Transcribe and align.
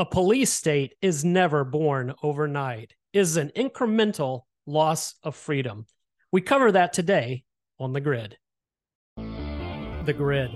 A 0.00 0.06
police 0.06 0.52
state 0.52 0.94
is 1.02 1.24
never 1.24 1.64
born 1.64 2.14
overnight, 2.22 2.94
it 3.12 3.18
is 3.18 3.36
an 3.36 3.50
incremental 3.56 4.42
loss 4.64 5.16
of 5.24 5.34
freedom. 5.34 5.86
We 6.30 6.40
cover 6.40 6.70
that 6.70 6.92
today 6.92 7.42
on 7.80 7.92
The 7.92 8.00
Grid. 8.00 8.36
The 9.16 10.14
Grid, 10.16 10.52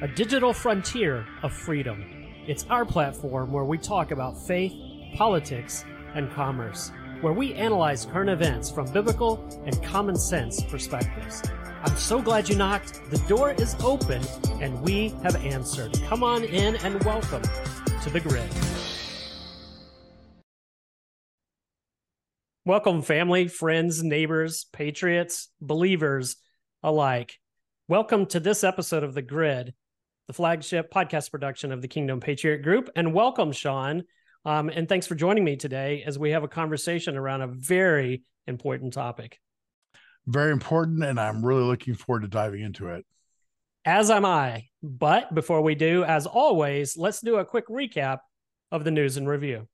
a 0.00 0.08
digital 0.08 0.54
frontier 0.54 1.26
of 1.42 1.52
freedom. 1.52 2.06
It's 2.46 2.64
our 2.70 2.86
platform 2.86 3.52
where 3.52 3.66
we 3.66 3.76
talk 3.76 4.12
about 4.12 4.46
faith, 4.46 4.72
politics, 5.14 5.84
and 6.14 6.32
commerce, 6.32 6.90
where 7.20 7.34
we 7.34 7.52
analyze 7.52 8.06
current 8.06 8.30
events 8.30 8.70
from 8.70 8.90
biblical 8.92 9.44
and 9.66 9.82
common 9.82 10.16
sense 10.16 10.64
perspectives. 10.64 11.42
I'm 11.84 11.96
so 11.98 12.22
glad 12.22 12.48
you 12.48 12.56
knocked. 12.56 13.10
The 13.10 13.18
door 13.28 13.52
is 13.52 13.76
open 13.84 14.22
and 14.62 14.80
we 14.80 15.10
have 15.22 15.36
answered. 15.44 16.00
Come 16.08 16.24
on 16.24 16.44
in 16.44 16.76
and 16.76 17.04
welcome 17.04 17.42
to 17.42 18.10
The 18.10 18.20
Grid. 18.20 18.50
Welcome, 22.66 23.02
family, 23.02 23.46
friends, 23.46 24.02
neighbors, 24.02 24.66
patriots, 24.72 25.50
believers 25.60 26.34
alike. 26.82 27.38
Welcome 27.86 28.26
to 28.26 28.40
this 28.40 28.64
episode 28.64 29.04
of 29.04 29.14
The 29.14 29.22
Grid, 29.22 29.72
the 30.26 30.32
flagship 30.32 30.92
podcast 30.92 31.30
production 31.30 31.70
of 31.70 31.80
the 31.80 31.86
Kingdom 31.86 32.18
Patriot 32.18 32.62
Group. 32.64 32.90
And 32.96 33.14
welcome, 33.14 33.52
Shaun. 33.52 34.02
Um, 34.44 34.68
and 34.68 34.88
thanks 34.88 35.06
for 35.06 35.14
joining 35.14 35.44
me 35.44 35.54
today 35.54 36.02
as 36.04 36.18
we 36.18 36.32
have 36.32 36.42
a 36.42 36.48
conversation 36.48 37.16
around 37.16 37.42
a 37.42 37.46
very 37.46 38.24
important 38.48 38.94
topic. 38.94 39.38
Very 40.26 40.50
important. 40.50 41.04
And 41.04 41.20
I'm 41.20 41.46
really 41.46 41.62
looking 41.62 41.94
forward 41.94 42.22
to 42.22 42.28
diving 42.28 42.62
into 42.62 42.88
it. 42.88 43.06
As 43.84 44.10
am 44.10 44.24
I. 44.24 44.64
But 44.82 45.32
before 45.32 45.62
we 45.62 45.76
do, 45.76 46.02
as 46.02 46.26
always, 46.26 46.96
let's 46.96 47.20
do 47.20 47.36
a 47.36 47.44
quick 47.44 47.68
recap 47.68 48.18
of 48.72 48.82
the 48.82 48.90
news 48.90 49.18
and 49.18 49.28
review. 49.28 49.68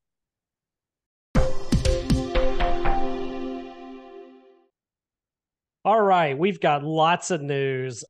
All 5.85 6.01
right, 6.01 6.39
we've 6.39 6.61
got 6.61 6.85
lots 6.85 7.33
of 7.33 7.43
news. 7.43 8.05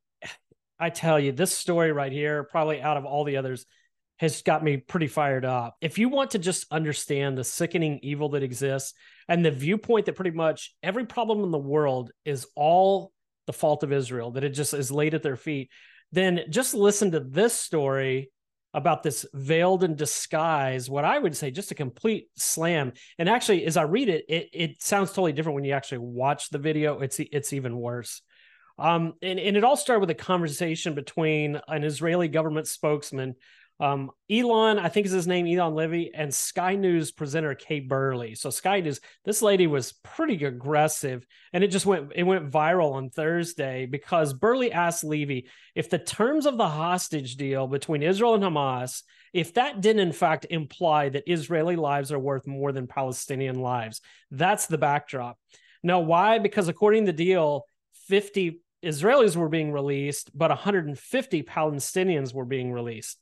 I 0.79 0.91
tell 0.91 1.19
you, 1.19 1.33
this 1.33 1.57
story 1.57 1.91
right 1.91 2.13
here, 2.13 2.45
probably 2.45 2.83
out 2.83 2.99
of 2.99 3.07
all 3.07 3.25
the 3.25 3.39
others, 3.39 3.65
has 4.19 4.43
got 4.43 4.63
me 4.63 4.77
pretty 4.77 5.07
fired 5.07 5.47
up. 5.47 5.77
If 5.81 5.97
you 5.97 6.11
want 6.11 6.33
to 6.33 6.39
just 6.39 6.67
understand 6.71 7.39
the 7.39 7.45
sickening 7.45 8.01
evil 8.03 8.29
that 8.31 8.43
exists 8.43 8.93
and 9.27 9.43
the 9.43 9.51
viewpoint 9.51 10.05
that 10.05 10.17
pretty 10.17 10.33
much 10.33 10.75
every 10.83 11.07
problem 11.07 11.45
in 11.45 11.51
the 11.51 11.57
world 11.57 12.11
is 12.27 12.47
all 12.57 13.11
the 13.47 13.55
fault 13.55 13.83
of 13.85 13.93
Israel, 13.93 14.33
that 14.33 14.45
it 14.45 14.51
just 14.51 14.75
is 14.75 14.91
laid 14.93 15.15
at 15.15 15.23
their 15.23 15.37
feet, 15.37 15.71
then 16.13 16.43
just 16.51 16.75
listen 16.75 17.13
to 17.13 17.21
this 17.21 17.55
story 17.55 18.31
about 18.75 19.03
this 19.03 19.27
veiled 19.35 19.85
in 19.85 19.97
disguise, 19.97 20.89
what 20.89 21.05
I 21.05 21.19
would 21.19 21.37
say 21.37 21.51
just 21.51 21.71
a 21.71 21.75
complete 21.75 22.29
slam. 22.37 22.93
And 23.19 23.29
actually, 23.29 23.67
as 23.67 23.77
I 23.77 23.83
read 23.83 24.09
it, 24.09 24.25
it, 24.29 24.49
it 24.53 24.83
sounds 24.83 25.11
totally 25.11 25.33
different 25.33 25.57
when 25.57 25.65
you 25.65 25.73
actually 25.73 25.99
watch 25.99 26.49
the 26.51 26.59
video. 26.59 27.01
It's 27.01 27.19
it's 27.21 27.53
even 27.53 27.77
worse. 27.77 28.23
Um, 28.79 29.15
and, 29.21 29.39
and 29.39 29.57
it 29.57 29.65
all 29.65 29.77
started 29.77 30.01
with 30.01 30.11
a 30.11 30.15
conversation 30.15 30.95
between 30.95 31.61
an 31.69 31.85
Israeli 31.85 32.29
government 32.29 32.67
spokesman 32.67 33.35
um, 33.81 34.11
Eylon, 34.31 34.79
I 34.79 34.89
think 34.89 35.07
is 35.07 35.13
his 35.13 35.27
name, 35.27 35.47
Eylon 35.47 35.75
Levy, 35.75 36.13
and 36.15 36.33
Sky 36.33 36.77
News 36.77 37.11
presenter 37.11 37.55
Kay 37.55 37.81
Burley. 37.81 38.35
So 38.35 38.51
Sky 38.51 38.81
News, 38.81 39.01
this 39.25 39.43
lady 39.43 39.67
was 39.67 39.93
pretty 40.05 40.45
aggressive, 40.45 41.27
and 41.53 41.65
it 41.65 41.69
just 41.69 41.87
went 41.87 42.13
it 42.15 42.23
went 42.23 42.51
viral 42.51 42.93
on 42.93 43.11
Thursday 43.11 43.87
because 43.87 44.33
Burley 44.33 44.71
asked 44.73 45.05
Levy 45.05 45.49
if 45.75 45.91
the 45.91 45.99
terms 45.99 46.47
of 46.47 46.57
the 46.59 46.69
hostage 46.69 47.37
deal 47.37 47.67
between 47.67 48.03
Israel 48.03 48.35
and 48.35 48.45
Hamas, 48.45 49.03
if 49.33 49.55
that 49.55 49.81
didn't 49.81 50.07
in 50.07 50.13
fact 50.13 50.47
imply 50.51 51.09
that 51.09 51.31
Israeli 51.31 51.77
lives 51.77 52.13
are 52.13 52.19
worth 52.19 52.47
more 52.47 52.73
than 52.73 52.87
Palestinian 52.87 53.57
lives. 53.57 54.01
That's 54.31 54.67
the 54.67 54.79
backdrop. 54.79 55.39
Now, 55.83 56.01
why? 56.01 56.39
Because 56.39 56.69
according 56.69 57.07
to 57.07 57.13
the 57.13 57.25
deal, 57.25 57.65
50 58.07 58.61
Israelis 58.85 59.37
were 59.37 59.49
being 59.49 59.73
released, 59.73 60.37
but 60.37 60.51
150 60.51 61.43
Palestinians 61.43 62.35
were 62.35 62.45
being 62.45 62.73
released. 62.73 63.19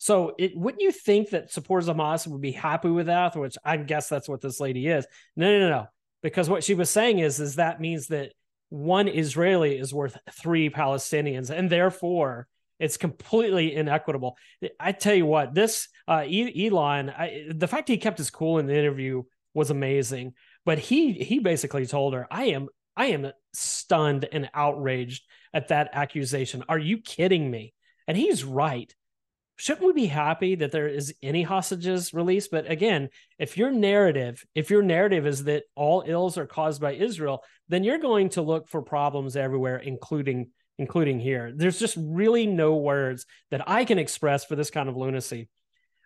So 0.00 0.34
it 0.38 0.56
wouldn't 0.56 0.80
you 0.80 0.92
think 0.92 1.28
that 1.30 1.52
supporters 1.52 1.86
of 1.86 1.96
Hamas 1.96 2.26
would 2.26 2.40
be 2.40 2.52
happy 2.52 2.88
with 2.88 3.06
that, 3.06 3.36
which 3.36 3.58
I 3.62 3.76
guess 3.76 4.08
that's 4.08 4.30
what 4.30 4.40
this 4.40 4.58
lady 4.58 4.86
is. 4.86 5.06
No, 5.36 5.46
no, 5.52 5.58
no, 5.58 5.68
no. 5.68 5.86
Because 6.22 6.48
what 6.48 6.64
she 6.64 6.72
was 6.72 6.88
saying 6.88 7.18
is, 7.18 7.38
is 7.38 7.56
that 7.56 7.82
means 7.82 8.06
that 8.06 8.32
one 8.70 9.08
Israeli 9.08 9.78
is 9.78 9.92
worth 9.92 10.16
three 10.32 10.70
Palestinians, 10.70 11.50
and 11.50 11.68
therefore 11.68 12.48
it's 12.78 12.96
completely 12.96 13.74
inequitable. 13.74 14.38
I 14.80 14.92
tell 14.92 15.14
you 15.14 15.26
what, 15.26 15.52
this 15.52 15.88
uh, 16.08 16.20
Eylon, 16.20 17.10
I, 17.14 17.48
the 17.50 17.68
fact 17.68 17.88
he 17.88 17.98
kept 17.98 18.16
his 18.16 18.30
cool 18.30 18.58
in 18.58 18.66
the 18.66 18.78
interview 18.78 19.24
was 19.52 19.70
amazing. 19.70 20.32
But 20.64 20.78
he 20.78 21.12
he 21.12 21.40
basically 21.40 21.84
told 21.84 22.14
her, 22.14 22.26
"I 22.30 22.44
am 22.44 22.68
I 22.96 23.06
am 23.08 23.32
stunned 23.52 24.26
and 24.32 24.48
outraged 24.54 25.24
at 25.52 25.68
that 25.68 25.90
accusation. 25.92 26.64
Are 26.70 26.78
you 26.78 27.02
kidding 27.02 27.50
me?" 27.50 27.74
And 28.08 28.16
he's 28.16 28.44
right 28.44 28.94
shouldn't 29.60 29.86
we 29.86 29.92
be 29.92 30.06
happy 30.06 30.54
that 30.54 30.72
there 30.72 30.88
is 30.88 31.14
any 31.22 31.42
hostages 31.42 32.14
released? 32.14 32.50
But 32.50 32.70
again 32.70 33.10
if 33.38 33.58
your 33.58 33.70
narrative 33.70 34.44
if 34.54 34.70
your 34.70 34.82
narrative 34.82 35.26
is 35.26 35.44
that 35.44 35.64
all 35.74 36.02
ills 36.06 36.38
are 36.38 36.46
caused 36.46 36.80
by 36.80 36.94
israel 36.94 37.44
then 37.68 37.84
you're 37.84 37.98
going 37.98 38.30
to 38.30 38.42
look 38.42 38.68
for 38.68 38.80
problems 38.80 39.36
everywhere 39.36 39.76
including 39.76 40.50
including 40.78 41.20
here. 41.20 41.52
There's 41.54 41.78
just 41.78 41.96
really 42.00 42.46
no 42.46 42.76
words 42.76 43.26
that 43.50 43.68
i 43.68 43.84
can 43.84 43.98
express 43.98 44.44
for 44.44 44.56
this 44.56 44.70
kind 44.70 44.88
of 44.88 44.96
lunacy. 44.96 45.48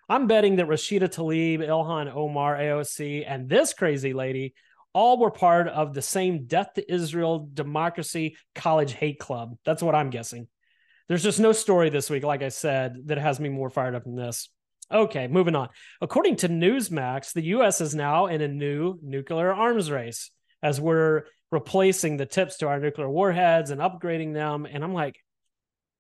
I'm 0.09 0.26
betting 0.26 0.56
that 0.56 0.66
rashida 0.66 1.09
tlaib 1.09 1.60
ilhan 1.60 2.12
omar 2.12 2.56
aoc 2.56 3.25
and 3.26 3.48
this 3.48 3.72
crazy 3.72 4.12
lady 4.12 4.54
all 4.93 5.19
were 5.19 5.31
part 5.31 5.69
of 5.69 5.94
the 5.94 6.03
same 6.03 6.47
death 6.47 6.75
to 6.75 6.93
israel 6.93 7.48
democracy 7.54 8.37
college 8.56 8.93
hate 8.93 9.20
club. 9.20 9.56
That's 9.64 9.82
what 9.82 9.94
i'm 9.94 10.10
guessing 10.10 10.48
there's 11.09 11.22
just 11.22 11.41
no 11.41 11.53
story 11.53 11.91
this 11.91 12.09
week, 12.10 12.25
like 12.25 12.42
I 12.42 12.48
said, 12.48 12.97
that 13.06 13.19
has 13.19 13.38
me 13.38 13.48
more 13.48 13.70
fired 13.70 13.94
up 13.94 14.04
than 14.04 14.16
this. 14.16 14.48
Okay, 14.92 15.28
moving 15.28 15.56
on. 15.56 15.69
According 16.00 16.37
to 16.37 16.48
Newsmax, 16.48 17.32
the 17.32 17.44
U.S. 17.44 17.81
is 17.81 17.94
now 17.94 18.26
in 18.26 18.41
a 18.41 18.48
new 18.48 18.98
nuclear 19.03 19.53
arms 19.53 19.91
race 19.91 20.31
as 20.62 20.81
we're 20.81 21.25
replacing 21.50 22.16
the 22.16 22.26
tips 22.26 22.59
to 22.59 22.69
our 22.69 22.81
nuclear 22.81 23.09
warheads 23.09 23.70
and 23.70 23.81
upgrading 23.81 24.34
them. 24.34 24.66
And 24.66 24.84
I'm 24.84 24.94
like, 24.94 25.19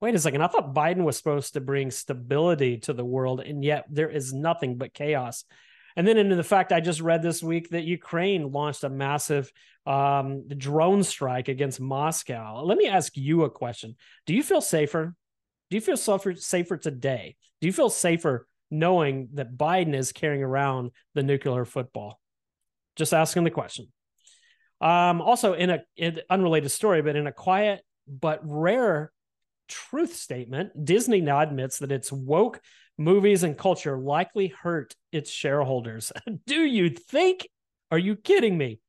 wait 0.00 0.14
a 0.14 0.18
second. 0.18 0.42
I 0.42 0.48
thought 0.48 0.74
Biden 0.74 1.04
was 1.04 1.16
supposed 1.16 1.54
to 1.54 1.60
bring 1.60 1.90
stability 1.90 2.78
to 2.78 2.92
the 2.92 3.04
world, 3.04 3.40
and 3.40 3.64
yet 3.64 3.86
there 3.90 4.10
is 4.10 4.32
nothing 4.32 4.76
but 4.76 4.92
chaos. 4.92 5.44
And 5.96 6.06
then 6.06 6.18
into 6.18 6.36
the 6.36 6.42
fact 6.42 6.72
I 6.72 6.80
just 6.80 7.00
read 7.00 7.22
this 7.22 7.42
week 7.42 7.70
that 7.70 7.84
Ukraine 7.84 8.50
launched 8.50 8.84
a 8.84 8.88
massive 8.88 9.52
um, 9.86 10.48
drone 10.48 11.02
strike 11.02 11.48
against 11.48 11.80
Moscow. 11.80 12.62
Let 12.64 12.78
me 12.78 12.88
ask 12.88 13.16
you 13.16 13.44
a 13.44 13.50
question. 13.50 13.94
Do 14.26 14.34
you 14.34 14.42
feel 14.42 14.60
safer? 14.60 15.14
Do 15.70 15.76
you 15.76 15.80
feel 15.80 15.96
safer, 15.96 16.34
safer 16.34 16.76
today? 16.76 17.36
Do 17.60 17.66
you 17.66 17.72
feel 17.72 17.90
safer 17.90 18.46
knowing 18.70 19.28
that 19.34 19.56
Biden 19.56 19.94
is 19.94 20.12
carrying 20.12 20.42
around 20.42 20.90
the 21.14 21.22
nuclear 21.22 21.64
football? 21.64 22.20
Just 22.96 23.14
asking 23.14 23.44
the 23.44 23.50
question. 23.50 23.86
Um, 24.80 25.20
also, 25.20 25.54
in 25.54 25.70
a 25.70 25.80
in 25.96 26.20
unrelated 26.28 26.70
story, 26.70 27.00
but 27.02 27.16
in 27.16 27.26
a 27.26 27.32
quiet 27.32 27.80
but 28.06 28.40
rare 28.42 29.10
truth 29.68 30.14
statement, 30.14 30.84
Disney 30.84 31.20
now 31.20 31.40
admits 31.40 31.78
that 31.78 31.92
its 31.92 32.12
woke 32.12 32.60
movies 32.98 33.42
and 33.42 33.58
culture 33.58 33.98
likely 33.98 34.48
hurt 34.48 34.94
its 35.12 35.30
shareholders. 35.30 36.12
Do 36.46 36.62
you 36.62 36.90
think? 36.90 37.48
Are 37.90 37.98
you 37.98 38.16
kidding 38.16 38.56
me? 38.56 38.80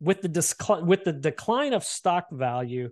With 0.00 0.22
the 0.22 0.28
discl- 0.28 0.84
with 0.84 1.04
the 1.04 1.12
decline 1.12 1.74
of 1.74 1.84
stock 1.84 2.26
value, 2.30 2.90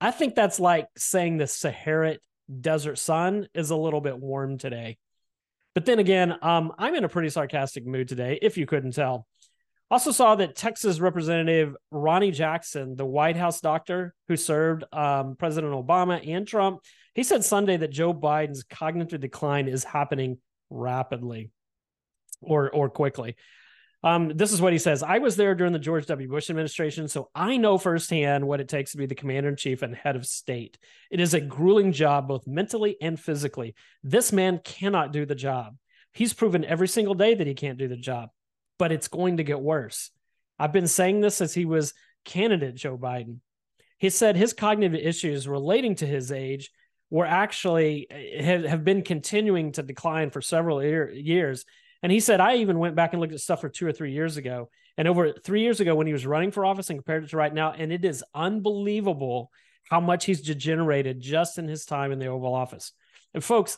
I 0.00 0.10
think 0.10 0.34
that's 0.34 0.58
like 0.58 0.88
saying 0.96 1.36
the 1.36 1.46
Sahara 1.46 2.16
desert 2.60 2.98
sun 2.98 3.46
is 3.54 3.70
a 3.70 3.76
little 3.76 4.00
bit 4.00 4.18
warm 4.18 4.58
today. 4.58 4.98
But 5.74 5.86
then 5.86 6.00
again, 6.00 6.34
um, 6.42 6.72
I'm 6.78 6.94
in 6.96 7.04
a 7.04 7.08
pretty 7.08 7.28
sarcastic 7.28 7.86
mood 7.86 8.08
today, 8.08 8.38
if 8.42 8.58
you 8.58 8.66
couldn't 8.66 8.92
tell. 8.92 9.26
Also 9.90 10.12
saw 10.12 10.36
that 10.36 10.54
Texas 10.54 11.00
Representative 11.00 11.74
Ronny 11.90 12.30
Jackson, 12.30 12.94
the 12.94 13.04
White 13.04 13.36
House 13.36 13.60
doctor 13.60 14.14
who 14.28 14.36
served 14.36 14.84
um, 14.92 15.34
President 15.36 15.72
Obama 15.72 16.26
and 16.28 16.46
Trump, 16.46 16.80
he 17.14 17.24
said 17.24 17.44
Sunday 17.44 17.76
that 17.76 17.90
Joe 17.90 18.14
Biden's 18.14 18.62
cognitive 18.62 19.20
decline 19.20 19.66
is 19.66 19.82
happening 19.82 20.38
rapidly 20.70 21.50
or 22.40 22.70
or 22.70 22.88
quickly. 22.88 23.36
Um, 24.02 24.32
this 24.34 24.52
is 24.52 24.62
what 24.62 24.72
he 24.72 24.78
says. 24.78 25.02
I 25.02 25.18
was 25.18 25.36
there 25.36 25.54
during 25.54 25.74
the 25.74 25.78
George 25.78 26.06
W. 26.06 26.26
Bush 26.26 26.48
administration, 26.48 27.06
so 27.06 27.28
I 27.34 27.58
know 27.58 27.76
firsthand 27.76 28.46
what 28.46 28.60
it 28.60 28.68
takes 28.68 28.92
to 28.92 28.96
be 28.96 29.04
the 29.04 29.14
commander 29.14 29.50
in 29.50 29.56
chief 29.56 29.82
and 29.82 29.94
head 29.94 30.16
of 30.16 30.24
state. 30.24 30.78
It 31.10 31.20
is 31.20 31.34
a 31.34 31.40
grueling 31.40 31.92
job, 31.92 32.26
both 32.26 32.46
mentally 32.46 32.96
and 33.02 33.20
physically. 33.20 33.74
This 34.02 34.32
man 34.32 34.60
cannot 34.64 35.12
do 35.12 35.26
the 35.26 35.34
job. 35.34 35.76
He's 36.14 36.32
proven 36.32 36.64
every 36.64 36.88
single 36.88 37.14
day 37.14 37.34
that 37.34 37.46
he 37.46 37.52
can't 37.52 37.78
do 37.78 37.88
the 37.88 37.96
job, 37.96 38.30
but 38.80 38.92
it's 38.92 39.08
going 39.08 39.36
to 39.36 39.44
get 39.44 39.60
worse. 39.60 40.10
I've 40.58 40.72
been 40.72 40.88
saying 40.88 41.20
this 41.20 41.36
since 41.36 41.52
he 41.52 41.66
was 41.66 41.92
candidate 42.24 42.76
Joe 42.76 42.96
Biden. 42.96 43.40
He 43.98 44.08
said 44.08 44.36
his 44.36 44.54
cognitive 44.54 44.98
issues 44.98 45.46
relating 45.46 45.96
to 45.96 46.06
his 46.06 46.32
age 46.32 46.70
were 47.10 47.26
actually 47.26 48.06
eh, 48.10 48.42
have, 48.42 48.64
have 48.64 48.82
been 48.82 49.02
continuing 49.02 49.72
to 49.72 49.82
decline 49.82 50.30
for 50.30 50.40
several 50.40 50.82
year, 50.82 51.10
years 51.10 51.66
And 52.02 52.10
he 52.10 52.20
said, 52.20 52.40
I 52.40 52.56
even 52.56 52.78
went 52.78 52.96
back 52.96 53.12
and 53.12 53.20
looked 53.20 53.34
at 53.34 53.40
stuff 53.40 53.60
for 53.60 53.68
two 53.68 53.86
or 53.86 53.92
three 53.92 54.12
years 54.12 54.38
ago. 54.38 54.70
And 54.96 55.06
over 55.06 55.34
three 55.34 55.60
years 55.60 55.80
ago, 55.80 55.94
when 55.94 56.06
he 56.06 56.14
was 56.14 56.24
running 56.24 56.50
for 56.50 56.64
office 56.64 56.88
and 56.88 56.98
compared 56.98 57.24
it 57.24 57.30
to 57.30 57.36
right 57.36 57.52
now, 57.52 57.72
and 57.72 57.92
it 57.92 58.06
is 58.06 58.24
unbelievable 58.34 59.50
how 59.90 60.00
much 60.00 60.24
he's 60.24 60.40
degenerated 60.40 61.20
just 61.20 61.58
in 61.58 61.68
his 61.68 61.84
time 61.84 62.12
in 62.12 62.18
the 62.18 62.28
Oval 62.28 62.54
Office. 62.54 62.92
And 63.34 63.44
folks, 63.44 63.76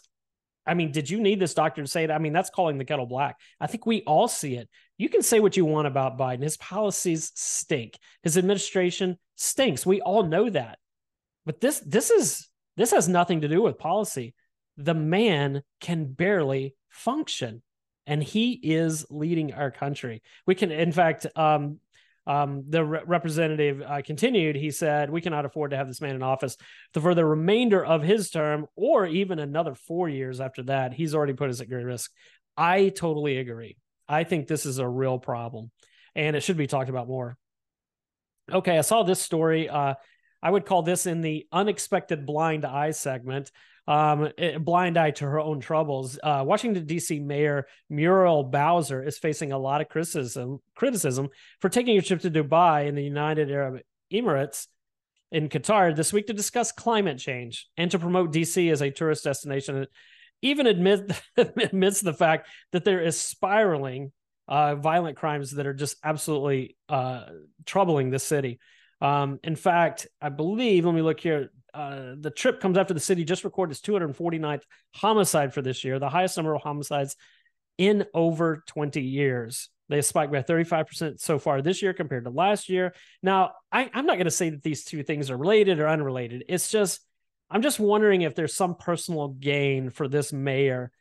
I 0.67 0.75
mean, 0.75 0.93
did 0.93 1.11
you 1.11 1.21
need 1.21 1.41
this 1.41 1.55
doctor 1.55 1.83
to 1.83 1.89
say 1.89 2.05
it? 2.05 2.11
I 2.11 2.19
mean, 2.19 2.33
that's 2.33 2.51
calling 2.51 2.79
the 2.79 2.85
kettle 2.85 3.07
black. 3.07 3.37
I 3.61 3.67
think 3.67 3.85
we 3.85 4.03
all 4.03 4.29
see 4.29 4.57
it. 4.57 4.69
You 4.97 5.09
can 5.09 5.23
say 5.23 5.41
what 5.41 5.57
you 5.57 5.65
want 5.65 5.89
about 5.89 6.19
Biden. 6.19 6.43
His 6.43 6.57
policies 6.57 7.33
stink. 7.35 7.99
His 8.23 8.39
administration 8.39 9.19
stinks. 9.37 9.85
We 9.85 10.01
all 10.01 10.23
know 10.23 10.49
that. 10.51 10.79
But 11.45 11.61
this 11.61 11.81
this 11.81 12.11
is 12.11 12.49
this 12.77 12.93
has 12.93 13.09
nothing 13.09 13.41
to 13.41 13.49
do 13.49 13.63
with 13.63 13.79
policy. 13.79 14.35
The 14.77 14.95
man 14.95 15.63
can 15.81 16.07
barely 16.07 16.77
function 16.89 17.63
and 18.07 18.23
he 18.23 18.53
is 18.53 19.07
leading 19.11 19.53
our 19.53 19.71
country. 19.71 20.23
We 20.47 20.55
can, 20.55 20.71
in 20.71 20.93
fact, 20.93 21.27
um, 21.37 21.79
um, 22.27 22.65
the 22.69 22.85
re- 22.85 23.03
representative 23.07 23.83
uh, 23.83 24.03
continued. 24.03 24.57
He 24.57 24.71
said, 24.71 25.11
"We 25.11 25.21
cannot 25.21 25.45
afford 25.45 25.73
to 25.73 25.77
have 25.77 25.89
this 25.89 26.01
man 26.01 26.15
in 26.15 26.23
office 26.23 26.57
for 26.95 27.15
the 27.15 27.25
remainder 27.25 27.85
of 27.85 28.03
his 28.03 28.31
term, 28.31 28.67
or 28.77 29.07
even 29.07 29.39
another 29.39 29.75
four 29.75 30.09
years 30.09 30.41
after 30.41 30.63
that. 30.65 30.93
He's 30.93 31.15
already 31.15 31.33
put 31.33 31.51
us 31.51 31.61
at 31.61 31.69
great 31.69 31.85
risk." 31.85 32.11
I 32.57 32.91
totally 32.91 33.39
agree. 33.39 33.77
I 34.09 34.25
think 34.25 34.47
this 34.47 34.67
is 34.67 34.79
a 34.79 34.89
real 34.89 35.19
problem, 35.19 35.71
and 36.15 36.37
it 36.37 36.43
should 36.43 36.57
be 36.57 36.67
talked 36.67 36.91
about 36.91 37.09
more. 37.09 37.37
Okay, 38.51 38.77
I 38.77 38.83
saw 38.83 39.03
this 39.03 39.21
story. 39.21 39.69
Uh, 39.69 39.95
I 40.43 40.51
would 40.51 40.67
call 40.67 40.83
this 40.83 41.07
in 41.07 41.21
the 41.21 41.47
unexpected 41.53 42.27
blind 42.27 42.65
eye 42.65 42.91
segment 42.91 43.51
um, 43.89 44.31
blind 44.61 44.97
eye 44.97 45.11
to 45.13 45.25
her 45.25 45.41
own 45.41 45.61
troubles. 45.61 46.19
Uh, 46.23 46.45
Washington 46.47 46.87
D.C. 46.87 47.21
Mayor 47.21 47.67
Muriel 47.91 48.45
Bowser 48.45 49.03
is 49.03 49.19
facing 49.19 49.53
a 49.53 49.59
lot 49.59 49.81
of 49.81 49.89
criticism 49.89 50.61
criticism 50.77 51.29
for 51.61 51.69
taking 51.69 51.99
a 51.99 52.03
trip 52.03 52.21
to 52.21 52.31
Dubai 52.31 52.87
in 52.87 52.95
the 52.95 53.03
United 53.03 53.51
Arab 53.51 53.81
Emirates 54.13 54.67
in 55.33 55.49
Qatar 55.49 55.97
this 55.97 56.13
week 56.13 56.27
to 56.27 56.33
discuss 56.33 56.71
climate 56.71 57.19
change 57.19 57.67
and 57.77 57.91
to 57.91 57.99
promote 57.99 58.33
DC 58.33 58.71
as 58.71 58.83
a 58.83 58.91
tourist 58.91 59.25
destination. 59.25 59.87
Even 60.43 60.67
admit 60.67 61.11
admits 61.37 62.01
the 62.01 62.13
fact 62.13 62.49
that 62.73 62.85
there 62.85 63.01
is 63.01 63.19
spiraling 63.19 64.13
uh, 64.49 64.75
violent 64.75 65.17
crimes 65.17 65.53
that 65.53 65.67
are 65.67 65.75
just 65.75 65.97
absolutely 66.05 66.77
uh, 66.89 67.25
troubling 67.65 68.11
the 68.11 68.19
city. 68.19 68.59
Um, 69.03 69.41
in 69.43 69.57
fact, 69.57 70.07
I 70.21 70.29
believe, 70.29 70.87
let 70.87 70.95
me 70.95 71.03
look 71.03 71.19
here, 71.19 71.51
uh, 71.75 72.15
the 72.19 72.31
trip 72.31 72.61
comes 72.61 72.79
after 72.79 72.95
the 72.95 73.01
city 73.01 73.25
just 73.25 73.43
recorded 73.43 73.73
its 73.73 73.81
249th 73.81 74.63
homicide 74.95 75.53
for 75.53 75.61
this 75.61 75.83
year, 75.83 75.99
the 75.99 76.09
highest 76.09 76.37
number 76.37 76.55
of 76.55 76.63
homicides 76.63 77.17
in 77.79 78.07
over 78.15 78.63
20 78.69 79.03
years. 79.03 79.71
They 79.89 80.03
spiked 80.03 80.33
by 80.33 80.43
35% 80.43 81.21
so 81.21 81.41
far 81.41 81.61
this 81.61 81.83
year 81.83 81.93
compared 81.93 82.25
to 82.25 82.31
last 82.31 82.69
year. 82.69 82.95
Now, 83.25 83.53
I, 83.73 83.91
I'm 83.93 84.07
not 84.07 84.17
going 84.17 84.27
to 84.27 84.31
say 84.31 84.51
that 84.51 84.63
these 84.63 84.85
two 84.85 85.03
things 85.03 85.31
are 85.31 85.37
related 85.37 85.81
or 85.81 85.89
unrelated. 85.89 86.45
It's 86.49 86.71
just, 86.71 87.01
I'm 87.51 87.63
just 87.63 87.81
wondering 87.81 88.23
if 88.23 88.37
there's 88.37 88.55
some 88.55 88.77
personal 88.77 89.29
gain 89.29 89.91
for 89.91 90.07
this 90.07 90.33
mayor. 90.33 90.93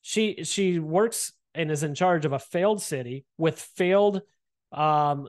She 0.00 0.44
she 0.44 0.78
works 0.78 1.32
and 1.54 1.70
is 1.70 1.82
in 1.82 1.94
charge 1.94 2.24
of 2.24 2.32
a 2.32 2.38
failed 2.38 2.80
city 2.80 3.26
with 3.36 3.60
failed 3.60 4.22
um, 4.72 5.28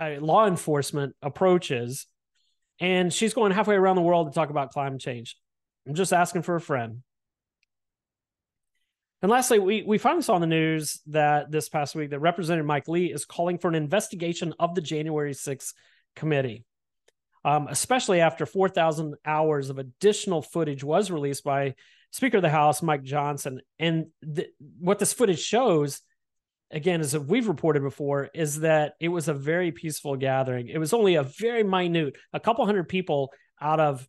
law 0.00 0.46
enforcement 0.46 1.14
approaches 1.22 2.06
and 2.80 3.12
she's 3.12 3.34
going 3.34 3.52
halfway 3.52 3.74
around 3.74 3.96
the 3.96 4.02
world 4.02 4.28
to 4.28 4.34
talk 4.34 4.50
about 4.50 4.70
climate 4.70 5.00
change. 5.00 5.36
I'm 5.86 5.94
just 5.94 6.12
asking 6.12 6.42
for 6.42 6.56
a 6.56 6.60
friend. 6.60 7.02
And 9.22 9.30
lastly, 9.30 9.58
we, 9.58 9.82
we 9.82 9.98
finally 9.98 10.22
saw 10.22 10.36
in 10.36 10.40
the 10.40 10.46
news 10.46 11.00
that 11.08 11.50
this 11.50 11.68
past 11.68 11.94
week 11.94 12.10
that 12.10 12.20
Representative 12.20 12.64
Mike 12.64 12.88
Lee 12.88 13.12
is 13.12 13.26
calling 13.26 13.58
for 13.58 13.68
an 13.68 13.74
investigation 13.74 14.54
of 14.58 14.74
the 14.74 14.80
January 14.80 15.32
6th 15.32 15.74
committee, 16.16 16.64
um, 17.44 17.68
especially 17.68 18.22
after 18.22 18.46
4,000 18.46 19.16
hours 19.26 19.68
of 19.68 19.78
additional 19.78 20.40
footage 20.40 20.82
was 20.82 21.10
released 21.10 21.44
by 21.44 21.74
Speaker 22.12 22.38
of 22.38 22.42
the 22.42 22.48
House, 22.48 22.82
Mike 22.82 23.02
Johnson. 23.02 23.60
And 23.78 24.06
th- 24.34 24.48
what 24.78 24.98
this 24.98 25.12
footage 25.12 25.40
shows 25.40 26.00
again, 26.70 27.00
as 27.00 27.16
we've 27.16 27.48
reported 27.48 27.82
before, 27.82 28.28
is 28.34 28.60
that 28.60 28.94
it 29.00 29.08
was 29.08 29.28
a 29.28 29.34
very 29.34 29.72
peaceful 29.72 30.16
gathering. 30.16 30.68
It 30.68 30.78
was 30.78 30.92
only 30.92 31.16
a 31.16 31.22
very 31.22 31.62
minute, 31.62 32.16
a 32.32 32.40
couple 32.40 32.64
hundred 32.66 32.88
people 32.88 33.32
out 33.60 33.80
of 33.80 34.06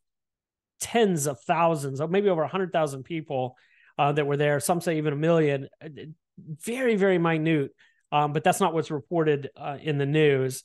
tens 0.80 1.28
of 1.28 1.40
thousands, 1.42 2.02
maybe 2.10 2.30
over 2.30 2.44
a 2.44 2.48
hundred 2.48 2.72
thousand 2.72 3.04
people 3.04 3.56
uh, 3.98 4.12
that 4.14 4.26
were 4.26 4.38
there. 4.38 4.60
Some 4.60 4.82
say 4.82 4.98
even 4.98 5.14
a 5.14 5.18
million. 5.18 5.68
Uh, 5.84 5.90
very, 6.38 6.96
very 6.96 7.18
minute. 7.18 7.72
Um, 8.12 8.34
but 8.34 8.44
that's 8.44 8.60
not 8.60 8.74
what's 8.74 8.92
reported 8.92 9.50
uh, 9.56 9.78
in 9.82 9.98
the 9.98 10.06
news. 10.06 10.64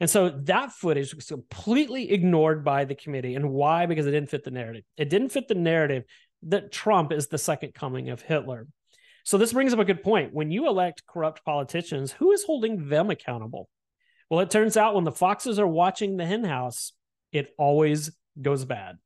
And 0.00 0.10
so 0.10 0.30
that 0.30 0.72
footage 0.72 1.14
was 1.14 1.26
completely 1.26 2.10
ignored 2.10 2.64
by 2.64 2.84
the 2.84 2.94
committee. 2.94 3.34
And 3.34 3.50
why? 3.50 3.86
Because 3.86 4.06
it 4.06 4.10
didn't 4.10 4.30
fit 4.30 4.44
the 4.44 4.50
narrative. 4.50 4.82
It 4.96 5.08
didn't 5.08 5.30
fit 5.30 5.48
the 5.48 5.54
narrative 5.54 6.04
that 6.44 6.72
Trump 6.72 7.12
is 7.12 7.28
the 7.28 7.38
second 7.38 7.72
coming 7.72 8.10
of 8.10 8.20
Hitler. 8.20 8.66
So 9.24 9.38
this 9.38 9.52
brings 9.52 9.72
up 9.72 9.78
a 9.78 9.84
good 9.84 10.02
point. 10.02 10.34
When 10.34 10.50
you 10.50 10.66
elect 10.66 11.06
corrupt 11.06 11.44
politicians, 11.44 12.12
who 12.12 12.32
is 12.32 12.44
holding 12.44 12.88
them 12.88 13.10
accountable? 13.10 13.68
Well, 14.28 14.40
it 14.40 14.50
turns 14.50 14.76
out 14.76 14.94
when 14.94 15.04
the 15.04 15.12
foxes 15.12 15.58
are 15.58 15.66
watching 15.66 16.16
the 16.16 16.26
henhouse, 16.26 16.92
it 17.32 17.54
always 17.58 18.10
goes 18.40 18.64
bad. 18.64 18.96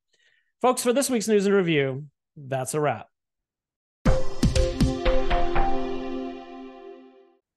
Folks, 0.62 0.82
for 0.82 0.92
this 0.92 1.10
week's 1.10 1.28
news 1.28 1.46
and 1.46 1.54
review, 1.54 2.06
that's 2.36 2.74
a 2.74 2.80
wrap. 2.80 3.08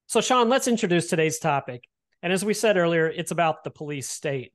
So, 0.07 0.21
Shaun, 0.21 0.49
let's 0.49 0.67
introduce 0.67 1.07
today's 1.07 1.39
topic. 1.39 1.83
And 2.21 2.33
as 2.33 2.43
we 2.43 2.53
said 2.53 2.77
earlier, 2.77 3.07
it's 3.07 3.31
about 3.31 3.63
the 3.63 3.69
police 3.69 4.09
state. 4.09 4.51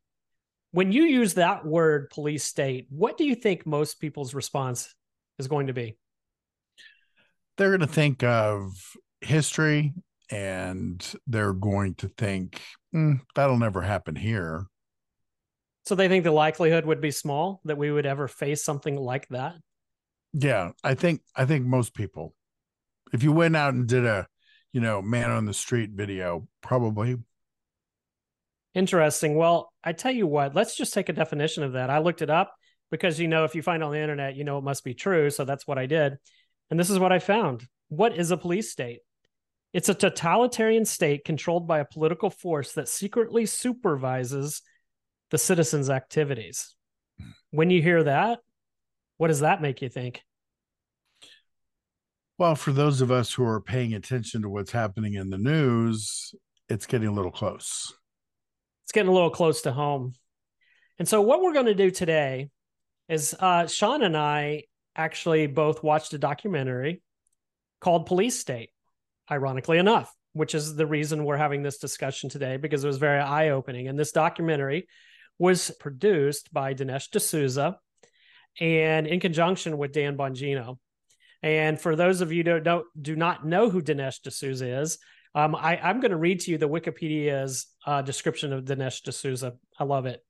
When 0.73 0.93
you 0.93 1.05
use 1.05 1.35
that 1.35 1.65
word, 1.65 2.11
police 2.11 2.45
state, 2.45 2.89
what 2.91 3.17
do 3.17 3.25
you 3.25 3.37
think 3.37 3.65
most 3.65 4.01
people's 4.01 4.35
response 4.35 4.93
is 5.39 5.47
going 5.47 5.69
to 5.69 5.73
be? 5.73 5.97
They're 7.57 7.71
going 7.71 7.81
to 7.81 7.87
think 7.87 8.23
of 8.23 8.73
history 9.21 9.95
and 10.31 11.15
they're 11.27 11.53
going 11.53 11.95
to 11.97 12.09
think 12.09 12.61
mm, 12.95 13.21
that'll 13.35 13.59
never 13.59 13.83
happen 13.83 14.17
here. 14.17 14.67
So 15.87 15.95
they 15.95 16.09
think 16.09 16.25
the 16.25 16.31
likelihood 16.31 16.87
would 16.87 17.01
be 17.01 17.11
small 17.11 17.61
that 17.65 17.77
we 17.77 17.91
would 17.91 18.07
ever 18.07 18.27
face 18.27 18.65
something 18.65 18.97
like 18.97 19.29
that. 19.29 19.55
Yeah, 20.33 20.73
I 20.83 20.95
think 20.95 21.21
I 21.37 21.45
think 21.45 21.67
most 21.67 21.95
people, 21.95 22.35
if 23.13 23.23
you 23.23 23.33
went 23.33 23.55
out 23.55 23.75
and 23.75 23.87
did 23.87 24.05
a, 24.05 24.27
you 24.73 24.81
know, 24.81 25.01
man 25.03 25.31
on 25.31 25.45
the 25.45 25.55
street 25.55 25.91
video, 25.93 26.49
probably. 26.63 27.17
Interesting. 28.75 29.37
Well, 29.37 29.73
I 29.85 29.93
tell 29.93 30.11
you 30.11 30.27
what, 30.27 30.55
let's 30.55 30.77
just 30.77 30.93
take 30.93 31.09
a 31.09 31.13
definition 31.13 31.63
of 31.63 31.75
that. 31.75 31.91
I 31.91 31.99
looked 31.99 32.23
it 32.23 32.31
up 32.31 32.55
because 32.91 33.21
you 33.21 33.29
know 33.29 33.45
if 33.45 33.55
you 33.55 33.63
find 33.63 33.85
on 33.85 33.93
the 33.93 34.01
internet, 34.01 34.35
you 34.35 34.43
know 34.43 34.59
it 34.59 34.65
must 34.65 34.85
be 34.85 34.95
true. 34.95 35.31
So 35.31 35.45
that's 35.45 35.67
what 35.67 35.79
I 35.79 35.87
did. 35.87 36.17
And 36.71 36.79
this 36.79 36.91
is 36.91 36.99
what 36.99 37.13
I 37.13 37.19
found. 37.19 37.67
What 37.89 38.17
is 38.17 38.31
a 38.31 38.37
police 38.37 38.71
state? 38.71 39.01
It's 39.73 39.89
a 39.89 39.95
totalitarian 39.95 40.85
state 40.85 41.25
controlled 41.25 41.67
by 41.67 41.81
a 41.81 41.85
political 41.85 42.31
force 42.31 42.73
that 42.73 42.89
secretly 42.89 43.45
supervises 43.47 44.63
the 45.31 45.39
citizens' 45.39 45.91
activities. 45.91 46.77
When 47.51 47.71
you 47.71 47.83
hear 47.83 48.05
that, 48.05 48.39
what 49.17 49.29
does 49.29 49.41
that 49.41 49.61
make 49.61 49.83
you 49.83 49.89
think? 49.89 50.23
Well, 52.39 52.57
for 52.57 52.73
those 52.73 53.01
of 53.01 53.11
us 53.11 53.33
who 53.33 53.45
are 53.45 53.61
paying 53.61 53.95
attention 53.95 54.43
to 54.43 54.49
what's 54.49 54.73
happening 54.73 55.15
in 55.15 55.31
the 55.31 55.39
news, 55.39 56.35
it's 56.69 56.87
getting 56.87 57.09
a 57.09 57.13
little 57.13 57.31
close. 57.31 57.93
It's 58.85 58.93
getting 58.93 59.09
a 59.09 59.15
little 59.15 59.31
close 59.31 59.63
to 59.63 59.73
home. 59.73 60.15
And 60.99 61.09
so, 61.09 61.21
what 61.21 61.43
we're 61.43 61.53
going 61.53 61.67
to 61.67 61.75
do 61.75 61.91
today 61.91 62.49
is 63.09 63.35
uh, 63.39 63.67
Shaun 63.67 64.03
and 64.03 64.17
I 64.17 64.65
actually 64.97 65.47
both 65.47 65.83
watched 65.83 66.13
a 66.13 66.19
documentary 66.19 67.03
called 67.81 68.07
Police 68.07 68.39
State, 68.39 68.71
ironically 69.31 69.79
enough, 69.79 70.15
which 70.33 70.55
is 70.55 70.75
the 70.75 70.87
reason 70.87 71.25
we're 71.25 71.37
having 71.37 71.63
this 71.63 71.79
discussion 71.79 72.31
today 72.31 72.57
because 72.57 72.85
it 72.85 72.87
was 72.87 72.99
very 72.99 73.21
eye 73.21 73.51
opening. 73.51 73.89
And 73.89 73.99
this 73.99 74.13
documentary 74.13 74.89
was 75.39 75.71
produced 75.81 76.53
by 76.53 76.75
Dinesh 76.75 77.11
D'Souza 77.11 77.79
and 78.61 79.07
in 79.07 79.21
conjunction 79.21 79.79
with 79.79 79.93
Dan 79.93 80.17
Bongino. 80.17 80.79
And 81.43 81.79
for 81.79 81.95
those 81.95 82.21
of 82.21 82.33
you 82.33 82.43
who 82.43 82.61
don't 82.61 82.87
do 83.01 83.17
not 83.17 83.47
know 83.47 83.69
who 83.69 83.83
Dinesh 83.83 84.23
D'Souza 84.23 84.81
is, 84.81 84.99
um, 85.35 85.55
I, 85.55 85.77
am 85.91 86.01
going 86.01 86.13
to 86.13 86.17
read 86.17 86.41
to 86.41 86.53
you 86.53 86.59
the 86.59 86.69
Wikipedia's 86.69 87.67
uh, 87.85 88.03
description 88.03 88.53
of 88.53 88.65
Dinesh 88.65 89.03
D'Souza. 89.03 89.55
I 89.79 89.85
love 89.85 90.07
it. 90.07 90.25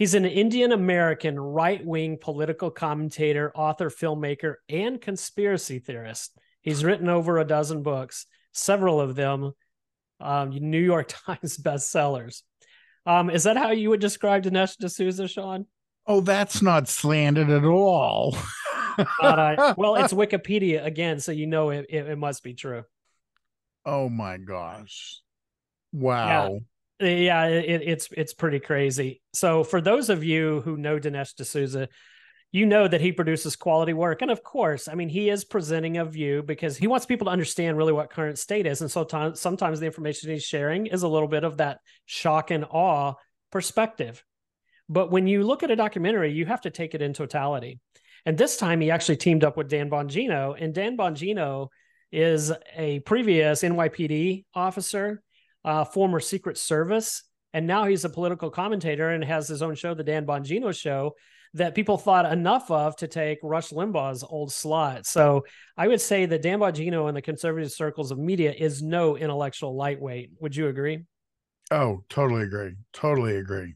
He's 0.00 0.14
an 0.14 0.24
Indian 0.24 0.72
American 0.72 1.38
right 1.38 1.84
wing 1.84 2.16
political 2.18 2.70
commentator, 2.70 3.52
author, 3.54 3.90
filmmaker, 3.90 4.54
and 4.66 4.98
conspiracy 4.98 5.78
theorist. 5.78 6.38
He's 6.62 6.82
written 6.82 7.10
over 7.10 7.36
a 7.36 7.44
dozen 7.44 7.82
books, 7.82 8.24
several 8.50 8.98
of 8.98 9.14
them 9.14 9.52
um, 10.18 10.48
New 10.52 10.80
York 10.80 11.12
Times 11.26 11.58
bestsellers. 11.58 12.40
Um, 13.04 13.28
is 13.28 13.42
that 13.42 13.58
how 13.58 13.72
you 13.72 13.90
would 13.90 14.00
describe 14.00 14.44
Dinesh 14.44 14.78
D'Souza, 14.78 15.28
Shaun? 15.28 15.66
Oh, 16.06 16.22
that's 16.22 16.62
not 16.62 16.88
slanted 16.88 17.50
at 17.50 17.64
all. 17.66 18.38
uh, 19.22 19.74
well, 19.76 19.96
it's 19.96 20.12
Wikipedia 20.14 20.82
again, 20.82 21.20
so 21.20 21.30
you 21.30 21.46
know 21.46 21.68
it, 21.68 21.84
it, 21.90 22.06
it 22.06 22.16
must 22.16 22.42
be 22.42 22.54
true. 22.54 22.84
Oh 23.84 24.08
my 24.08 24.38
gosh. 24.38 25.20
Wow. 25.92 26.52
Yeah, 26.54 26.58
yeah 27.00 27.46
it, 27.46 27.82
it's 27.82 28.08
it's 28.16 28.34
pretty 28.34 28.60
crazy. 28.60 29.20
So 29.32 29.64
for 29.64 29.80
those 29.80 30.10
of 30.10 30.24
you 30.24 30.60
who 30.62 30.76
know 30.76 30.98
Dinesh 30.98 31.34
D'Souza, 31.34 31.88
you 32.52 32.66
know 32.66 32.88
that 32.88 33.00
he 33.00 33.12
produces 33.12 33.54
quality 33.56 33.92
work. 33.92 34.22
And 34.22 34.30
of 34.30 34.42
course, 34.42 34.88
I 34.88 34.94
mean, 34.94 35.08
he 35.08 35.30
is 35.30 35.44
presenting 35.44 35.98
a 35.98 36.04
view 36.04 36.42
because 36.42 36.76
he 36.76 36.88
wants 36.88 37.06
people 37.06 37.26
to 37.26 37.30
understand 37.30 37.76
really 37.76 37.92
what 37.92 38.10
current 38.10 38.38
state 38.38 38.66
is. 38.66 38.80
And 38.80 38.90
so 38.90 39.04
t- 39.04 39.34
sometimes 39.34 39.78
the 39.78 39.86
information 39.86 40.30
he's 40.30 40.42
sharing 40.42 40.86
is 40.86 41.02
a 41.02 41.08
little 41.08 41.28
bit 41.28 41.44
of 41.44 41.58
that 41.58 41.78
shock 42.06 42.50
and 42.50 42.64
awe 42.64 43.14
perspective. 43.52 44.24
But 44.88 45.12
when 45.12 45.28
you 45.28 45.44
look 45.44 45.62
at 45.62 45.70
a 45.70 45.76
documentary, 45.76 46.32
you 46.32 46.46
have 46.46 46.62
to 46.62 46.70
take 46.70 46.94
it 46.94 47.02
in 47.02 47.12
totality. 47.12 47.78
And 48.26 48.36
this 48.36 48.56
time 48.56 48.80
he 48.80 48.90
actually 48.90 49.16
teamed 49.16 49.44
up 49.44 49.56
with 49.56 49.68
Dan 49.68 49.88
Bongino. 49.88 50.56
And 50.60 50.74
Dan 50.74 50.96
Bongino 50.96 51.68
is 52.10 52.52
a 52.76 52.98
previous 53.00 53.62
NYPD 53.62 54.44
officer, 54.54 55.22
uh, 55.64 55.84
former 55.84 56.20
Secret 56.20 56.58
Service, 56.58 57.24
and 57.52 57.66
now 57.66 57.84
he's 57.84 58.04
a 58.04 58.10
political 58.10 58.50
commentator 58.50 59.10
and 59.10 59.24
has 59.24 59.48
his 59.48 59.62
own 59.62 59.74
show, 59.74 59.94
the 59.94 60.04
Dan 60.04 60.26
Bongino 60.26 60.76
Show, 60.78 61.14
that 61.54 61.74
people 61.74 61.98
thought 61.98 62.30
enough 62.30 62.70
of 62.70 62.94
to 62.96 63.08
take 63.08 63.38
Rush 63.42 63.70
Limbaugh's 63.70 64.22
old 64.22 64.52
slot. 64.52 65.04
So 65.04 65.44
I 65.76 65.88
would 65.88 66.00
say 66.00 66.26
that 66.26 66.42
Dan 66.42 66.60
Bongino 66.60 67.08
in 67.08 67.14
the 67.14 67.22
conservative 67.22 67.72
circles 67.72 68.12
of 68.12 68.18
media 68.18 68.52
is 68.52 68.82
no 68.82 69.16
intellectual 69.16 69.74
lightweight. 69.74 70.30
Would 70.40 70.54
you 70.54 70.68
agree? 70.68 71.06
Oh, 71.72 72.04
totally 72.08 72.42
agree. 72.42 72.76
Totally 72.92 73.36
agree. 73.36 73.74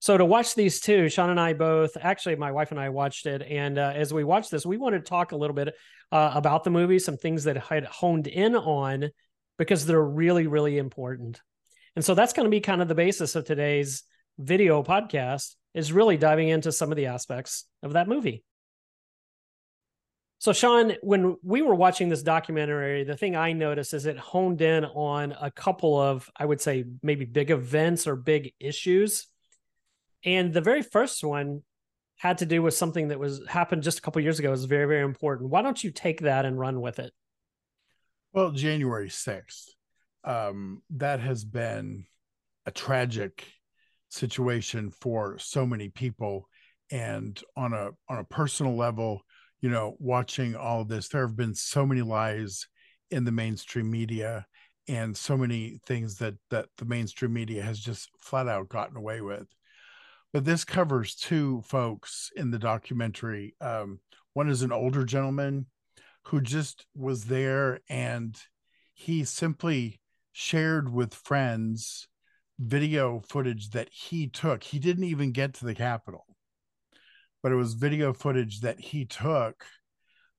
So 0.00 0.18
to 0.18 0.24
watch 0.24 0.54
these 0.54 0.80
two, 0.80 1.08
Shaun 1.08 1.30
and 1.30 1.40
I 1.40 1.54
both, 1.54 1.96
actually, 1.98 2.36
my 2.36 2.52
wife 2.52 2.70
and 2.72 2.80
I 2.80 2.90
watched 2.90 3.24
it, 3.24 3.40
and 3.40 3.78
uh, 3.78 3.92
as 3.94 4.12
we 4.12 4.22
watched 4.22 4.50
this, 4.50 4.66
we 4.66 4.76
wanted 4.76 4.98
to 4.98 5.08
talk 5.08 5.32
a 5.32 5.36
little 5.36 5.54
bit 5.54 5.74
uh, 6.12 6.32
about 6.34 6.62
the 6.62 6.68
movie, 6.68 6.98
some 6.98 7.16
things 7.16 7.44
that 7.44 7.56
I 7.56 7.74
had 7.74 7.84
honed 7.84 8.26
in 8.26 8.54
on 8.54 9.08
because 9.58 9.86
they're 9.86 10.02
really, 10.02 10.46
really 10.46 10.78
important. 10.78 11.40
And 11.96 12.04
so 12.04 12.14
that's 12.14 12.32
going 12.32 12.44
to 12.44 12.50
be 12.50 12.60
kind 12.60 12.82
of 12.82 12.88
the 12.88 12.94
basis 12.94 13.36
of 13.36 13.44
today's 13.44 14.02
video 14.38 14.82
podcast 14.82 15.54
is 15.74 15.92
really 15.92 16.16
diving 16.16 16.48
into 16.48 16.72
some 16.72 16.90
of 16.90 16.96
the 16.96 17.06
aspects 17.06 17.66
of 17.82 17.92
that 17.92 18.08
movie. 18.08 18.42
So, 20.38 20.52
Shaun, 20.52 20.94
when 21.00 21.36
we 21.42 21.62
were 21.62 21.74
watching 21.74 22.08
this 22.08 22.22
documentary, 22.22 23.04
the 23.04 23.16
thing 23.16 23.34
I 23.34 23.52
noticed 23.52 23.94
is 23.94 24.04
it 24.04 24.18
honed 24.18 24.60
in 24.60 24.84
on 24.84 25.34
a 25.40 25.50
couple 25.50 25.98
of, 25.98 26.28
I 26.36 26.44
would 26.44 26.60
say, 26.60 26.84
maybe 27.02 27.24
big 27.24 27.50
events 27.50 28.06
or 28.06 28.14
big 28.14 28.52
issues. 28.60 29.26
And 30.24 30.52
the 30.52 30.60
very 30.60 30.82
first 30.82 31.24
one 31.24 31.62
had 32.18 32.38
to 32.38 32.46
do 32.46 32.62
with 32.62 32.74
something 32.74 33.08
that 33.08 33.18
was 33.18 33.40
happened 33.48 33.82
just 33.82 33.98
a 33.98 34.02
couple 34.02 34.20
years 34.20 34.38
ago. 34.38 34.48
It 34.48 34.50
was 34.50 34.66
very, 34.66 34.86
very 34.86 35.02
important. 35.02 35.50
Why 35.50 35.62
don't 35.62 35.82
you 35.82 35.90
take 35.90 36.20
that 36.20 36.44
and 36.44 36.58
run 36.58 36.80
with 36.80 36.98
it? 36.98 37.12
Well, 38.34 38.50
January 38.50 39.08
6th, 39.10 39.68
um, 40.24 40.82
that 40.90 41.20
has 41.20 41.44
been 41.44 42.04
a 42.66 42.72
tragic 42.72 43.46
situation 44.08 44.90
for 44.90 45.38
so 45.38 45.64
many 45.64 45.88
people. 45.88 46.48
And 46.90 47.40
on 47.56 47.72
a 47.72 47.90
on 48.08 48.18
a 48.18 48.24
personal 48.24 48.76
level 48.76 49.22
you 49.64 49.70
know 49.70 49.96
watching 49.98 50.54
all 50.54 50.82
of 50.82 50.88
this 50.88 51.08
there 51.08 51.26
have 51.26 51.36
been 51.36 51.54
so 51.54 51.86
many 51.86 52.02
lies 52.02 52.66
in 53.10 53.24
the 53.24 53.32
mainstream 53.32 53.90
media 53.90 54.44
and 54.88 55.16
so 55.16 55.38
many 55.38 55.80
things 55.86 56.18
that 56.18 56.34
that 56.50 56.66
the 56.76 56.84
mainstream 56.84 57.32
media 57.32 57.62
has 57.62 57.80
just 57.80 58.10
flat 58.20 58.46
out 58.46 58.68
gotten 58.68 58.98
away 58.98 59.22
with. 59.22 59.46
But 60.34 60.44
this 60.44 60.64
covers 60.64 61.14
two 61.14 61.62
folks 61.64 62.30
in 62.36 62.50
the 62.50 62.58
documentary. 62.58 63.54
Um, 63.60 64.00
one 64.34 64.50
is 64.50 64.60
an 64.60 64.72
older 64.72 65.04
gentleman 65.04 65.66
who 66.26 66.40
just 66.40 66.86
was 66.94 67.24
there 67.24 67.80
and 67.88 68.38
he 68.94 69.24
simply 69.24 70.00
shared 70.32 70.92
with 70.92 71.14
friends 71.14 72.08
video 72.58 73.20
footage 73.20 73.70
that 73.70 73.88
he 73.90 74.28
took. 74.28 74.62
He 74.62 74.78
didn't 74.78 75.04
even 75.04 75.32
get 75.32 75.54
to 75.54 75.64
the 75.64 75.74
Capitol, 75.74 76.24
but 77.42 77.52
it 77.52 77.56
was 77.56 77.74
video 77.74 78.12
footage 78.12 78.60
that 78.60 78.80
he 78.80 79.04
took 79.04 79.64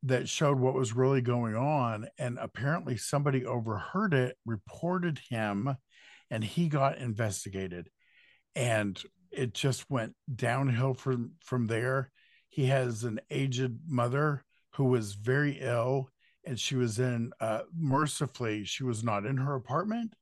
that 0.04 0.30
showed 0.30 0.60
what 0.60 0.76
was 0.76 0.96
really 0.96 1.22
going 1.22 1.56
on. 1.56 2.08
And 2.18 2.38
apparently, 2.40 2.98
somebody 2.98 3.46
overheard 3.46 4.14
it, 4.14 4.38
reported 4.46 5.20
him, 5.30 5.76
and 6.30 6.44
he 6.44 6.68
got 6.68 6.98
investigated. 6.98 7.90
And 8.56 9.02
it 9.32 9.54
just 9.54 9.90
went 9.90 10.14
downhill 10.34 10.94
from 10.94 11.34
from 11.44 11.68
there. 11.68 12.12
He 12.50 12.68
has 12.68 13.04
an 13.04 13.20
aged 13.30 13.80
mother 13.88 14.46
who 14.76 14.86
was 14.86 15.14
very 15.14 15.58
ill, 15.62 16.10
and 16.46 16.60
she 16.60 16.76
was 16.76 17.00
in. 17.00 17.32
Uh, 17.40 17.62
mercifully, 17.76 18.64
she 18.66 18.84
was 18.84 19.04
not 19.04 19.26
in 19.26 19.38
her 19.38 19.56
apartment 19.56 20.14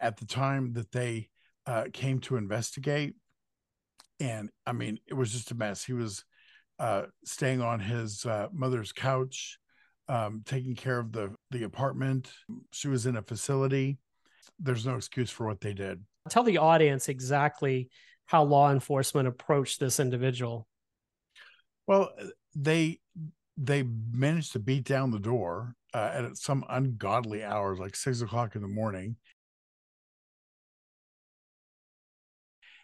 at 0.00 0.16
the 0.16 0.26
time 0.26 0.72
that 0.72 0.92
they 0.92 1.28
uh, 1.66 1.84
came 1.92 2.18
to 2.20 2.36
investigate. 2.36 3.14
And 4.18 4.50
I 4.66 4.72
mean, 4.72 4.98
it 5.06 5.14
was 5.14 5.32
just 5.32 5.50
a 5.50 5.54
mess. 5.54 5.84
He 5.84 5.92
was 5.92 6.24
uh, 6.78 7.04
staying 7.24 7.60
on 7.60 7.80
his 7.80 8.24
uh, 8.26 8.48
mother's 8.52 8.92
couch, 8.92 9.58
um, 10.08 10.42
taking 10.44 10.74
care 10.74 10.98
of 10.98 11.12
the, 11.12 11.34
the 11.50 11.64
apartment. 11.64 12.30
She 12.72 12.88
was 12.88 13.06
in 13.06 13.16
a 13.16 13.22
facility. 13.22 13.98
There's 14.58 14.86
no 14.86 14.96
excuse 14.96 15.30
for 15.30 15.46
what 15.46 15.60
they 15.60 15.74
did. 15.74 16.02
Tell 16.28 16.42
the 16.42 16.58
audience 16.58 17.08
exactly 17.08 17.90
how 18.26 18.44
law 18.44 18.70
enforcement 18.72 19.28
approached 19.28 19.80
this 19.80 20.00
individual. 20.00 20.66
Well, 21.86 22.10
they 22.54 23.00
they 23.62 23.84
managed 24.12 24.52
to 24.52 24.58
beat 24.58 24.84
down 24.84 25.10
the 25.10 25.18
door 25.18 25.74
uh, 25.94 26.10
at 26.14 26.36
some 26.36 26.64
ungodly 26.68 27.44
hours, 27.44 27.78
like 27.78 27.94
six 27.94 28.20
o'clock 28.20 28.56
in 28.56 28.62
the 28.62 28.68
morning, 28.68 29.16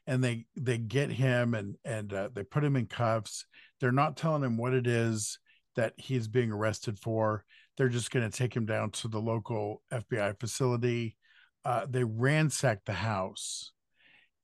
and 0.07 0.23
they 0.23 0.47
they 0.57 0.79
get 0.79 1.11
him 1.11 1.55
and 1.55 1.77
and 1.85 2.13
uh, 2.13 2.29
they 2.33 2.45
put 2.45 2.65
him 2.65 2.77
in 2.77 2.87
cuffs. 2.87 3.45
They're 3.81 3.93
not 3.93 4.17
telling 4.17 4.43
him 4.43 4.57
what 4.57 4.75
it 4.75 4.87
is 4.87 5.39
that 5.77 5.95
he's 5.97 6.29
being 6.29 6.51
arrested 6.53 6.99
for. 6.99 7.45
They're 7.77 7.89
just 7.89 8.11
going 8.11 8.29
to 8.29 8.37
take 8.37 8.55
him 8.55 8.67
down 8.67 8.91
to 8.93 9.09
the 9.09 9.21
local 9.21 9.83
fbi 9.93 10.39
facility. 10.39 11.17
Uh, 11.65 11.87
they 11.89 12.05
ransacked 12.05 12.87
the 12.87 12.93
house. 12.93 13.73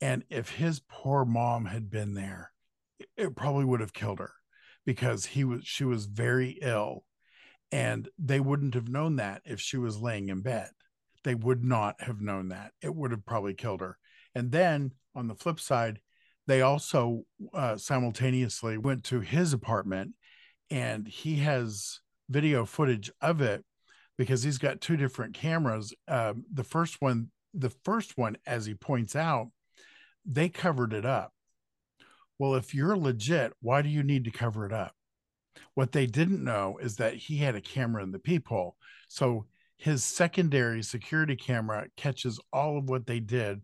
And 0.00 0.25
if 0.29 0.50
his 0.50 0.81
poor 0.81 1.25
mom 1.25 1.64
had 1.64 1.91
been 1.91 2.14
there 2.14 2.53
it 3.17 3.37
probably 3.37 3.64
would 3.64 3.81
have 3.81 3.93
killed 3.93 4.19
her 4.19 4.33
because 4.85 5.26
he 5.26 5.45
was 5.45 5.64
she 5.64 5.85
was 5.85 6.07
very 6.07 6.59
ill 6.62 7.05
and 7.73 8.09
they 8.19 8.41
wouldn't 8.41 8.75
have 8.75 8.88
known 8.88 9.17
that 9.17 9.43
if 9.45 9.61
she 9.61 9.76
was 9.76 10.00
laying 10.00 10.29
in 10.29 10.41
bed 10.43 10.71
they 11.25 11.35
would 11.35 11.64
not 11.64 11.95
have 12.00 12.21
known 12.21 12.49
that 12.49 12.73
it 12.83 12.95
would 12.95 13.11
have 13.11 13.25
probably 13.25 13.55
killed 13.55 13.81
her 13.81 13.99
and 14.35 14.50
then 14.50 14.93
on 15.14 15.29
the 15.29 15.35
flip 15.35 15.61
side, 15.61 16.00
they 16.47 16.61
also 16.61 17.23
uh, 17.53 17.76
simultaneously 17.76 18.76
went 18.76 19.05
to 19.05 19.21
his 19.21 19.53
apartment 19.53 20.12
and 20.71 21.07
he 21.07 21.37
has 21.37 22.00
video 22.29 22.67
footage 22.67 23.11
of 23.21 23.41
it 23.41 23.64
because 24.19 24.43
he's 24.43 24.59
got 24.59 24.81
two 24.81 24.97
different 24.97 25.35
cameras. 25.35 25.95
Um, 26.09 26.45
the 26.53 26.64
first 26.64 27.00
one, 27.00 27.31
the 27.53 27.71
first 27.85 28.17
one, 28.17 28.37
as 28.47 28.67
he 28.67 28.75
points 28.75 29.14
out, 29.17 29.50
they 30.26 30.49
covered 30.49 30.93
it 30.93 31.07
up. 31.07 31.33
Well, 32.38 32.55
if 32.55 32.75
you're 32.75 32.97
legit, 32.97 33.53
why 33.61 33.83
do 33.83 33.88
you 33.88 34.03
need 34.03 34.25
to 34.25 34.31
cover 34.31 34.67
it 34.67 34.73
up? 34.73 34.95
What 35.75 35.93
they 35.93 36.07
didn't 36.07 36.43
know 36.43 36.79
is 36.81 36.97
that 36.97 37.14
he 37.14 37.38
had 37.38 37.55
a 37.55 37.61
camera 37.61 38.03
in 38.03 38.11
the 38.11 38.19
peephole. 38.19 38.76
So 39.09 39.47
his 39.76 40.05
secondary 40.05 40.83
security 40.83 41.37
camera 41.37 41.87
catches 41.97 42.41
all 42.53 42.79
of 42.79 42.88
what 42.88 43.07
they 43.07 43.21
did 43.21 43.61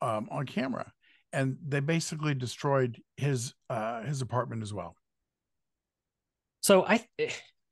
um, 0.00 0.28
on 0.30 0.46
camera, 0.46 0.92
and 1.32 1.56
they 1.66 1.80
basically 1.80 2.34
destroyed 2.34 3.00
his 3.16 3.54
uh, 3.70 4.02
his 4.02 4.22
apartment 4.22 4.62
as 4.62 4.72
well. 4.72 4.96
So 6.60 6.84
I 6.84 7.06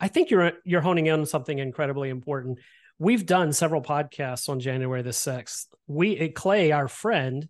I 0.00 0.08
think 0.08 0.30
you're 0.30 0.52
you're 0.64 0.80
honing 0.80 1.06
in 1.06 1.20
on 1.20 1.26
something 1.26 1.58
incredibly 1.58 2.10
important. 2.10 2.58
We've 2.98 3.26
done 3.26 3.52
several 3.52 3.82
podcasts 3.82 4.48
on 4.48 4.60
January 4.60 5.02
the 5.02 5.12
sixth. 5.12 5.66
We 5.86 6.28
Clay, 6.30 6.72
our 6.72 6.88
friend, 6.88 7.48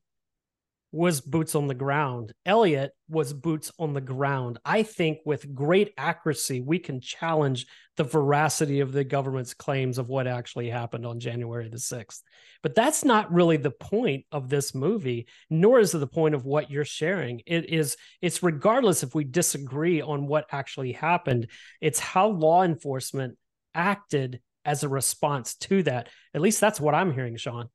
was 0.94 1.20
boots 1.20 1.56
on 1.56 1.66
the 1.66 1.74
ground. 1.74 2.32
Elliot 2.46 2.92
was 3.08 3.32
boots 3.32 3.72
on 3.80 3.94
the 3.94 4.00
ground. 4.00 4.60
I 4.64 4.84
think 4.84 5.18
with 5.26 5.52
great 5.52 5.92
accuracy, 5.98 6.60
we 6.60 6.78
can 6.78 7.00
challenge 7.00 7.66
the 7.96 8.04
veracity 8.04 8.78
of 8.78 8.92
the 8.92 9.02
government's 9.02 9.54
claims 9.54 9.98
of 9.98 10.08
what 10.08 10.28
actually 10.28 10.70
happened 10.70 11.04
on 11.04 11.18
January 11.18 11.68
the 11.68 11.78
6th. 11.78 12.20
But 12.62 12.76
that's 12.76 13.04
not 13.04 13.32
really 13.32 13.56
the 13.56 13.72
point 13.72 14.24
of 14.30 14.48
this 14.48 14.72
movie, 14.72 15.26
nor 15.50 15.80
is 15.80 15.96
it 15.96 15.98
the 15.98 16.06
point 16.06 16.36
of 16.36 16.44
what 16.44 16.70
you're 16.70 16.84
sharing. 16.84 17.42
It 17.44 17.70
is, 17.70 17.96
it's 18.22 18.44
regardless 18.44 19.02
if 19.02 19.16
we 19.16 19.24
disagree 19.24 20.00
on 20.00 20.28
what 20.28 20.46
actually 20.52 20.92
happened, 20.92 21.48
it's 21.80 21.98
how 21.98 22.28
law 22.28 22.62
enforcement 22.62 23.36
acted 23.74 24.40
as 24.64 24.84
a 24.84 24.88
response 24.88 25.56
to 25.56 25.82
that. 25.82 26.08
At 26.34 26.40
least 26.40 26.60
that's 26.60 26.80
what 26.80 26.94
I'm 26.94 27.12
hearing, 27.12 27.36
Shaun. 27.36 27.68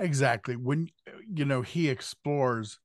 Exactly. 0.00 0.56
When 0.56 0.88
you 1.34 1.44
know 1.44 1.62
he 1.62 1.88
explores 1.90 2.78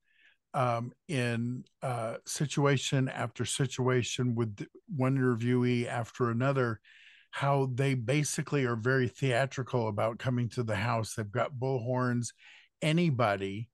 um, 0.54 0.92
in 1.08 1.64
uh, 1.82 2.16
situation 2.26 3.08
after 3.08 3.44
situation 3.44 4.34
with 4.34 4.66
one 4.94 5.18
interviewee 5.18 5.86
after 5.88 6.30
another, 6.30 6.80
how 7.32 7.70
they 7.74 7.94
basically 7.94 8.64
are 8.66 8.76
very 8.76 9.08
theatrical 9.08 9.88
about 9.88 10.18
coming 10.18 10.48
to 10.50 10.64
the 10.64 10.76
house. 10.76 11.14
They've 11.14 11.30
got 11.30 11.54
bullhorns. 11.60 12.28
Anybody 12.82 13.70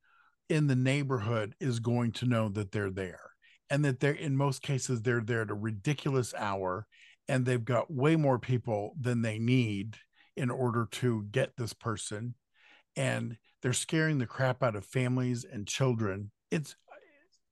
in 0.48 0.66
the 0.68 0.76
neighborhood 0.76 1.54
is 1.60 1.80
going 1.80 2.12
to 2.12 2.26
know 2.26 2.48
that 2.50 2.72
they're 2.72 2.90
there 2.90 3.20
and 3.70 3.84
that 3.84 4.00
they're 4.00 4.12
in 4.12 4.36
most 4.36 4.62
cases 4.62 5.02
they're 5.02 5.22
there 5.22 5.42
at 5.42 5.50
a 5.50 5.54
ridiculous 5.54 6.34
hour 6.36 6.86
and 7.28 7.46
they've 7.46 7.64
got 7.64 7.92
way 7.92 8.16
more 8.16 8.38
people 8.38 8.94
than 9.00 9.22
they 9.22 9.38
need 9.38 9.96
in 10.36 10.50
order 10.50 10.88
to 10.92 11.24
get 11.32 11.56
this 11.56 11.72
person 11.72 12.34
and 12.96 13.36
they're 13.62 13.72
scaring 13.72 14.18
the 14.18 14.26
crap 14.26 14.62
out 14.62 14.76
of 14.76 14.84
families 14.84 15.44
and 15.44 15.66
children 15.66 16.30
it's 16.50 16.76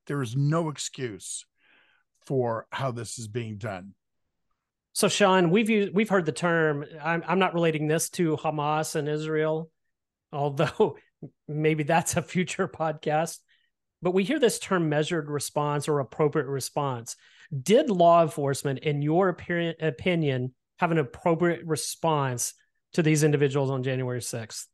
there 0.07 0.23
is 0.23 0.37
no 0.37 0.69
excuse 0.69 1.45
for 2.27 2.67
how 2.71 2.91
this 2.91 3.19
is 3.19 3.29
being 3.29 3.57
done 3.57 3.95
so 4.93 5.09
shaun 5.09 5.51
we've 5.51 5.71
used, 5.71 5.95
we've 5.95 6.09
heard 6.09 6.27
the 6.27 6.33
term 6.33 6.85
I'm, 7.03 7.23
I'm 7.27 7.39
not 7.39 7.55
relating 7.55 7.89
this 7.89 8.11
to 8.11 8.37
hamas 8.37 8.97
and 8.97 9.09
israel 9.09 9.71
although 10.33 10.97
maybe 11.49 11.83
that's 11.83 12.17
a 12.17 12.23
future 12.23 12.69
podcast 12.75 13.39
but 14.03 14.13
we 14.13 14.25
hear 14.25 14.39
this 14.39 14.59
term 14.59 14.89
measured 14.89 15.29
response 15.29 15.89
or 15.89 16.01
appropriate 16.01 16.47
response. 16.47 17.17
Did 17.63 17.91
law 17.91 18.23
enforcement, 18.23 18.81
in 18.81 19.03
your 19.03 19.29
opinion, 19.29 20.55
have 20.79 20.91
an 20.91 20.99
appropriate 20.99 21.65
response 21.67 22.55
to 22.95 23.03
these 23.03 23.25
individuals 23.25 23.71
on 23.71 23.83
January 23.83 24.21
6th? 24.21 24.67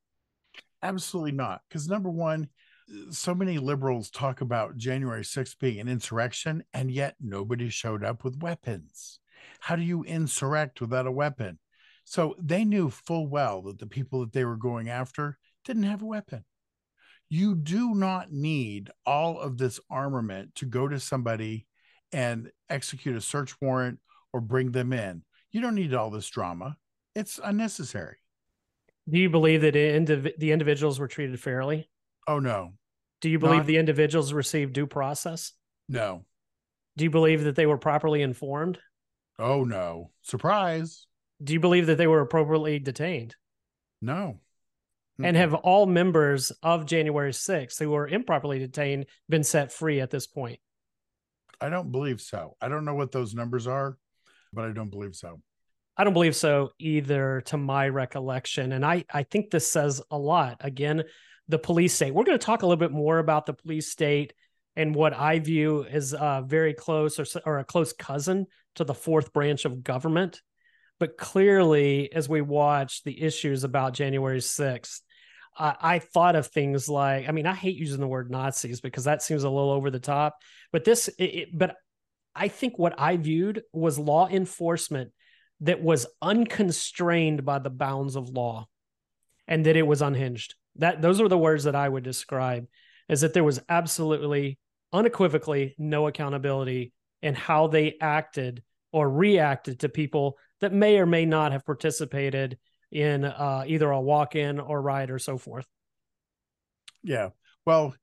Absolutely 0.82 1.32
not. 1.32 1.62
Because 1.68 1.88
number 1.88 2.10
one, 2.10 2.48
uh, 2.90 3.10
so 3.10 3.34
many 3.34 3.58
liberals 3.58 4.10
talk 4.10 4.40
about 4.40 4.76
January 4.76 5.24
6th 5.24 5.58
being 5.58 5.80
an 5.80 5.88
insurrection, 5.88 6.64
and 6.72 6.90
yet 6.90 7.16
nobody 7.20 7.68
showed 7.68 8.04
up 8.04 8.24
with 8.24 8.42
weapons. 8.42 9.20
How 9.60 9.76
do 9.76 9.82
you 9.82 10.02
insurrect 10.02 10.80
without 10.80 11.06
a 11.06 11.12
weapon? 11.12 11.58
So 12.04 12.36
they 12.38 12.64
knew 12.64 12.90
full 12.90 13.26
well 13.26 13.62
that 13.62 13.78
the 13.78 13.86
people 13.86 14.20
that 14.20 14.32
they 14.32 14.44
were 14.44 14.56
going 14.56 14.88
after 14.88 15.38
didn't 15.64 15.82
have 15.84 16.02
a 16.02 16.06
weapon 16.06 16.44
you 17.28 17.54
do 17.54 17.94
not 17.94 18.32
need 18.32 18.90
all 19.04 19.40
of 19.40 19.58
this 19.58 19.80
armament 19.90 20.54
to 20.56 20.64
go 20.64 20.86
to 20.86 21.00
somebody 21.00 21.66
and 22.12 22.50
execute 22.70 23.16
a 23.16 23.20
search 23.20 23.60
warrant 23.60 23.98
or 24.32 24.40
bring 24.40 24.70
them 24.70 24.92
in. 24.92 25.22
You 25.50 25.60
don't 25.60 25.74
need 25.74 25.94
all 25.94 26.10
this 26.10 26.28
drama. 26.28 26.76
It's 27.14 27.40
unnecessary. 27.42 28.18
Do 29.08 29.18
you 29.18 29.30
believe 29.30 29.62
that 29.62 29.74
indiv- 29.74 30.36
the 30.38 30.52
individuals 30.52 30.98
were 30.98 31.08
treated 31.08 31.38
fairly? 31.40 31.88
Oh, 32.26 32.38
no. 32.38 32.72
Do 33.20 33.28
you 33.30 33.38
believe 33.38 33.58
not- 33.58 33.66
the 33.66 33.76
individuals 33.76 34.32
received 34.32 34.72
due 34.72 34.86
process? 34.86 35.52
No. 35.88 36.24
Do 36.96 37.04
you 37.04 37.10
believe 37.10 37.44
that 37.44 37.56
they 37.56 37.66
were 37.66 37.78
properly 37.78 38.22
informed? 38.22 38.78
Oh, 39.38 39.64
no. 39.64 40.10
Surprise. 40.22 41.06
Do 41.42 41.52
you 41.52 41.60
believe 41.60 41.86
that 41.86 41.98
they 41.98 42.06
were 42.06 42.20
appropriately 42.20 42.78
detained? 42.78 43.36
No. 44.00 44.40
Mm-hmm. 45.14 45.24
And 45.24 45.36
have 45.36 45.54
all 45.54 45.86
members 45.86 46.50
of 46.62 46.86
January 46.86 47.32
6th 47.32 47.78
who 47.78 47.90
were 47.90 48.08
improperly 48.08 48.58
detained 48.58 49.06
been 49.28 49.44
set 49.44 49.72
free 49.72 50.00
at 50.00 50.10
this 50.10 50.26
point? 50.26 50.58
I 51.60 51.68
don't 51.68 51.92
believe 51.92 52.20
so. 52.20 52.56
I 52.60 52.68
don't 52.68 52.84
know 52.84 52.94
what 52.94 53.12
those 53.12 53.34
numbers 53.34 53.66
are, 53.66 53.96
but 54.52 54.64
I 54.64 54.72
don't 54.72 54.90
believe 54.90 55.14
so. 55.14 55.40
I 55.96 56.04
don't 56.04 56.12
believe 56.12 56.36
so 56.36 56.72
either, 56.78 57.42
to 57.46 57.56
my 57.56 57.88
recollection. 57.88 58.72
And 58.72 58.84
I, 58.84 59.04
I 59.12 59.22
think 59.22 59.50
this 59.50 59.70
says 59.70 60.02
a 60.10 60.18
lot. 60.18 60.58
Again, 60.60 61.04
the 61.48 61.58
police 61.58 61.94
state. 61.94 62.12
We're 62.12 62.24
going 62.24 62.38
to 62.38 62.44
talk 62.44 62.62
a 62.62 62.66
little 62.66 62.80
bit 62.80 62.92
more 62.92 63.18
about 63.18 63.46
the 63.46 63.54
police 63.54 63.90
state 63.90 64.34
and 64.74 64.94
what 64.94 65.14
I 65.14 65.38
view 65.38 65.84
as 65.84 66.12
uh, 66.12 66.42
very 66.42 66.74
close 66.74 67.18
or, 67.18 67.24
or 67.46 67.58
a 67.58 67.64
close 67.64 67.92
cousin 67.92 68.46
to 68.74 68.84
the 68.84 68.94
fourth 68.94 69.32
branch 69.32 69.64
of 69.64 69.82
government. 69.82 70.42
But 70.98 71.16
clearly, 71.16 72.12
as 72.12 72.28
we 72.28 72.40
watch 72.40 73.02
the 73.04 73.22
issues 73.22 73.64
about 73.64 73.94
January 73.94 74.40
6th, 74.40 75.00
I, 75.58 75.76
I 75.80 75.98
thought 75.98 76.36
of 76.36 76.48
things 76.48 76.88
like, 76.88 77.28
I 77.28 77.32
mean, 77.32 77.46
I 77.46 77.54
hate 77.54 77.76
using 77.76 78.00
the 78.00 78.08
word 78.08 78.30
Nazis 78.30 78.80
because 78.80 79.04
that 79.04 79.22
seems 79.22 79.44
a 79.44 79.50
little 79.50 79.70
over 79.70 79.90
the 79.90 79.98
top. 79.98 80.36
But 80.72 80.84
this, 80.84 81.08
it, 81.08 81.24
it, 81.24 81.48
but 81.54 81.76
I 82.34 82.48
think 82.48 82.78
what 82.78 82.98
I 82.98 83.16
viewed 83.16 83.62
was 83.72 83.98
law 83.98 84.28
enforcement 84.28 85.12
that 85.60 85.82
was 85.82 86.06
unconstrained 86.20 87.44
by 87.44 87.58
the 87.58 87.70
bounds 87.70 88.16
of 88.16 88.28
law, 88.28 88.66
and 89.48 89.64
that 89.66 89.76
it 89.76 89.86
was 89.86 90.02
unhinged. 90.02 90.54
That 90.76 91.00
those 91.00 91.20
are 91.20 91.28
the 91.28 91.38
words 91.38 91.64
that 91.64 91.74
I 91.74 91.88
would 91.88 92.04
describe, 92.04 92.66
is 93.08 93.22
that 93.22 93.32
there 93.32 93.44
was 93.44 93.60
absolutely, 93.68 94.58
unequivocally, 94.92 95.74
no 95.78 96.06
accountability 96.06 96.92
in 97.22 97.34
how 97.34 97.66
they 97.68 97.96
acted 98.00 98.62
or 98.92 99.08
reacted 99.10 99.80
to 99.80 99.88
people 99.88 100.36
that 100.60 100.72
may 100.72 100.98
or 100.98 101.06
may 101.06 101.24
not 101.24 101.52
have 101.52 101.64
participated 101.64 102.58
in 102.92 103.24
uh, 103.24 103.64
either 103.66 103.90
a 103.90 104.00
walk-in 104.00 104.60
or 104.60 104.80
ride 104.80 105.10
or 105.10 105.18
so 105.18 105.38
forth. 105.38 105.66
Yeah. 107.02 107.30
Well, 107.64 107.94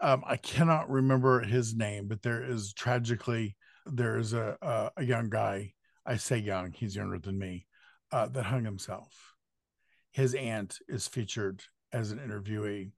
um, 0.00 0.24
I 0.26 0.36
cannot 0.36 0.90
remember 0.90 1.40
his 1.40 1.74
name, 1.74 2.08
but 2.08 2.22
there 2.22 2.42
is 2.42 2.72
tragically 2.72 3.56
there 3.86 4.18
is 4.18 4.32
a 4.32 4.56
a, 4.62 4.90
a 4.96 5.04
young 5.04 5.28
guy. 5.28 5.74
I 6.04 6.16
say 6.16 6.38
young; 6.38 6.72
he's 6.72 6.96
younger 6.96 7.18
than 7.18 7.38
me. 7.38 7.66
Uh, 8.10 8.26
that 8.28 8.44
hung 8.44 8.64
himself. 8.64 9.34
His 10.10 10.34
aunt 10.34 10.78
is 10.86 11.08
featured 11.08 11.62
as 11.92 12.10
an 12.10 12.18
interviewee, 12.18 12.92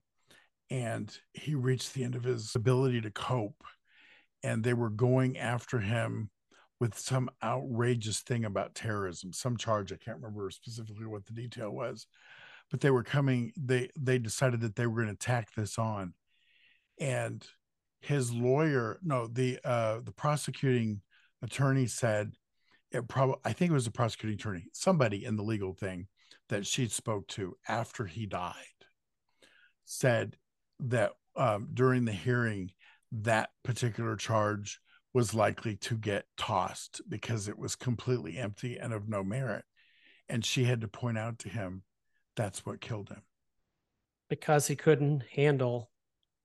and 0.69 1.17
he 1.31 1.55
reached 1.55 1.93
the 1.93 2.03
end 2.03 2.15
of 2.15 2.23
his 2.23 2.53
ability 2.55 2.99
to 3.01 3.11
cope, 3.11 3.63
and 4.43 4.63
they 4.63 4.73
were 4.73 4.89
going 4.89 5.37
after 5.37 5.79
him 5.79 6.29
with 6.79 6.97
some 6.97 7.29
outrageous 7.41 8.19
thing 8.19 8.43
about 8.43 8.75
terrorism, 8.75 9.31
some 9.31 9.55
charge. 9.55 9.93
I 9.93 9.97
can't 9.97 10.17
remember 10.17 10.49
specifically 10.49 11.05
what 11.05 11.25
the 11.25 11.33
detail 11.33 11.71
was, 11.71 12.07
but 12.69 12.81
they 12.81 12.91
were 12.91 13.03
coming. 13.03 13.53
They 13.55 13.89
they 13.97 14.17
decided 14.19 14.61
that 14.61 14.75
they 14.75 14.87
were 14.87 15.03
going 15.03 15.15
to 15.15 15.25
tack 15.25 15.49
this 15.55 15.77
on, 15.77 16.13
and 16.99 17.45
his 18.01 18.33
lawyer, 18.33 18.99
no, 19.01 19.27
the 19.27 19.59
uh, 19.63 19.99
the 20.03 20.11
prosecuting 20.11 21.01
attorney 21.41 21.87
said 21.87 22.33
it 22.95 23.07
probably. 23.07 23.37
I 23.45 23.53
think 23.53 23.71
it 23.71 23.75
was 23.75 23.87
a 23.87 23.91
prosecuting 23.91 24.35
attorney, 24.35 24.65
somebody 24.73 25.25
in 25.25 25.35
the 25.35 25.43
legal 25.43 25.73
thing 25.73 26.07
that 26.49 26.65
she 26.65 26.87
spoke 26.87 27.27
to 27.29 27.55
after 27.67 28.05
he 28.05 28.25
died, 28.25 28.55
said 29.85 30.37
that 30.79 31.11
um, 31.35 31.69
during 31.73 32.05
the 32.05 32.11
hearing 32.11 32.71
that 33.11 33.49
particular 33.63 34.15
charge 34.15 34.79
was 35.13 35.33
likely 35.33 35.77
to 35.77 35.95
get 35.95 36.25
tossed 36.37 37.01
because 37.07 37.47
it 37.47 37.57
was 37.57 37.75
completely 37.75 38.37
empty 38.37 38.77
and 38.77 38.93
of 38.93 39.07
no 39.07 39.23
merit. 39.23 39.63
And 40.27 40.43
she 40.43 40.65
had 40.65 40.81
to 40.81 40.87
point 40.87 41.17
out 41.17 41.39
to 41.39 41.49
him 41.49 41.83
that's 42.35 42.65
what 42.65 42.81
killed 42.81 43.09
him. 43.09 43.21
Because 44.29 44.67
he 44.67 44.75
couldn't 44.75 45.23
handle 45.33 45.89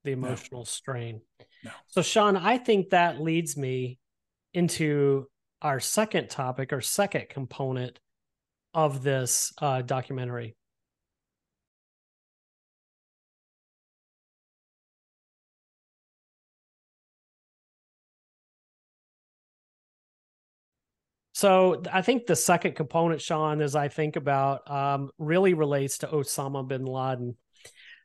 the 0.04 0.12
emotional 0.12 0.60
no. 0.60 0.64
strain. 0.64 1.20
No. 1.64 1.72
So, 1.88 2.02
Shaun, 2.02 2.36
I 2.36 2.58
think 2.58 2.90
that 2.90 3.20
leads 3.20 3.56
me 3.56 3.98
into 4.54 5.26
our 5.62 5.80
second 5.80 6.30
topic, 6.30 6.72
our 6.72 6.80
second 6.80 7.28
component 7.28 7.98
of 8.74 9.02
this 9.02 9.52
uh, 9.58 9.82
documentary. 9.82 10.54
So 21.40 21.82
I 21.90 22.02
think 22.02 22.26
the 22.26 22.36
second 22.36 22.74
component, 22.74 23.22
Shaun, 23.22 23.62
as 23.62 23.74
I 23.74 23.88
think 23.88 24.16
about, 24.16 24.70
um, 24.70 25.10
really 25.16 25.54
relates 25.54 25.96
to 25.98 26.06
Osama 26.06 26.68
bin 26.68 26.84
Laden. 26.84 27.34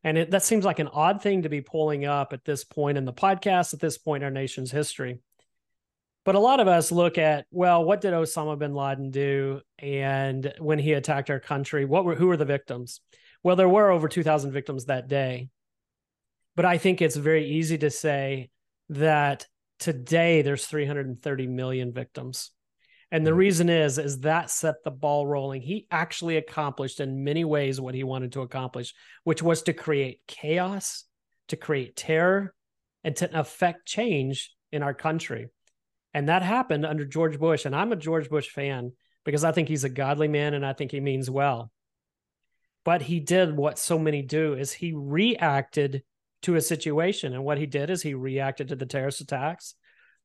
And 0.06 0.18
it, 0.18 0.32
that 0.32 0.44
seems 0.44 0.64
like 0.64 0.80
an 0.80 0.88
odd 0.88 1.22
thing 1.22 1.42
to 1.42 1.50
be 1.50 1.60
pulling 1.60 2.06
up 2.06 2.32
at 2.32 2.46
this 2.46 2.64
point 2.64 2.98
in 2.98 3.04
the 3.04 3.12
podcast, 3.12 3.74
at 3.74 3.82
this 3.82 3.98
point 3.98 4.24
in 4.24 4.26
our 4.26 4.32
nation's 4.32 4.72
history. 4.72 5.20
But 6.26 6.36
a 6.36 6.40
lot 6.40 6.60
of 6.60 6.68
us 6.68 6.92
look 6.92 7.20
at, 7.20 7.46
well, 7.52 7.86
what 7.86 8.02
did 8.02 8.14
Osama 8.14 8.58
bin 8.58 8.74
Laden 8.74 9.12
do? 9.12 9.62
And 9.78 10.52
when 10.58 10.80
he 10.80 10.94
attacked 10.94 11.30
our 11.30 11.40
country, 11.40 11.86
what 11.86 12.04
were 12.04 12.16
who 12.16 12.28
were 12.28 12.38
the 12.38 12.46
victims? 12.46 13.00
Well, 13.44 13.56
there 13.56 13.70
were 13.70 13.92
over 13.92 14.08
2,000 14.08 14.52
victims 14.52 14.86
that 14.86 15.08
day. 15.08 15.50
But 16.56 16.66
I 16.66 16.80
think 16.80 17.02
it's 17.02 17.16
very 17.16 17.48
easy 17.52 17.78
to 17.78 17.92
say 17.92 18.50
that 18.90 19.46
today 19.80 20.42
there's 20.42 20.66
330 20.66 21.48
million 21.48 21.94
victims. 21.94 22.52
And 23.12 23.24
the 23.24 23.30
mm-hmm. 23.30 23.40
reason 23.40 23.70
is, 23.70 24.00
is 24.00 24.22
that 24.22 24.50
set 24.50 24.84
the 24.84 24.92
ball 24.92 25.28
rolling. 25.28 25.62
He 25.62 25.86
actually 25.92 26.38
accomplished 26.38 27.00
in 27.00 27.24
many 27.24 27.46
ways 27.46 27.80
what 27.80 27.94
he 27.94 28.04
wanted 28.04 28.32
to 28.32 28.42
accomplish, 28.42 28.96
which 29.26 29.44
was 29.44 29.62
to 29.64 29.74
create 29.74 30.22
chaos, 30.28 31.06
to 31.50 31.56
create 31.56 31.96
terror, 31.96 32.56
and 33.04 33.16
to 33.18 33.40
affect 33.40 33.86
change 33.86 34.52
in 34.72 34.82
our 34.82 34.96
country. 34.96 35.50
And 36.16 36.30
that 36.30 36.44
happened 36.44 36.86
under 36.86 37.04
George 37.04 37.38
Bush. 37.38 37.66
And 37.66 37.76
I'm 37.76 37.92
a 37.92 37.98
George 37.98 38.30
Bush 38.30 38.48
fan 38.48 38.94
because 39.26 39.44
I 39.44 39.52
think 39.52 39.68
he's 39.68 39.84
a 39.84 39.90
godly 39.90 40.30
man 40.30 40.54
and 40.54 40.66
I 40.66 40.72
think 40.72 40.92
he 40.92 41.02
means 41.02 41.30
well. 41.30 41.74
But 42.86 43.02
he 43.02 43.20
did 43.20 43.58
what 43.58 43.78
so 43.78 44.00
many 44.00 44.22
do 44.22 44.54
is 44.54 44.72
he 44.72 44.94
reacted 44.94 46.04
to 46.44 46.56
a 46.56 46.62
situation. 46.62 47.34
And 47.34 47.44
what 47.44 47.58
he 47.58 47.66
did 47.66 47.90
is 47.90 48.02
he 48.02 48.14
reacted 48.14 48.70
to 48.70 48.78
the 48.78 48.86
terrorist 48.86 49.20
attacks. 49.20 49.76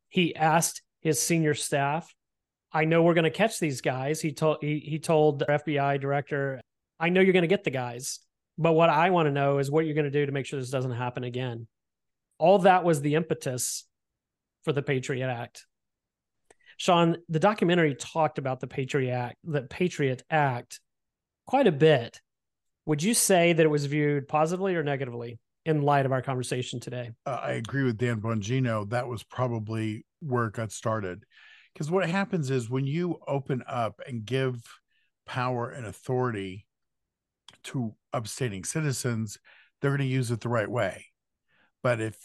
He 0.09 0.37
asked 0.37 0.81
his 1.01 1.21
senior 1.21 1.55
staff 1.55 2.15
I 2.73 2.85
know 2.85 3.03
we're 3.03 3.15
going 3.15 3.25
to 3.25 3.31
catch 3.31 3.59
these 3.59 3.81
guys. 3.81 4.21
He 4.21 4.31
told 4.31 4.59
he, 4.61 4.79
he 4.79 5.01
told 5.01 5.41
the 5.41 5.47
FBI 5.47 6.01
director, 6.01 6.61
I 7.01 7.09
know 7.09 7.21
you're 7.21 7.33
going 7.33 7.43
to 7.43 7.49
get 7.49 7.65
the 7.65 7.71
guys, 7.71 8.21
but 8.57 8.75
what 8.75 8.91
I 8.91 9.11
want 9.11 9.27
to 9.27 9.33
know 9.33 9.59
is 9.59 9.73
what 9.73 9.87
you're 9.87 9.95
going 9.95 10.05
to 10.05 10.11
do 10.13 10.25
to 10.25 10.31
make 10.31 10.47
sure 10.47 10.61
this 10.61 10.71
doesn't 10.71 10.93
happen 10.93 11.25
again. 11.25 11.67
All 12.39 12.61
that 12.61 12.85
was 12.85 13.01
the 13.01 13.17
impetus 13.17 13.87
for 14.63 14.73
the 14.73 14.83
Patriot 14.83 15.27
Act. 15.27 15.67
Shaun, 16.81 17.19
the 17.29 17.39
documentary 17.39 17.95
talked 17.95 18.39
about 18.39 18.59
the 18.59 18.67
Patriot 18.67 19.13
Act, 19.13 19.37
the 19.45 19.61
Patriot 19.61 20.23
Act 20.31 20.81
quite 21.47 21.67
a 21.67 21.73
bit. 21.73 22.23
Would 22.87 23.03
you 23.03 23.13
say 23.13 23.53
that 23.53 23.63
it 23.63 23.69
was 23.69 23.85
viewed 23.85 24.29
positively 24.29 24.75
or 24.75 24.83
negatively 24.83 25.39
in 25.67 25.83
light 25.83 26.07
of 26.07 26.13
our 26.13 26.23
conversation 26.23 26.81
today? 26.81 27.11
Uh, 27.27 27.39
I 27.43 27.51
agree 27.51 27.83
with 27.83 27.99
Dan 27.99 28.23
Bongino. 28.23 28.89
That 28.89 29.07
was 29.07 29.23
probably 29.23 30.07
where 30.21 30.47
it 30.47 30.55
got 30.55 30.73
started. 30.73 31.25
Because 31.75 31.91
what 31.91 32.09
happens 32.09 32.49
is 32.49 32.71
when 32.71 32.87
you 32.87 33.21
open 33.29 33.63
up 33.69 34.01
and 34.07 34.25
give 34.25 34.65
power 35.27 35.69
and 35.69 35.85
authority 35.85 36.67
to 37.65 37.95
upstating 38.15 38.65
citizens, 38.65 39.37
they're 39.83 39.91
going 39.91 40.01
to 40.01 40.07
use 40.07 40.31
it 40.31 40.41
the 40.41 40.49
right 40.49 40.71
way. 40.71 41.09
But 41.83 42.01
if 42.01 42.17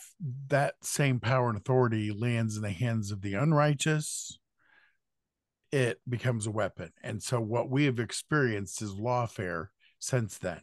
that 0.47 0.75
same 0.81 1.19
power 1.19 1.49
and 1.49 1.57
authority 1.57 2.11
lands 2.11 2.55
in 2.55 2.61
the 2.63 2.71
hands 2.71 3.11
of 3.11 3.21
the 3.21 3.33
unrighteous, 3.33 4.39
it 5.75 5.99
becomes 6.07 6.47
a 6.47 6.51
weapon. 6.51 6.89
And 7.03 7.21
so 7.21 7.41
what 7.41 7.69
we 7.69 7.83
have 7.83 7.99
experienced 7.99 8.81
is 8.81 8.93
lawfare 8.93 9.67
since 9.99 10.37
then. 10.37 10.61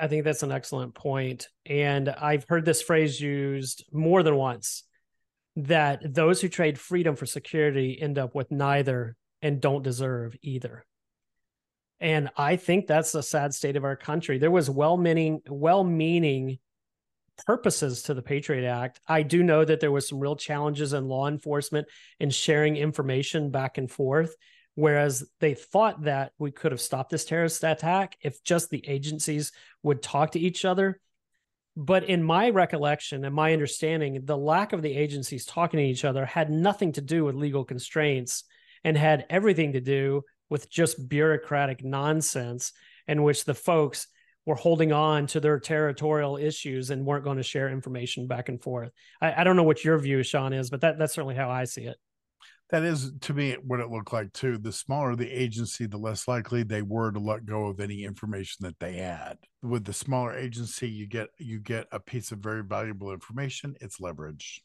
I 0.00 0.08
think 0.08 0.24
that's 0.24 0.42
an 0.42 0.50
excellent 0.50 0.94
point. 0.94 1.48
And 1.66 2.08
I've 2.08 2.46
heard 2.48 2.64
this 2.64 2.80
phrase 2.80 3.20
used 3.20 3.84
more 3.92 4.22
than 4.22 4.34
once 4.34 4.84
that 5.56 6.14
those 6.14 6.40
who 6.40 6.48
trade 6.48 6.80
freedom 6.80 7.16
for 7.16 7.26
security 7.26 7.98
end 8.00 8.18
up 8.18 8.34
with 8.34 8.50
neither 8.50 9.14
and 9.42 9.60
don't 9.60 9.82
deserve 9.82 10.34
either. 10.40 10.86
And 12.00 12.30
I 12.34 12.56
think 12.56 12.86
that's 12.86 13.12
the 13.12 13.22
sad 13.22 13.52
state 13.52 13.76
of 13.76 13.84
our 13.84 13.94
country. 13.94 14.38
There 14.38 14.50
was 14.50 14.70
well-meaning, 14.70 15.42
well-meaning 15.46 16.58
purposes 17.46 18.02
to 18.04 18.14
the 18.14 18.22
Patriot 18.22 18.68
Act. 18.68 19.00
I 19.06 19.22
do 19.22 19.42
know 19.42 19.64
that 19.64 19.80
there 19.80 19.92
was 19.92 20.08
some 20.08 20.20
real 20.20 20.36
challenges 20.36 20.92
in 20.92 21.08
law 21.08 21.28
enforcement 21.28 21.88
in 22.20 22.30
sharing 22.30 22.76
information 22.76 23.50
back 23.50 23.78
and 23.78 23.90
forth. 23.90 24.34
Whereas 24.76 25.24
they 25.38 25.54
thought 25.54 26.04
that 26.04 26.32
we 26.38 26.50
could 26.50 26.72
have 26.72 26.80
stopped 26.80 27.10
this 27.10 27.24
terrorist 27.24 27.62
attack 27.62 28.16
if 28.22 28.42
just 28.42 28.70
the 28.70 28.84
agencies 28.88 29.52
would 29.84 30.02
talk 30.02 30.32
to 30.32 30.40
each 30.40 30.64
other. 30.64 31.00
But 31.76 32.04
in 32.04 32.22
my 32.22 32.50
recollection 32.50 33.24
and 33.24 33.34
my 33.34 33.52
understanding, 33.52 34.22
the 34.24 34.36
lack 34.36 34.72
of 34.72 34.82
the 34.82 34.96
agencies 34.96 35.44
talking 35.44 35.78
to 35.78 35.84
each 35.84 36.04
other 36.04 36.24
had 36.24 36.50
nothing 36.50 36.92
to 36.92 37.00
do 37.00 37.24
with 37.24 37.34
legal 37.36 37.64
constraints 37.64 38.44
and 38.82 38.96
had 38.96 39.26
everything 39.30 39.72
to 39.72 39.80
do 39.80 40.22
with 40.50 40.70
just 40.70 41.08
bureaucratic 41.08 41.84
nonsense 41.84 42.72
in 43.06 43.22
which 43.22 43.44
the 43.44 43.54
folks 43.54 44.06
were 44.46 44.54
holding 44.54 44.92
on 44.92 45.26
to 45.28 45.40
their 45.40 45.58
territorial 45.58 46.36
issues 46.36 46.90
and 46.90 47.04
weren't 47.04 47.24
going 47.24 47.38
to 47.38 47.42
share 47.42 47.68
information 47.68 48.26
back 48.26 48.48
and 48.48 48.62
forth. 48.62 48.90
I, 49.20 49.40
I 49.40 49.44
don't 49.44 49.56
know 49.56 49.62
what 49.62 49.84
your 49.84 49.98
view, 49.98 50.22
Shaun, 50.22 50.52
is, 50.52 50.70
but 50.70 50.82
that, 50.82 50.98
that's 50.98 51.14
certainly 51.14 51.34
how 51.34 51.50
I 51.50 51.64
see 51.64 51.84
it. 51.84 51.96
That 52.70 52.82
is 52.82 53.12
to 53.20 53.34
me 53.34 53.56
what 53.62 53.80
it 53.80 53.90
looked 53.90 54.12
like 54.12 54.32
too. 54.32 54.58
The 54.58 54.72
smaller 54.72 55.14
the 55.16 55.30
agency, 55.30 55.86
the 55.86 55.98
less 55.98 56.26
likely 56.26 56.62
they 56.62 56.82
were 56.82 57.12
to 57.12 57.20
let 57.20 57.44
go 57.44 57.66
of 57.66 57.78
any 57.78 58.04
information 58.04 58.64
that 58.64 58.78
they 58.80 58.94
had. 58.94 59.36
With 59.62 59.84
the 59.84 59.92
smaller 59.92 60.36
agency, 60.36 60.88
you 60.88 61.06
get 61.06 61.28
you 61.38 61.60
get 61.60 61.86
a 61.92 62.00
piece 62.00 62.32
of 62.32 62.38
very 62.38 62.64
valuable 62.64 63.12
information. 63.12 63.76
It's 63.80 64.00
leverage. 64.00 64.62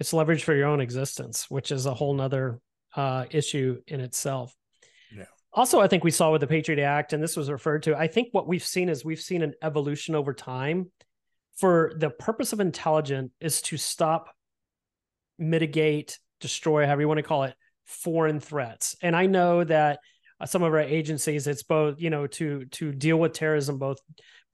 It's 0.00 0.12
leverage 0.12 0.42
for 0.42 0.54
your 0.54 0.66
own 0.66 0.80
existence, 0.80 1.46
which 1.48 1.70
is 1.70 1.86
a 1.86 1.94
whole 1.94 2.12
nother 2.12 2.60
uh, 2.96 3.26
issue 3.30 3.80
in 3.86 4.00
itself. 4.00 4.54
Also, 5.52 5.80
I 5.80 5.88
think 5.88 6.04
we 6.04 6.12
saw 6.12 6.30
with 6.30 6.40
the 6.40 6.46
Patriot 6.46 6.82
Act, 6.82 7.12
and 7.12 7.22
this 7.22 7.36
was 7.36 7.50
referred 7.50 7.82
to. 7.84 7.96
I 7.96 8.06
think 8.06 8.28
what 8.32 8.46
we've 8.46 8.64
seen 8.64 8.88
is 8.88 9.04
we've 9.04 9.20
seen 9.20 9.42
an 9.42 9.54
evolution 9.62 10.14
over 10.14 10.32
time. 10.32 10.90
For 11.56 11.92
the 11.96 12.10
purpose 12.10 12.52
of 12.52 12.60
intelligence 12.60 13.32
is 13.40 13.60
to 13.62 13.76
stop, 13.76 14.28
mitigate, 15.38 16.18
destroy, 16.40 16.86
however 16.86 17.02
you 17.02 17.08
want 17.08 17.18
to 17.18 17.24
call 17.24 17.42
it, 17.44 17.54
foreign 17.84 18.38
threats. 18.38 18.96
And 19.02 19.16
I 19.16 19.26
know 19.26 19.64
that 19.64 19.98
uh, 20.40 20.46
some 20.46 20.62
of 20.62 20.72
our 20.72 20.80
agencies, 20.80 21.46
it's 21.46 21.64
both, 21.64 22.00
you 22.00 22.10
know, 22.10 22.26
to 22.28 22.64
to 22.66 22.92
deal 22.92 23.18
with 23.18 23.32
terrorism 23.32 23.78
both 23.78 23.98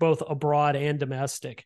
both 0.00 0.22
abroad 0.26 0.76
and 0.76 0.98
domestic. 0.98 1.64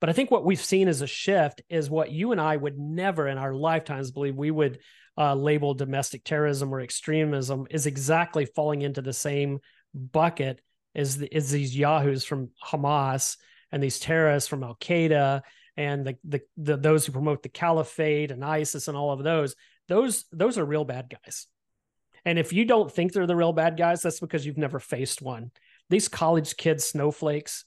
But 0.00 0.10
I 0.10 0.12
think 0.12 0.30
what 0.30 0.44
we've 0.44 0.60
seen 0.60 0.88
as 0.88 1.00
a 1.00 1.06
shift 1.06 1.62
is 1.70 1.88
what 1.88 2.10
you 2.10 2.32
and 2.32 2.40
I 2.40 2.56
would 2.56 2.78
never 2.78 3.28
in 3.28 3.38
our 3.38 3.54
lifetimes 3.54 4.10
believe 4.10 4.36
we 4.36 4.50
would 4.50 4.80
uh, 5.16 5.34
label 5.34 5.74
domestic 5.74 6.24
terrorism 6.24 6.72
or 6.74 6.80
extremism 6.80 7.66
is 7.70 7.86
exactly 7.86 8.44
falling 8.44 8.82
into 8.82 9.02
the 9.02 9.12
same 9.12 9.60
bucket 9.94 10.60
as, 10.94 11.18
the, 11.18 11.32
as 11.34 11.50
these 11.50 11.76
yahoos 11.76 12.24
from 12.24 12.50
Hamas 12.64 13.36
and 13.70 13.82
these 13.82 13.98
terrorists 13.98 14.48
from 14.48 14.64
Al 14.64 14.76
Qaeda 14.76 15.42
and 15.76 16.06
the, 16.06 16.16
the, 16.24 16.40
the 16.56 16.76
those 16.76 17.04
who 17.04 17.12
promote 17.12 17.42
the 17.42 17.48
caliphate 17.48 18.30
and 18.30 18.44
ISIS 18.44 18.88
and 18.88 18.96
all 18.96 19.12
of 19.12 19.24
those, 19.24 19.54
those 19.88 20.24
those 20.32 20.56
are 20.56 20.64
real 20.64 20.84
bad 20.84 21.10
guys. 21.10 21.46
And 22.24 22.38
if 22.38 22.52
you 22.52 22.64
don't 22.64 22.90
think 22.90 23.12
they're 23.12 23.26
the 23.26 23.36
real 23.36 23.52
bad 23.52 23.76
guys, 23.76 24.02
that's 24.02 24.20
because 24.20 24.46
you've 24.46 24.56
never 24.56 24.80
faced 24.80 25.20
one. 25.20 25.50
These 25.90 26.08
college 26.08 26.56
kids, 26.56 26.84
snowflakes 26.84 27.64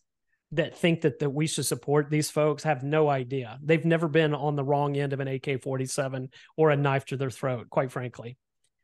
that 0.51 0.77
think 0.77 1.01
that, 1.01 1.19
that 1.19 1.29
we 1.29 1.47
should 1.47 1.65
support 1.65 2.09
these 2.09 2.29
folks 2.29 2.63
have 2.63 2.83
no 2.83 3.09
idea. 3.09 3.59
They've 3.61 3.83
never 3.83 4.07
been 4.07 4.33
on 4.33 4.55
the 4.55 4.63
wrong 4.63 4.95
end 4.95 5.13
of 5.13 5.19
an 5.19 5.27
AK 5.27 5.61
47 5.61 6.29
or 6.55 6.69
a 6.69 6.77
knife 6.77 7.05
to 7.05 7.17
their 7.17 7.29
throat, 7.29 7.69
quite 7.69 7.91
frankly. 7.91 8.37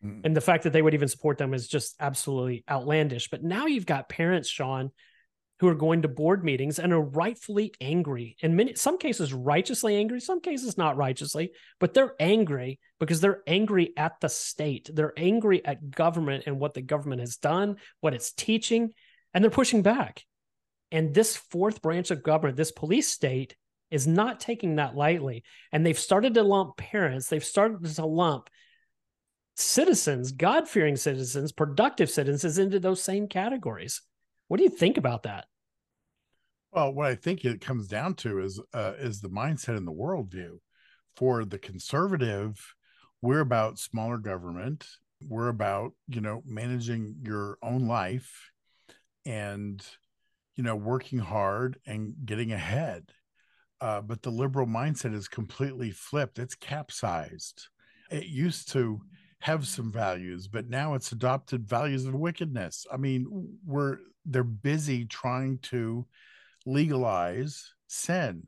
Mm. 0.04 0.26
And 0.26 0.36
the 0.36 0.41
fact 0.41 0.63
that 0.63 0.73
they 0.73 0.82
would 0.82 0.93
even 0.93 1.08
support 1.08 1.38
them 1.38 1.54
is 1.54 1.67
just 1.67 1.95
absolutely 1.99 2.63
outlandish. 2.69 3.30
But 3.30 3.43
now 3.43 3.67
you've 3.67 3.86
got 3.86 4.10
parents, 4.10 4.49
Shaun, 4.49 4.91
who 5.60 5.69
are 5.69 5.76
going 5.76 6.02
to 6.02 6.10
board 6.10 6.43
meetings 6.43 6.78
and 6.78 6.91
are 6.91 7.02
rightfully 7.02 7.73
angry 7.80 8.36
in 8.41 8.56
many 8.56 8.76
some 8.76 8.97
cases 8.97 9.34
righteously 9.34 9.95
angry 9.95 10.19
some 10.19 10.41
cases 10.41 10.78
not 10.78 10.97
righteously 10.97 11.52
but 11.80 11.93
they're 11.93 12.15
angry 12.19 12.82
because 12.99 13.21
they're 13.21 13.41
angry 13.47 13.93
at 13.95 14.19
the 14.19 14.28
state 14.28 14.89
they're 14.93 15.13
angry 15.15 15.63
at 15.63 15.89
government 15.89 16.43
and 16.47 16.60
what 16.60 16.73
the 16.73 16.82
government 16.82 17.21
has 17.21 17.38
done 17.38 17.78
what 18.02 18.13
it's 18.13 18.34
teaching 18.34 18.91
and 19.34 19.41
they're 19.41 19.52
pushing 19.52 19.82
back 19.82 20.26
and 20.93 21.13
this 21.13 21.36
fourth 21.36 21.82
branch 21.82 22.10
of 22.10 22.23
government 22.23 22.56
this 22.56 22.71
police 22.71 23.10
state 23.10 23.58
is 23.91 24.08
not 24.08 24.39
taking 24.39 24.77
that 24.77 24.95
lightly 24.95 25.43
and 25.73 25.86
they've 25.86 25.99
started 25.99 26.34
to 26.34 26.43
lump 26.43 26.77
parents 26.77 27.27
they've 27.27 27.43
started 27.43 27.84
to 27.86 28.06
lump 28.06 28.49
citizens 29.56 30.32
god-fearing 30.32 30.95
citizens 30.95 31.51
productive 31.51 32.10
citizens 32.10 32.58
into 32.58 32.79
those 32.79 33.03
same 33.03 33.27
categories 33.27 34.01
what 34.53 34.58
do 34.58 34.63
you 34.63 34.69
think 34.69 34.97
about 34.97 35.23
that? 35.23 35.45
Well, 36.71 36.93
what 36.93 37.08
I 37.08 37.15
think 37.15 37.45
it 37.45 37.60
comes 37.60 37.88
down 37.88 38.13
to 38.17 38.39
is 38.39 38.62
uh, 38.73 38.93
is 38.99 39.19
the 39.19 39.29
mindset 39.29 39.77
and 39.77 39.88
the 39.88 39.91
worldview. 39.91 40.60
For 41.15 41.43
the 41.43 41.60
conservative, 41.60 42.75
we're 43.21 43.39
about 43.39 43.79
smaller 43.79 44.19
government. 44.19 44.88
We're 45.27 45.49
about 45.49 45.93
you 46.08 46.21
know 46.21 46.43
managing 46.45 47.15
your 47.23 47.58
own 47.63 47.88
life, 47.88 48.51
and 49.25 49.84
you 50.55 50.63
know 50.63 50.75
working 50.75 51.19
hard 51.19 51.79
and 51.85 52.13
getting 52.25 52.51
ahead. 52.51 53.05
Uh, 53.81 54.01
but 54.01 54.21
the 54.21 54.29
liberal 54.29 54.67
mindset 54.67 55.13
is 55.13 55.27
completely 55.27 55.91
flipped. 55.91 56.39
It's 56.39 56.55
capsized. 56.55 57.67
It 58.09 58.25
used 58.25 58.71
to 58.71 59.01
have 59.39 59.67
some 59.67 59.91
values, 59.91 60.47
but 60.47 60.69
now 60.69 60.93
it's 60.93 61.11
adopted 61.11 61.67
values 61.67 62.05
of 62.05 62.13
wickedness. 62.13 62.85
I 62.91 62.97
mean, 62.97 63.57
we're 63.65 63.97
they're 64.25 64.43
busy 64.43 65.05
trying 65.05 65.57
to 65.63 66.05
legalize 66.65 67.73
sin. 67.87 68.43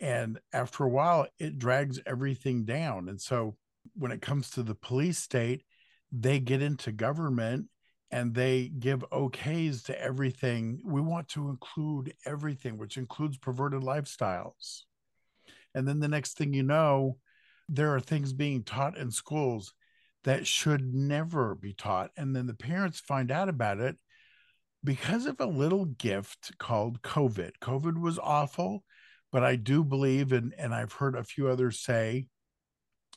And 0.00 0.38
after 0.52 0.84
a 0.84 0.88
while, 0.88 1.26
it 1.38 1.58
drags 1.58 2.00
everything 2.06 2.64
down. 2.64 3.08
And 3.08 3.20
so 3.20 3.56
when 3.94 4.12
it 4.12 4.22
comes 4.22 4.50
to 4.50 4.62
the 4.62 4.74
police 4.74 5.18
state, 5.18 5.62
they 6.10 6.40
get 6.40 6.62
into 6.62 6.90
government 6.90 7.66
and 8.10 8.34
they 8.34 8.68
give 8.68 9.04
okays 9.10 9.84
to 9.84 10.00
everything. 10.00 10.80
We 10.84 11.00
want 11.00 11.28
to 11.30 11.48
include 11.48 12.14
everything, 12.24 12.78
which 12.78 12.96
includes 12.96 13.38
perverted 13.38 13.82
lifestyles. 13.82 14.82
And 15.74 15.88
then 15.88 16.00
the 16.00 16.08
next 16.08 16.36
thing 16.36 16.54
you 16.54 16.62
know, 16.62 17.18
there 17.68 17.94
are 17.94 18.00
things 18.00 18.32
being 18.32 18.62
taught 18.62 18.96
in 18.96 19.10
schools 19.10 19.74
that 20.24 20.46
should 20.46 20.94
never 20.94 21.54
be 21.54 21.72
taught. 21.72 22.10
And 22.16 22.34
then 22.34 22.46
the 22.46 22.54
parents 22.54 23.00
find 23.00 23.30
out 23.30 23.48
about 23.48 23.80
it 23.80 23.96
because 24.82 25.26
of 25.26 25.40
a 25.40 25.46
little 25.46 25.86
gift 25.86 26.52
called 26.58 27.02
COVID. 27.02 27.52
COVID 27.60 28.00
was 28.00 28.18
awful, 28.18 28.84
but 29.32 29.42
I 29.42 29.56
do 29.56 29.82
believe, 29.82 30.32
and, 30.32 30.54
and 30.58 30.74
I've 30.74 30.92
heard 30.92 31.16
a 31.16 31.24
few 31.24 31.48
others 31.48 31.80
say 31.80 32.26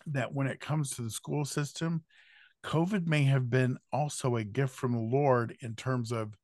that 0.08 0.34
when 0.34 0.48
it 0.48 0.60
comes 0.60 0.92
to 0.92 1.02
the 1.02 1.10
school 1.10 1.46
system, 1.46 2.04
COVID 2.68 3.08
may 3.08 3.24
have 3.24 3.50
been 3.50 3.80
also 3.92 4.36
a 4.36 4.44
gift 4.44 4.76
from 4.76 4.92
the 4.94 5.00
Lord 5.00 5.58
in 5.62 5.76
terms 5.76 6.12
of 6.12 6.38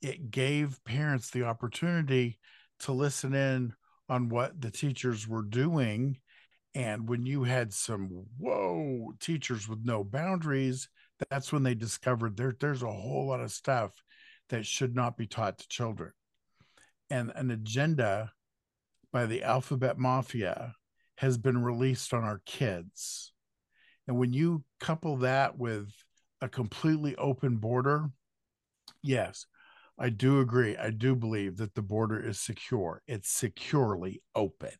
it 0.00 0.30
gave 0.30 0.82
parents 0.84 1.30
the 1.30 1.44
opportunity 1.44 2.38
to 2.80 2.92
listen 2.92 3.34
in 3.34 3.74
on 4.08 4.28
what 4.30 4.60
the 4.60 4.70
teachers 4.70 5.28
were 5.28 5.42
doing 5.42 6.18
And 6.74 7.08
when 7.08 7.26
you 7.26 7.44
had 7.44 7.72
some 7.72 8.26
whoa 8.38 9.14
teachers 9.20 9.68
with 9.68 9.84
no 9.84 10.02
boundaries, 10.02 10.88
that's 11.30 11.52
when 11.52 11.62
they 11.62 11.74
discovered 11.74 12.36
there, 12.36 12.54
there's 12.58 12.82
a 12.82 12.92
whole 12.92 13.28
lot 13.28 13.40
of 13.40 13.52
stuff 13.52 13.92
that 14.48 14.66
should 14.66 14.94
not 14.94 15.16
be 15.16 15.26
taught 15.26 15.58
to 15.58 15.68
children. 15.68 16.12
And 17.10 17.32
an 17.36 17.50
agenda 17.52 18.32
by 19.12 19.26
the 19.26 19.44
alphabet 19.44 19.98
mafia 19.98 20.74
has 21.18 21.38
been 21.38 21.62
released 21.62 22.12
on 22.12 22.24
our 22.24 22.42
kids. 22.46 23.33
And 24.06 24.18
when 24.18 24.32
you 24.32 24.64
couple 24.80 25.16
that 25.18 25.58
with 25.58 25.90
a 26.40 26.48
completely 26.48 27.16
open 27.16 27.56
border, 27.56 28.10
yes, 29.02 29.46
I 29.98 30.10
do 30.10 30.40
agree. 30.40 30.76
I 30.76 30.90
do 30.90 31.14
believe 31.14 31.56
that 31.58 31.74
the 31.74 31.82
border 31.82 32.20
is 32.20 32.40
secure. 32.40 33.02
It's 33.06 33.30
securely 33.30 34.22
open. 34.34 34.72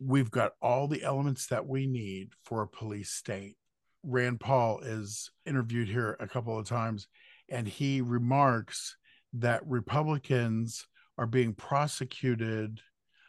We've 0.00 0.30
got 0.30 0.52
all 0.60 0.86
the 0.86 1.02
elements 1.02 1.46
that 1.48 1.66
we 1.66 1.86
need 1.86 2.30
for 2.44 2.62
a 2.62 2.68
police 2.68 3.10
state. 3.10 3.56
Rand 4.02 4.40
Paul 4.40 4.80
is 4.80 5.30
interviewed 5.44 5.88
here 5.88 6.16
a 6.20 6.28
couple 6.28 6.58
of 6.58 6.66
times, 6.66 7.08
and 7.48 7.66
he 7.66 8.00
remarks 8.00 8.96
that 9.32 9.66
Republicans 9.66 10.86
are 11.16 11.26
being 11.26 11.52
prosecuted 11.52 12.80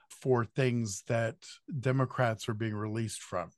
for 0.10 0.46
things 0.46 1.04
that 1.08 1.36
Democrats 1.80 2.50
are 2.50 2.54
being 2.54 2.76
released 2.76 3.22
from. 3.22 3.50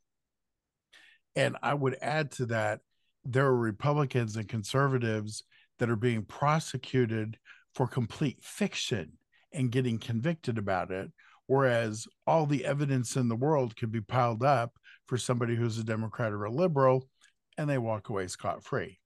And 1.35 1.57
I 1.61 1.73
would 1.73 1.97
add 2.01 2.31
to 2.31 2.45
that, 2.47 2.81
there 3.23 3.45
are 3.45 3.55
Republicans 3.55 4.35
and 4.35 4.47
conservatives 4.47 5.43
that 5.79 5.89
are 5.89 5.95
being 5.95 6.23
prosecuted 6.23 7.37
for 7.75 7.87
complete 7.87 8.37
fiction 8.41 9.13
and 9.53 9.71
getting 9.71 9.97
convicted 9.97 10.57
about 10.57 10.91
it. 10.91 11.11
Whereas 11.47 12.07
all 12.25 12.45
the 12.45 12.65
evidence 12.65 13.15
in 13.15 13.27
the 13.27 13.35
world 13.35 13.75
can 13.75 13.89
be 13.89 14.01
piled 14.01 14.43
up 14.43 14.73
for 15.07 15.17
somebody 15.17 15.55
who's 15.55 15.77
a 15.77 15.83
Democrat 15.83 16.31
or 16.31 16.45
a 16.45 16.51
liberal 16.51 17.07
and 17.57 17.69
they 17.69 17.77
walk 17.77 18.09
away 18.09 18.27
scot 18.27 18.63
free. 18.63 18.99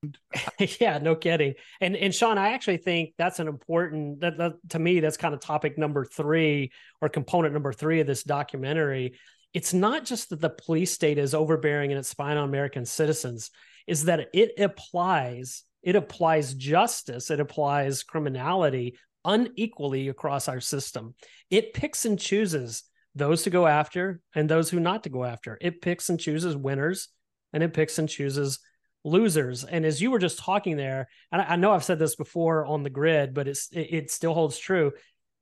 yeah, 0.79 0.97
no 0.99 1.15
kidding. 1.15 1.55
And 1.81 1.95
and 1.95 2.13
Shaun, 2.13 2.37
I 2.37 2.49
actually 2.49 2.77
think 2.77 3.13
that's 3.17 3.39
an 3.39 3.47
important 3.47 4.21
that, 4.21 4.37
that 4.37 4.53
to 4.69 4.79
me 4.79 4.99
that's 4.99 5.17
kind 5.17 5.33
of 5.33 5.39
topic 5.39 5.77
number 5.77 6.05
3 6.05 6.71
or 7.01 7.09
component 7.09 7.53
number 7.53 7.73
3 7.73 8.01
of 8.01 8.07
this 8.07 8.23
documentary. 8.23 9.15
It's 9.55 9.73
not 9.73 10.03
just 10.03 10.29
that 10.29 10.41
the 10.41 10.49
police 10.49 10.91
state 10.91 11.17
is 11.17 11.33
overbearing 11.33 11.91
and 11.91 11.97
it's 11.97 12.09
spying 12.09 12.37
on 12.37 12.47
American 12.47 12.85
citizens, 12.85 13.51
is 13.87 14.03
that 14.05 14.29
it 14.33 14.59
applies 14.59 15.63
it 15.81 15.95
applies 15.95 16.55
justice, 16.55 17.29
it 17.29 17.39
applies 17.39 18.01
criminality 18.03 18.97
unequally 19.23 20.09
across 20.09 20.47
our 20.47 20.59
system. 20.59 21.13
It 21.51 21.73
picks 21.73 22.05
and 22.05 22.19
chooses 22.19 22.83
those 23.13 23.43
to 23.43 23.51
go 23.51 23.65
after 23.67 24.19
and 24.33 24.49
those 24.49 24.69
who 24.69 24.79
not 24.79 25.03
to 25.03 25.09
go 25.09 25.23
after. 25.23 25.57
It 25.61 25.81
picks 25.81 26.09
and 26.09 26.19
chooses 26.19 26.57
winners 26.57 27.09
and 27.53 27.63
it 27.63 27.73
picks 27.73 27.97
and 27.99 28.09
chooses 28.09 28.59
losers. 29.03 29.63
And 29.63 29.85
as 29.85 30.01
you 30.01 30.11
were 30.11 30.19
just 30.19 30.39
talking 30.39 30.75
there, 30.75 31.07
and 31.31 31.41
I, 31.41 31.55
know 31.55 31.71
I've 31.71 31.83
said 31.83 31.99
this 31.99 32.15
before 32.15 32.65
on 32.65 32.83
the 32.83 32.89
grid, 32.89 33.33
but 33.35 33.47
it's 33.47 33.69
it, 33.71 33.87
it 33.91 34.11
still 34.11 34.33
holds 34.33 34.57
true. 34.57 34.91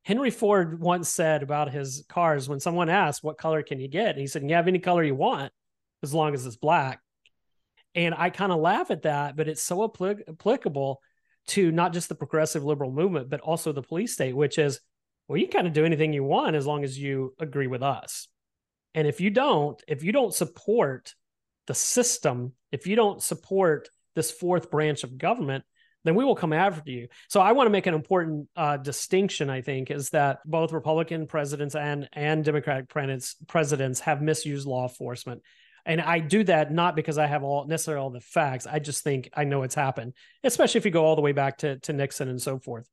Henry 0.03 0.31
Ford 0.31 0.79
once 0.79 1.09
said 1.09 1.43
about 1.43 1.71
his 1.71 2.05
cars 2.09 2.49
when 2.49 2.59
someone 2.59 2.89
asked, 2.89 3.23
What 3.23 3.37
color 3.37 3.63
can 3.63 3.79
you 3.79 3.87
get? 3.87 4.09
And 4.09 4.19
he 4.19 4.27
said, 4.27 4.43
You 4.43 4.55
have 4.55 4.67
any 4.67 4.79
color 4.79 5.03
you 5.03 5.15
want 5.15 5.51
as 6.01 6.13
long 6.13 6.33
as 6.33 6.45
it's 6.45 6.57
black. 6.57 6.99
And 7.95 8.13
I 8.17 8.29
kind 8.29 8.51
of 8.51 8.59
laugh 8.59 8.91
at 8.91 9.03
that, 9.03 9.35
but 9.35 9.47
it's 9.47 9.63
so 9.63 9.87
applic- 9.87 10.27
applicable 10.27 10.99
to 11.47 11.71
not 11.71 11.93
just 11.93 12.09
the 12.09 12.15
progressive 12.15 12.63
liberal 12.63 12.91
movement, 12.91 13.29
but 13.29 13.39
also 13.41 13.71
the 13.71 13.81
police 13.81 14.13
state, 14.13 14.35
which 14.35 14.57
is, 14.57 14.79
well, 15.27 15.37
you 15.37 15.47
kind 15.47 15.67
of 15.67 15.73
do 15.73 15.85
anything 15.85 16.11
you 16.11 16.23
want 16.23 16.55
as 16.55 16.65
long 16.65 16.83
as 16.83 16.97
you 16.97 17.33
agree 17.39 17.67
with 17.67 17.83
us. 17.83 18.27
And 18.95 19.07
if 19.07 19.21
you 19.21 19.29
don't, 19.29 19.81
if 19.87 20.03
you 20.03 20.11
don't 20.11 20.33
support 20.33 21.13
the 21.67 21.73
system, 21.73 22.53
if 22.71 22.87
you 22.87 22.95
don't 22.95 23.21
support 23.21 23.89
this 24.15 24.31
fourth 24.31 24.69
branch 24.69 25.03
of 25.03 25.17
government, 25.17 25.63
then 26.03 26.15
we 26.15 26.25
will 26.25 26.35
come 26.35 26.53
after 26.53 26.91
you. 26.91 27.07
So 27.29 27.41
I 27.41 27.53
want 27.53 27.67
to 27.67 27.71
make 27.71 27.87
an 27.87 27.93
important 27.93 28.49
uh, 28.55 28.77
distinction. 28.77 29.49
I 29.49 29.61
think 29.61 29.91
is 29.91 30.09
that 30.09 30.39
both 30.45 30.71
Republican 30.71 31.27
presidents 31.27 31.75
and 31.75 32.09
and 32.13 32.43
Democratic 32.43 32.89
presidents 33.47 33.99
have 34.01 34.21
misused 34.21 34.67
law 34.67 34.83
enforcement 34.83 35.41
and 35.85 35.99
I 35.99 36.19
do 36.19 36.43
that 36.45 36.71
not 36.71 36.95
because 36.95 37.17
I 37.17 37.27
have 37.27 37.43
all 37.43 37.65
necessarily 37.65 38.01
all 38.01 38.09
the 38.09 38.21
facts. 38.21 38.67
I 38.67 38.79
just 38.79 39.03
think 39.03 39.29
I 39.33 39.43
know 39.43 39.63
it's 39.63 39.75
happened, 39.75 40.13
especially 40.43 40.79
if 40.79 40.85
you 40.85 40.91
go 40.91 41.05
all 41.05 41.15
the 41.15 41.21
way 41.21 41.33
back 41.33 41.59
to, 41.59 41.79
to 41.79 41.93
Nixon 41.93 42.29
and 42.29 42.41
so 42.41 42.57
forth. 42.57 42.87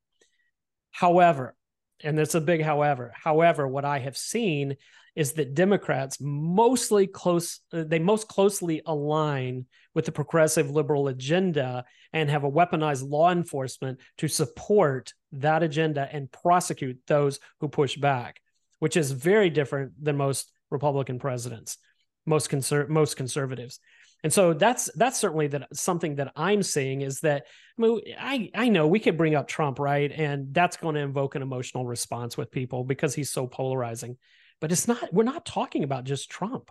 However, 0.90 1.54
and 2.02 2.18
it's 2.18 2.34
a 2.34 2.40
big 2.40 2.62
however, 2.62 3.12
however, 3.14 3.66
what 3.66 3.84
I 3.84 3.98
have 3.98 4.16
seen 4.16 4.76
is 5.16 5.32
that 5.32 5.54
Democrats 5.54 6.18
mostly 6.20 7.06
close 7.06 7.60
uh, 7.72 7.84
they 7.86 7.98
most 7.98 8.28
closely 8.28 8.80
align 8.86 9.66
with 9.94 10.04
the 10.04 10.12
progressive 10.12 10.70
liberal 10.70 11.08
agenda 11.08 11.84
and 12.12 12.30
have 12.30 12.44
a 12.44 12.50
weaponized 12.50 13.08
law 13.08 13.30
enforcement 13.30 13.98
to 14.18 14.28
support 14.28 15.12
that 15.32 15.62
agenda 15.62 16.08
and 16.12 16.30
prosecute 16.30 16.98
those 17.06 17.40
who 17.60 17.68
push 17.68 17.96
back, 17.96 18.40
which 18.78 18.96
is 18.96 19.10
very 19.10 19.50
different 19.50 19.92
than 20.02 20.16
most 20.16 20.52
Republican 20.70 21.18
presidents 21.18 21.78
most 22.26 22.50
conser- 22.50 22.88
most 22.88 23.16
conservatives 23.16 23.80
and 24.22 24.32
so 24.32 24.52
that's 24.52 24.90
that's 24.94 25.18
certainly 25.18 25.46
that 25.48 25.74
something 25.74 26.16
that 26.16 26.32
i'm 26.36 26.62
seeing 26.62 27.00
is 27.00 27.20
that 27.20 27.46
i 27.78 27.82
mean 27.82 28.00
i 28.18 28.50
i 28.54 28.68
know 28.68 28.86
we 28.86 29.00
could 29.00 29.16
bring 29.16 29.34
up 29.34 29.48
trump 29.48 29.78
right? 29.78 30.12
And 30.12 30.52
that's 30.54 30.76
going 30.76 30.94
to 30.94 31.00
invoke 31.00 31.34
an 31.34 31.42
emotional 31.42 31.86
response 31.86 32.36
with 32.36 32.50
people 32.50 32.84
because 32.84 33.14
he's 33.14 33.30
so 33.30 33.46
polarizing. 33.46 34.16
But 34.60 34.72
it's 34.72 34.86
not 34.86 35.12
we're 35.12 35.24
not 35.24 35.46
talking 35.46 35.84
about 35.84 36.04
just 36.04 36.30
trump. 36.30 36.70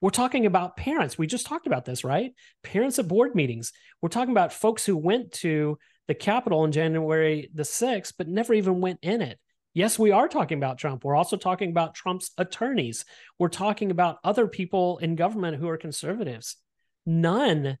We're 0.00 0.10
talking 0.10 0.46
about 0.46 0.76
parents. 0.76 1.18
We 1.18 1.26
just 1.26 1.46
talked 1.46 1.66
about 1.66 1.84
this 1.84 2.04
right? 2.04 2.32
Parents 2.62 2.98
at 2.98 3.08
board 3.08 3.34
meetings. 3.34 3.72
We're 4.00 4.08
talking 4.08 4.32
about 4.32 4.52
folks 4.52 4.84
who 4.86 4.96
went 4.96 5.32
to 5.32 5.78
the 6.06 6.14
capitol 6.14 6.60
on 6.60 6.72
january 6.72 7.50
the 7.52 7.64
6th 7.64 8.14
but 8.16 8.28
never 8.28 8.54
even 8.54 8.80
went 8.80 8.98
in 9.02 9.20
it. 9.20 9.38
Yes, 9.74 9.98
we 9.98 10.10
are 10.10 10.26
talking 10.26 10.58
about 10.58 10.78
Trump. 10.78 11.04
We're 11.04 11.14
also 11.14 11.36
talking 11.36 11.70
about 11.70 11.94
Trump's 11.94 12.30
attorneys. 12.38 13.04
We're 13.38 13.48
talking 13.48 13.90
about 13.90 14.18
other 14.24 14.48
people 14.48 14.98
in 14.98 15.14
government 15.14 15.58
who 15.58 15.68
are 15.68 15.76
conservatives. 15.76 16.56
None 17.06 17.78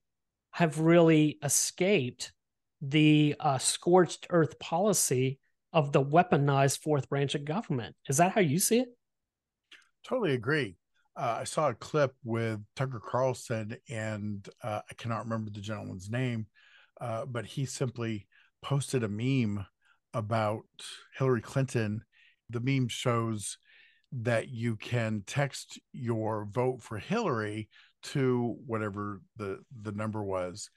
have 0.52 0.80
really 0.80 1.38
escaped 1.42 2.32
the 2.80 3.34
uh, 3.40 3.58
scorched 3.58 4.26
earth 4.30 4.58
policy 4.58 5.38
of 5.72 5.92
the 5.92 6.02
weaponized 6.02 6.80
fourth 6.80 7.08
branch 7.08 7.34
of 7.34 7.44
government. 7.44 7.94
Is 8.08 8.16
that 8.18 8.32
how 8.32 8.40
you 8.40 8.58
see 8.58 8.80
it? 8.80 8.88
Totally 10.06 10.34
agree. 10.34 10.76
Uh, 11.16 11.38
I 11.40 11.44
saw 11.44 11.68
a 11.68 11.74
clip 11.74 12.14
with 12.24 12.60
Tucker 12.76 13.02
Carlson, 13.04 13.76
and 13.88 14.48
uh, 14.62 14.80
I 14.88 14.94
cannot 14.94 15.24
remember 15.24 15.50
the 15.50 15.60
gentleman's 15.60 16.08
name, 16.08 16.46
uh, 17.00 17.26
but 17.26 17.44
he 17.44 17.66
simply 17.66 18.28
posted 18.62 19.02
a 19.02 19.08
meme 19.08 19.66
about 20.14 20.64
Hillary 21.16 21.42
Clinton, 21.42 22.02
the 22.48 22.60
meme 22.60 22.88
shows 22.88 23.58
that 24.12 24.48
you 24.48 24.76
can 24.76 25.22
text 25.26 25.78
your 25.92 26.46
vote 26.50 26.82
for 26.82 26.98
Hillary 26.98 27.68
to 28.02 28.56
whatever 28.66 29.20
the 29.36 29.60
the 29.82 29.92
number 29.92 30.22
was. 30.22 30.70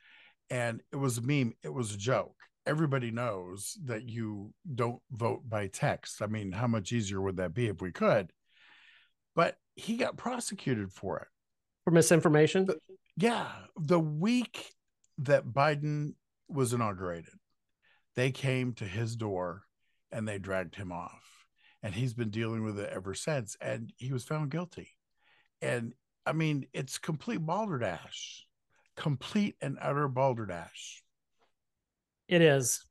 And 0.49 0.81
it 0.91 0.97
was 0.97 1.17
a 1.17 1.21
meme 1.21 1.53
it 1.63 1.73
was 1.73 1.93
a 1.93 1.97
joke. 1.97 2.35
Everybody 2.65 3.11
knows 3.11 3.77
that 3.85 4.07
you 4.07 4.53
don't 4.75 5.01
vote 5.11 5.47
by 5.47 5.67
text. 5.67 6.21
I 6.21 6.27
mean 6.27 6.51
how 6.51 6.67
much 6.67 6.91
easier 6.91 7.21
would 7.21 7.37
that 7.37 7.53
be 7.53 7.67
if 7.67 7.81
we 7.81 7.91
could? 7.91 8.31
But 9.35 9.55
he 9.75 9.95
got 9.95 10.17
prosecuted 10.17 10.91
for 10.91 11.19
it. 11.19 11.27
For 11.85 11.91
misinformation? 11.91 12.67
Yeah 13.17 13.47
the 13.77 13.99
week 13.99 14.73
that 15.19 15.45
biden 15.45 16.13
was 16.49 16.73
inaugurated 16.73 17.33
they 18.15 18.31
came 18.31 18.73
to 18.73 18.85
his 18.85 19.15
door 19.15 19.63
and 20.11 20.27
they 20.27 20.37
dragged 20.37 20.75
him 20.75 20.91
off. 20.91 21.30
And 21.83 21.93
he's 21.93 22.13
been 22.13 22.29
dealing 22.29 22.63
with 22.63 22.79
it 22.79 22.91
ever 22.93 23.13
since. 23.13 23.57
And 23.59 23.91
he 23.97 24.13
was 24.13 24.23
found 24.23 24.51
guilty. 24.51 24.89
And 25.61 25.93
I 26.25 26.33
mean, 26.33 26.67
it's 26.73 26.97
complete 26.97 27.43
balderdash, 27.43 28.45
complete 28.95 29.55
and 29.61 29.77
utter 29.81 30.07
balderdash. 30.07 31.03
It 32.27 32.41
is. 32.41 32.85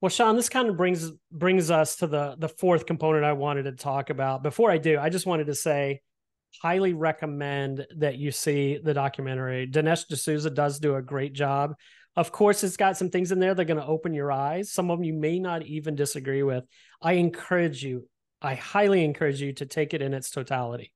Well, 0.00 0.08
Shaun, 0.08 0.36
this 0.36 0.48
kind 0.48 0.68
of 0.68 0.76
brings 0.76 1.12
brings 1.30 1.70
us 1.70 1.96
to 1.96 2.06
the 2.06 2.36
the 2.38 2.48
fourth 2.48 2.86
component 2.86 3.24
I 3.24 3.34
wanted 3.34 3.64
to 3.64 3.72
talk 3.72 4.10
about. 4.10 4.42
Before 4.42 4.70
I 4.70 4.78
do, 4.78 4.98
I 4.98 5.10
just 5.10 5.26
wanted 5.26 5.46
to 5.46 5.54
say, 5.54 6.00
highly 6.60 6.92
recommend 6.92 7.86
that 7.98 8.18
you 8.18 8.30
see 8.30 8.78
the 8.82 8.94
documentary. 8.94 9.68
Dinesh 9.68 10.06
D'Souza 10.08 10.50
does 10.50 10.78
do 10.80 10.96
a 10.96 11.02
great 11.02 11.32
job 11.32 11.74
of 12.16 12.30
course, 12.32 12.62
it's 12.62 12.76
got 12.76 12.96
some 12.96 13.10
things 13.10 13.32
in 13.32 13.38
there 13.38 13.54
that 13.54 13.62
are 13.62 13.66
going 13.66 13.80
to 13.80 13.86
open 13.86 14.12
your 14.12 14.30
eyes. 14.30 14.70
Some 14.70 14.90
of 14.90 14.98
them 14.98 15.04
you 15.04 15.14
may 15.14 15.38
not 15.38 15.64
even 15.64 15.94
disagree 15.94 16.42
with. 16.42 16.64
I 17.00 17.14
encourage 17.14 17.82
you, 17.82 18.08
I 18.40 18.54
highly 18.54 19.04
encourage 19.04 19.40
you 19.40 19.52
to 19.54 19.66
take 19.66 19.94
it 19.94 20.02
in 20.02 20.12
its 20.12 20.30
totality 20.30 20.92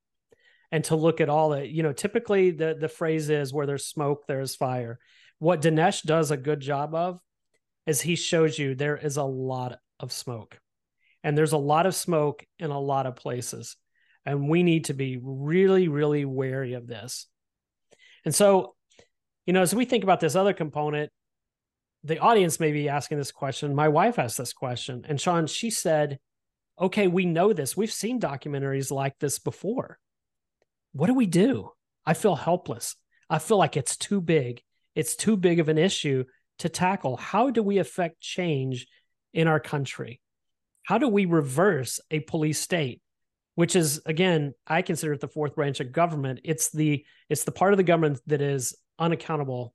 and 0.71 0.85
to 0.85 0.97
look 0.97 1.21
at 1.21 1.29
all 1.31 1.55
it. 1.55 1.71
You 1.71 1.83
know, 1.83 1.93
typically 1.93 2.51
the 2.51 2.77
the 2.79 2.89
phrase 2.89 3.31
is 3.31 3.53
where 3.53 3.67
there's 3.67 3.87
smoke, 3.87 4.25
there's 4.27 4.57
fire. 4.57 4.99
What 5.39 5.63
Dinesh 5.63 6.03
does 6.03 6.31
a 6.31 6.37
good 6.37 6.61
job 6.61 6.95
of 6.95 7.21
is 7.87 8.01
he 8.01 8.17
shows 8.17 8.59
you 8.59 8.75
there 8.75 8.97
is 8.97 9.17
a 9.17 9.23
lot 9.23 9.79
of 10.01 10.13
smoke. 10.13 10.59
And 11.23 11.37
there's 11.37 11.53
a 11.53 11.59
lot 11.59 11.87
of 11.87 11.95
smoke 11.95 12.45
in 12.59 12.71
a 12.71 12.79
lot 12.79 13.07
of 13.07 13.17
places. 13.17 13.77
And 14.25 14.49
we 14.49 14.63
need 14.63 14.87
to 14.87 14.95
be 14.95 15.19
really, 15.21 15.89
really 15.89 16.25
wary 16.25 16.75
of 16.75 16.87
this. 16.87 17.27
And 18.25 18.35
so, 18.35 18.76
you 19.47 19.53
know, 19.53 19.63
as 19.63 19.75
we 19.75 19.85
think 19.85 20.05
about 20.05 20.21
this 20.21 20.35
other 20.35 20.53
component, 20.53 21.11
the 22.05 22.19
audience 22.19 22.61
may 22.61 22.73
be 22.73 22.89
asking 22.89 23.19
this 23.19 23.33
question. 23.33 23.75
My 23.75 23.89
wife 23.89 24.19
asked 24.19 24.39
this 24.39 24.53
question. 24.53 25.05
And 25.09 25.21
Shaun, 25.21 25.47
she 25.47 25.71
said, 25.71 26.19
okay, 26.81 27.07
we 27.07 27.25
know 27.25 27.53
this. 27.53 27.77
We've 27.77 27.93
seen 27.93 28.21
documentaries 28.21 28.91
like 28.91 29.19
this 29.19 29.39
before. 29.39 29.99
What 30.93 31.07
do 31.07 31.15
we 31.15 31.27
do? 31.27 31.71
I 32.05 32.15
feel 32.15 32.37
helpless. 32.37 32.97
I 33.29 33.39
feel 33.39 33.57
like 33.57 33.77
it's 33.77 33.97
too 33.97 34.21
big. 34.21 34.63
It's 34.95 35.17
too 35.17 35.37
big 35.37 35.61
of 35.61 35.69
an 35.69 35.79
issue 35.79 36.25
to 36.61 36.69
tackle. 36.69 37.17
How 37.17 37.51
do 37.51 37.63
we 37.63 37.79
affect 37.79 38.21
change 38.21 38.87
in 39.35 39.49
our 39.49 39.61
country? 39.61 40.21
How 40.85 40.99
do 40.99 41.09
we 41.09 41.25
reverse 41.25 42.01
a 42.11 42.21
police 42.21 42.61
state? 42.61 43.03
Which 43.57 43.75
is 43.75 44.01
again, 44.07 44.55
I 44.67 44.83
consider 44.83 45.15
it 45.15 45.21
the 45.21 45.29
fourth 45.29 45.55
branch 45.55 45.81
of 45.81 45.91
government. 45.93 46.41
It's 46.45 46.71
the 46.71 47.05
it's 47.29 47.45
the 47.45 47.53
part 47.53 47.73
of 47.73 47.79
the 47.79 47.83
government 47.83 48.21
that 48.27 48.43
is 48.43 48.77
unaccountable. 48.99 49.75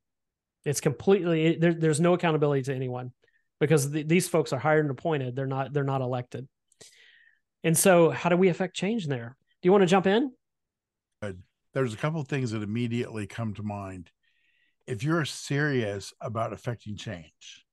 It's 0.66 0.82
completely 0.82 1.56
there, 1.56 1.74
there's 1.74 2.00
no 2.00 2.14
accountability 2.14 2.64
to 2.64 2.76
anyone 2.76 3.12
because 3.60 3.90
the, 3.90 4.04
these 4.04 4.28
folks 4.28 4.54
are 4.54 4.60
hired 4.60 4.86
and 4.86 4.92
appointed. 4.92 5.36
They're 5.36 5.48
not 5.48 5.74
they're 5.74 5.84
not 5.84 6.02
elected. 6.02 6.48
And 7.64 7.78
so, 7.78 8.10
how 8.10 8.30
do 8.30 8.38
we 8.38 8.50
affect 8.50 8.76
change 8.76 9.08
there? 9.08 9.36
Do 9.62 9.68
you 9.68 9.72
want 9.72 9.84
to 9.84 9.88
jump 9.88 10.08
in? 10.08 10.32
There's 11.74 11.94
a 11.94 11.98
couple 11.98 12.20
of 12.20 12.28
things 12.28 12.52
that 12.52 12.64
immediately 12.64 13.28
come 13.28 13.54
to 13.54 13.64
mind 13.64 14.12
if 14.88 15.04
you're 15.04 15.26
serious 15.26 16.14
about 16.20 16.54
affecting 16.54 16.98
change 16.98 17.66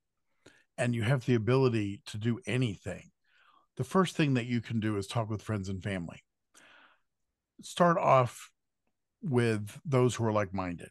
and 0.76 0.94
you 0.94 1.02
have 1.02 1.24
the 1.24 1.34
ability 1.34 2.00
to 2.06 2.18
do 2.18 2.38
anything, 2.46 3.10
the 3.76 3.84
first 3.84 4.16
thing 4.16 4.34
that 4.34 4.46
you 4.46 4.60
can 4.60 4.80
do 4.80 4.96
is 4.96 5.06
talk 5.06 5.28
with 5.28 5.42
friends 5.42 5.68
and 5.68 5.82
family. 5.82 6.22
Start 7.62 7.98
off 7.98 8.50
with 9.22 9.80
those 9.84 10.14
who 10.14 10.24
are 10.24 10.32
like 10.32 10.54
minded. 10.54 10.90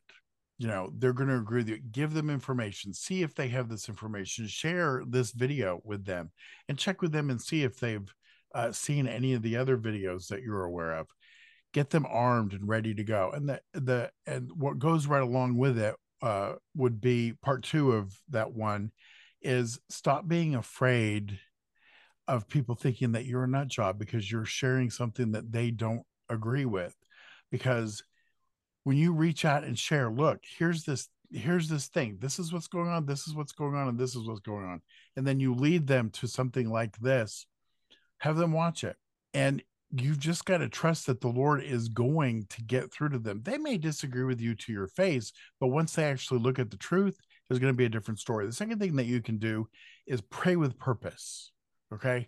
You 0.58 0.68
know, 0.68 0.92
they're 0.98 1.14
going 1.14 1.30
to 1.30 1.38
agree 1.38 1.60
with 1.60 1.70
you. 1.70 1.80
Give 1.92 2.14
them 2.14 2.30
information. 2.30 2.94
See 2.94 3.22
if 3.22 3.36
they 3.36 3.48
have 3.50 3.70
this 3.70 3.90
information. 3.90 4.48
Share 4.48 5.04
this 5.08 5.32
video 5.32 5.80
with 5.84 6.04
them 6.06 6.32
and 6.68 6.78
check 6.78 7.02
with 7.02 7.12
them 7.12 7.30
and 7.30 7.40
see 7.40 7.64
if 7.64 7.80
they've 7.80 8.12
uh, 8.56 8.72
seen 8.72 9.08
any 9.08 9.34
of 9.34 9.44
the 9.44 9.58
other 9.58 9.78
videos 9.78 10.28
that 10.28 10.42
you're 10.42 10.64
aware 10.64 10.94
of. 10.94 11.08
Get 11.74 11.92
them 11.92 12.08
armed 12.10 12.54
and 12.54 12.68
ready 12.68 12.96
to 12.96 13.04
go. 13.04 13.32
And 13.34 13.50
the 13.50 13.62
the 13.74 14.12
and 14.26 14.50
what 14.56 14.80
goes 14.80 15.06
right 15.06 15.22
along 15.22 15.58
with 15.58 15.78
it 15.78 15.96
uh, 16.24 16.54
would 16.76 17.00
be 17.00 17.34
part 17.44 17.64
two 17.64 17.92
of 17.92 18.18
that 18.30 18.52
one 18.52 18.92
is 19.42 19.80
stop 19.90 20.28
being 20.28 20.56
afraid 20.56 21.38
of 22.28 22.48
people 22.50 22.76
thinking 22.76 23.14
that 23.14 23.26
you're 23.26 23.44
a 23.44 23.48
nut 23.48 23.68
job 23.68 23.98
because 23.98 24.30
you're 24.30 24.46
sharing 24.46 24.90
something 24.90 25.32
that 25.32 25.52
they 25.52 25.72
don't 25.72 26.04
agree 26.30 26.66
with 26.66 26.96
because 27.52 28.04
when 28.88 28.96
you 28.96 29.12
reach 29.12 29.44
out 29.44 29.66
and 29.66 29.78
share 29.78 30.10
look 30.10 30.40
here's 30.58 30.86
this 30.86 31.10
here's 31.30 31.68
this 31.68 31.88
thing 31.88 32.18
this 32.22 32.40
is 32.40 32.54
what's 32.54 32.70
going 32.70 32.88
on 32.88 33.06
this 33.06 33.28
is 33.28 33.36
what's 33.36 33.52
going 33.52 33.76
on 33.76 33.90
and 33.90 34.00
this 34.00 34.16
is 34.16 34.26
what's 34.26 34.40
going 34.40 34.64
on 34.64 34.82
and 35.18 35.28
then 35.28 35.42
you 35.42 35.54
lead 35.54 35.86
them 35.86 36.10
to 36.10 36.26
something 36.26 36.70
like 36.70 36.98
this 37.00 37.46
have 38.20 38.38
them 38.38 38.54
watch 38.54 38.86
it 38.86 38.96
and 39.34 39.62
you've 39.92 40.20
just 40.20 40.46
got 40.46 40.60
to 40.60 40.70
trust 40.70 41.08
that 41.08 41.20
the 41.20 41.28
Lord 41.28 41.64
is 41.64 41.90
going 41.90 42.46
to 42.50 42.62
get 42.62 42.92
through 42.92 43.10
to 43.10 43.20
them. 43.20 43.42
They 43.44 43.58
may 43.58 43.78
disagree 43.78 44.26
with 44.26 44.42
you 44.42 44.54
to 44.54 44.74
your 44.74 44.88
face, 44.88 45.32
but 45.62 45.68
once 45.68 45.94
they 45.94 46.04
actually 46.04 46.42
look 46.42 46.60
at 46.60 46.72
the 46.72 46.78
truth, 46.78 47.18
there's 47.48 47.60
going 47.60 47.72
to 47.72 47.78
be 47.78 47.86
a 47.86 47.90
different 47.90 48.20
story. 48.20 48.46
The 48.46 48.52
second 48.52 48.80
thing 48.80 48.98
that 48.98 49.06
you 49.06 49.22
can 49.22 49.38
do 49.38 49.70
is 50.06 50.20
pray 50.20 50.58
with 50.58 50.78
purpose. 50.78 51.54
Okay. 51.94 52.28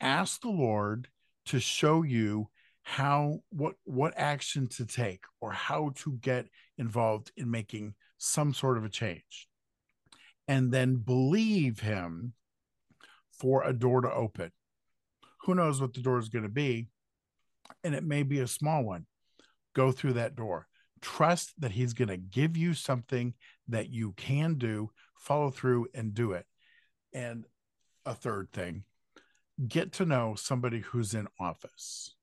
Ask 0.00 0.40
the 0.40 0.48
Lord 0.48 1.08
to 1.46 1.60
show 1.60 2.02
you 2.02 2.48
how 2.88 3.40
what 3.48 3.74
what 3.82 4.14
action 4.16 4.68
to 4.68 4.86
take 4.86 5.24
or 5.40 5.50
how 5.50 5.90
to 5.96 6.12
get 6.20 6.46
involved 6.78 7.32
in 7.36 7.50
making 7.50 7.92
some 8.16 8.54
sort 8.54 8.78
of 8.78 8.84
a 8.84 8.88
change. 8.88 9.48
And 10.46 10.70
then 10.70 10.94
believe 10.94 11.80
him 11.80 12.34
for 13.32 13.64
a 13.64 13.72
door 13.72 14.02
to 14.02 14.12
open. 14.12 14.52
Who 15.42 15.56
knows 15.56 15.80
what 15.80 15.94
the 15.94 16.00
door 16.00 16.20
is 16.20 16.28
going 16.28 16.44
to 16.44 16.48
be 16.48 16.88
and 17.82 17.92
it 17.92 18.04
may 18.04 18.22
be 18.22 18.38
a 18.38 18.46
small 18.46 18.84
one. 18.84 19.06
Go 19.74 19.90
through 19.90 20.12
that 20.12 20.36
door. 20.36 20.68
Trust 21.00 21.54
that 21.58 21.72
he's 21.72 21.92
going 21.92 22.08
to 22.08 22.16
give 22.16 22.56
you 22.56 22.72
something 22.72 23.34
that 23.66 23.90
you 23.90 24.12
can 24.12 24.54
do 24.54 24.90
follow 25.18 25.50
through 25.50 25.88
and 25.92 26.14
do 26.14 26.32
it. 26.32 26.46
And 27.12 27.46
a 28.06 28.14
third 28.14 28.52
thing 28.52 28.84
get 29.66 29.90
to 29.94 30.04
know 30.04 30.36
somebody 30.36 30.80
who's 30.80 31.14
in 31.14 31.26
office 31.40 32.15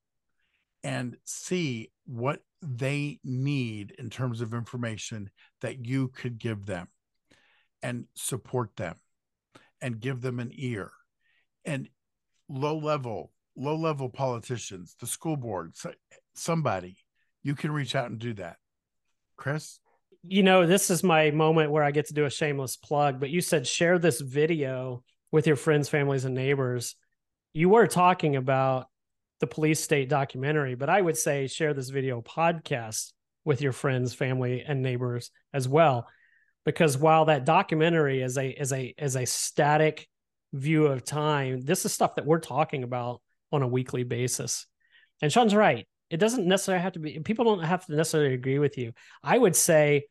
and 0.84 1.16
see 1.24 1.90
what 2.06 2.40
they 2.62 3.18
need 3.24 3.94
in 3.98 4.10
terms 4.10 4.40
of 4.40 4.54
information 4.54 5.30
that 5.62 5.84
you 5.84 6.08
could 6.08 6.38
give 6.38 6.66
them 6.66 6.86
and 7.82 8.04
support 8.14 8.76
them 8.76 8.94
and 9.80 10.00
give 10.00 10.20
them 10.20 10.38
an 10.38 10.50
ear. 10.54 10.92
And 11.64 11.88
low 12.48 12.78
level 12.78 13.32
low 13.56 13.76
level 13.76 14.08
politicians 14.08 14.96
the 15.00 15.06
school 15.06 15.36
board 15.36 15.72
somebody 16.34 16.96
you 17.42 17.54
can 17.54 17.70
reach 17.72 17.94
out 17.94 18.10
and 18.10 18.18
do 18.18 18.34
that. 18.34 18.56
Chris? 19.36 19.78
You 20.22 20.42
know 20.42 20.66
this 20.66 20.90
is 20.90 21.02
my 21.02 21.30
moment 21.30 21.70
where 21.70 21.82
i 21.82 21.90
get 21.90 22.06
to 22.08 22.14
do 22.14 22.26
a 22.26 22.30
shameless 22.30 22.76
plug 22.76 23.20
but 23.20 23.30
you 23.30 23.40
said 23.40 23.66
share 23.66 23.98
this 23.98 24.20
video 24.20 25.02
with 25.34 25.46
your 25.46 25.56
friends 25.56 25.88
families 25.88 26.24
and 26.24 26.34
neighbors. 26.34 26.94
You 27.54 27.68
were 27.68 27.86
talking 27.86 28.36
about 28.36 28.86
the 29.40 29.46
police 29.46 29.80
state 29.80 30.08
documentary 30.08 30.74
but 30.74 30.88
i 30.88 31.00
would 31.00 31.16
say 31.16 31.46
share 31.46 31.74
this 31.74 31.90
video 31.90 32.20
podcast 32.20 33.12
with 33.44 33.60
your 33.60 33.72
friends 33.72 34.14
family 34.14 34.64
and 34.66 34.82
neighbors 34.82 35.30
as 35.52 35.68
well 35.68 36.06
because 36.64 36.96
while 36.96 37.26
that 37.26 37.44
documentary 37.44 38.22
is 38.22 38.38
a 38.38 38.48
is 38.48 38.72
a 38.72 38.94
is 38.98 39.16
a 39.16 39.26
static 39.26 40.08
view 40.54 40.86
of 40.86 41.04
time, 41.04 41.60
this 41.60 41.84
is 41.84 41.92
stuff 41.92 42.14
that 42.14 42.24
we're 42.24 42.38
talking 42.38 42.84
about 42.84 43.20
on 43.52 43.62
a 43.62 43.68
weekly 43.68 44.04
basis. 44.04 44.66
And 45.20 45.32
Shaun's 45.32 45.54
right. 45.54 45.86
It 46.10 46.18
doesn't 46.18 46.46
necessarily 46.46 46.82
have 46.82 46.92
to 46.92 47.00
be, 47.00 47.18
people 47.20 47.44
don't 47.44 47.64
have 47.64 47.84
to 47.86 47.96
necessarily 47.96 48.34
agree 48.34 48.58
with 48.58 48.78
you. 48.78 48.92
I 49.22 49.36
would 49.36 49.56
say 49.56 50.04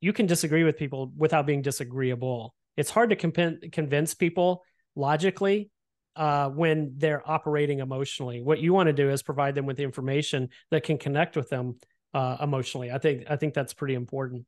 you 0.00 0.12
can 0.12 0.26
disagree 0.26 0.64
with 0.64 0.76
people 0.76 1.12
without 1.16 1.46
being 1.46 1.62
disagreeable. 1.62 2.54
It's 2.76 2.90
hard 2.90 3.10
to 3.10 3.16
comp- 3.16 3.72
convince 3.72 4.14
people 4.14 4.64
logically 4.96 5.70
uh, 6.16 6.48
when 6.48 6.94
they're 6.96 7.28
operating 7.28 7.80
emotionally. 7.80 8.42
What 8.42 8.60
you 8.60 8.72
want 8.72 8.88
to 8.88 8.92
do 8.92 9.10
is 9.10 9.22
provide 9.22 9.54
them 9.54 9.66
with 9.66 9.76
the 9.76 9.82
information 9.82 10.50
that 10.70 10.84
can 10.84 10.98
connect 10.98 11.36
with 11.36 11.48
them 11.48 11.76
uh, 12.12 12.36
emotionally. 12.40 12.90
I 12.92 12.98
think 12.98 13.24
I 13.28 13.36
think 13.36 13.54
that's 13.54 13.74
pretty 13.74 13.94
important 13.94 14.46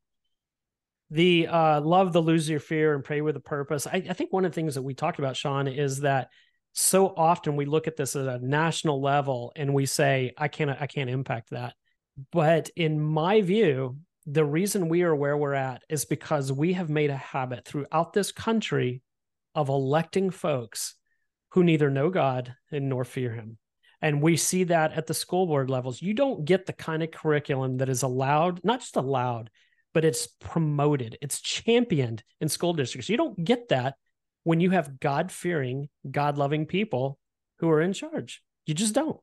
the 1.11 1.47
uh, 1.47 1.81
love 1.81 2.13
the 2.13 2.23
lose 2.23 2.49
your 2.49 2.61
fear 2.61 2.95
and 2.95 3.05
pray 3.05 3.21
with 3.21 3.37
a 3.37 3.41
purpose. 3.41 3.87
I, 3.87 4.05
I 4.09 4.13
think 4.13 4.33
one 4.33 4.45
of 4.45 4.53
the 4.53 4.55
things 4.55 4.75
that 4.75 4.83
we 4.83 4.95
talked 4.95 5.19
about, 5.19 5.37
Shaun, 5.37 5.69
is 5.69 6.01
that 6.01 6.31
so 6.73 7.09
often 7.17 7.57
we 7.57 7.65
look 7.65 7.87
at 7.87 7.97
this 7.97 8.17
at 8.17 8.27
a 8.27 8.45
national 8.45 9.01
level 9.01 9.53
and 9.57 9.73
we 9.73 9.87
say, 9.87 10.33
I 10.37 10.49
can't, 10.49 10.71
I 10.71 10.87
can't 10.87 11.11
impact 11.11 11.51
that. 11.51 11.75
But 12.33 12.71
in 12.77 13.01
my 13.01 13.41
view, 13.43 13.99
the 14.27 14.45
reason 14.45 14.89
we 14.89 15.03
are 15.03 15.15
where 15.15 15.37
we're 15.37 15.55
at 15.55 15.83
is 15.89 16.05
because 16.05 16.53
we 16.53 16.73
have 16.73 16.91
made 16.91 17.11
a 17.11 17.17
habit 17.17 17.65
throughout 17.65 18.13
this 18.13 18.33
country 18.33 19.03
of 19.55 19.69
electing 19.69 20.31
folks 20.31 20.95
who 21.57 21.65
neither 21.65 21.89
know 21.89 22.11
God 22.11 22.55
and 22.71 22.91
nor 22.91 23.03
fear 23.03 23.33
him. 23.33 23.57
And 24.03 24.21
we 24.21 24.37
see 24.37 24.65
that 24.65 24.93
at 24.93 25.07
the 25.07 25.15
school 25.15 25.47
board 25.47 25.71
levels. 25.71 26.03
You 26.03 26.13
don't 26.13 26.45
get 26.45 26.67
the 26.67 26.75
kind 26.75 27.03
of 27.03 27.11
curriculum 27.11 27.79
that 27.79 27.89
is 27.89 28.03
allowed, 28.03 28.63
not 28.63 28.81
just 28.81 28.97
allowed, 28.97 29.49
but 29.95 30.05
it's 30.05 30.27
promoted, 30.27 31.17
it's 31.23 31.41
championed 31.41 32.23
in 32.43 32.51
school 32.51 32.75
districts. 32.75 33.09
You 33.09 33.17
don't 33.17 33.43
get 33.43 33.71
that 33.71 33.95
when 34.45 34.61
you 34.61 34.69
have 34.73 35.01
God 35.01 35.33
fearing, 35.33 35.89
God 36.09 36.37
loving 36.37 36.67
people 36.67 37.19
who 37.61 37.71
are 37.71 37.81
in 37.81 37.95
charge. 37.95 38.43
You 38.67 38.75
just 38.75 38.95
don't. 38.95 39.19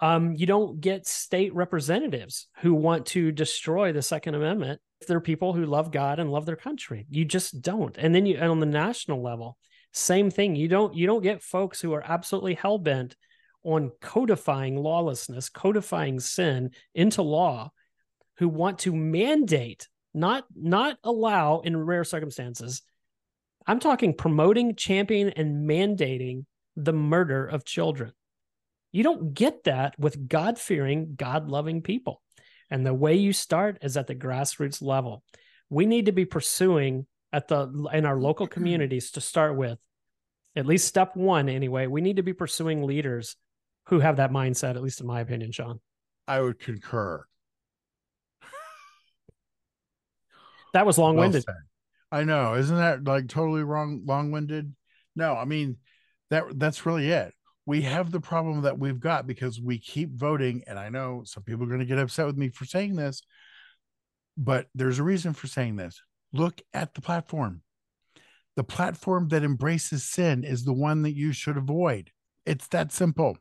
Um, 0.00 0.34
you 0.34 0.46
don't 0.46 0.80
get 0.80 1.06
state 1.06 1.54
representatives 1.54 2.48
who 2.62 2.74
want 2.74 3.06
to 3.06 3.30
destroy 3.30 3.92
the 3.92 4.02
Second 4.02 4.34
Amendment. 4.34 4.80
If 5.00 5.06
they're 5.06 5.20
people 5.20 5.52
who 5.52 5.66
love 5.66 5.92
God 5.92 6.18
and 6.18 6.32
love 6.32 6.46
their 6.46 6.56
country, 6.56 7.06
you 7.10 7.24
just 7.24 7.62
don't. 7.62 7.96
And 7.96 8.12
then 8.12 8.26
you, 8.26 8.38
and 8.38 8.50
on 8.50 8.58
the 8.58 8.66
national 8.66 9.22
level, 9.22 9.56
same 9.92 10.30
thing. 10.30 10.56
You 10.56 10.68
don't, 10.68 10.94
you 10.94 11.06
don't 11.06 11.22
get 11.22 11.42
folks 11.42 11.80
who 11.80 11.92
are 11.94 12.04
absolutely 12.04 12.54
hell 12.54 12.78
bent 12.78 13.16
on 13.62 13.90
codifying 14.00 14.76
lawlessness, 14.76 15.48
codifying 15.48 16.20
sin 16.20 16.70
into 16.94 17.22
law 17.22 17.70
who 18.38 18.48
want 18.48 18.78
to 18.80 18.94
mandate, 18.94 19.88
not 20.14 20.44
not 20.56 20.96
allow 21.04 21.60
in 21.60 21.76
rare 21.76 22.04
circumstances. 22.04 22.82
I'm 23.66 23.78
talking 23.78 24.14
promoting, 24.14 24.74
championing, 24.74 25.34
and 25.36 25.68
mandating 25.68 26.46
the 26.74 26.94
murder 26.94 27.46
of 27.46 27.64
children. 27.64 28.12
You 28.92 29.02
don't 29.02 29.34
get 29.34 29.64
that 29.64 29.98
with 29.98 30.28
God 30.28 30.58
fearing, 30.58 31.14
God 31.16 31.48
loving 31.48 31.82
people. 31.82 32.22
And 32.70 32.84
the 32.84 32.94
way 32.94 33.16
you 33.16 33.32
start 33.32 33.78
is 33.82 33.96
at 33.96 34.06
the 34.06 34.14
grassroots 34.14 34.80
level. 34.82 35.22
We 35.68 35.86
need 35.86 36.06
to 36.06 36.12
be 36.12 36.24
pursuing 36.24 37.06
at 37.32 37.48
the 37.48 37.88
in 37.92 38.06
our 38.06 38.18
local 38.18 38.46
mm-hmm. 38.46 38.54
communities 38.54 39.12
to 39.12 39.20
start 39.20 39.56
with, 39.56 39.78
at 40.56 40.66
least 40.66 40.88
step 40.88 41.16
one 41.16 41.48
anyway. 41.48 41.86
We 41.86 42.00
need 42.00 42.16
to 42.16 42.22
be 42.22 42.32
pursuing 42.32 42.84
leaders 42.84 43.36
who 43.86 44.00
have 44.00 44.16
that 44.16 44.30
mindset, 44.30 44.76
at 44.76 44.82
least 44.82 45.00
in 45.00 45.06
my 45.06 45.20
opinion, 45.20 45.52
Shaun. 45.52 45.80
I 46.26 46.40
would 46.40 46.58
concur. 46.58 47.24
That 50.72 50.86
was 50.86 50.98
long 50.98 51.16
winded. 51.16 51.42
Well 51.48 51.56
I 52.12 52.24
know. 52.24 52.54
Isn't 52.54 52.76
that 52.76 53.04
like 53.04 53.28
totally 53.28 53.62
wrong, 53.62 54.02
long 54.04 54.30
winded? 54.30 54.74
No, 55.14 55.34
I 55.34 55.44
mean, 55.44 55.76
that 56.30 56.44
that's 56.58 56.86
really 56.86 57.10
it. 57.10 57.34
We 57.66 57.82
have 57.82 58.10
the 58.10 58.20
problem 58.20 58.62
that 58.62 58.78
we've 58.78 58.98
got 58.98 59.26
because 59.26 59.60
we 59.60 59.78
keep 59.78 60.12
voting. 60.14 60.64
And 60.66 60.78
I 60.78 60.88
know 60.88 61.22
some 61.24 61.42
people 61.42 61.64
are 61.64 61.68
going 61.68 61.80
to 61.80 61.86
get 61.86 61.98
upset 61.98 62.26
with 62.26 62.36
me 62.36 62.48
for 62.48 62.64
saying 62.64 62.96
this, 62.96 63.22
but 64.36 64.66
there's 64.74 64.98
a 64.98 65.04
reason 65.04 65.34
for 65.34 65.46
saying 65.46 65.76
this. 65.76 66.00
Look 66.32 66.60
at 66.72 66.94
the 66.94 67.00
platform. 67.00 67.62
The 68.56 68.64
platform 68.64 69.28
that 69.28 69.42
embraces 69.42 70.04
sin 70.04 70.44
is 70.44 70.64
the 70.64 70.72
one 70.72 71.02
that 71.02 71.14
you 71.14 71.32
should 71.32 71.56
avoid. 71.56 72.10
It's 72.46 72.68
that 72.68 72.92
simple. 72.92 73.38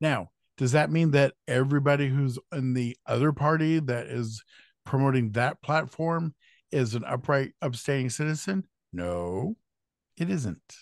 Now, 0.00 0.30
does 0.56 0.72
that 0.72 0.90
mean 0.90 1.10
that 1.12 1.34
everybody 1.46 2.08
who's 2.08 2.38
in 2.52 2.74
the 2.74 2.96
other 3.06 3.32
party 3.32 3.78
that 3.80 4.06
is 4.06 4.42
promoting 4.84 5.32
that 5.32 5.62
platform 5.62 6.34
is 6.72 6.94
an 6.94 7.04
upright, 7.04 7.52
upstanding 7.60 8.10
citizen? 8.10 8.66
No, 8.92 9.56
it 10.16 10.30
isn't. 10.30 10.76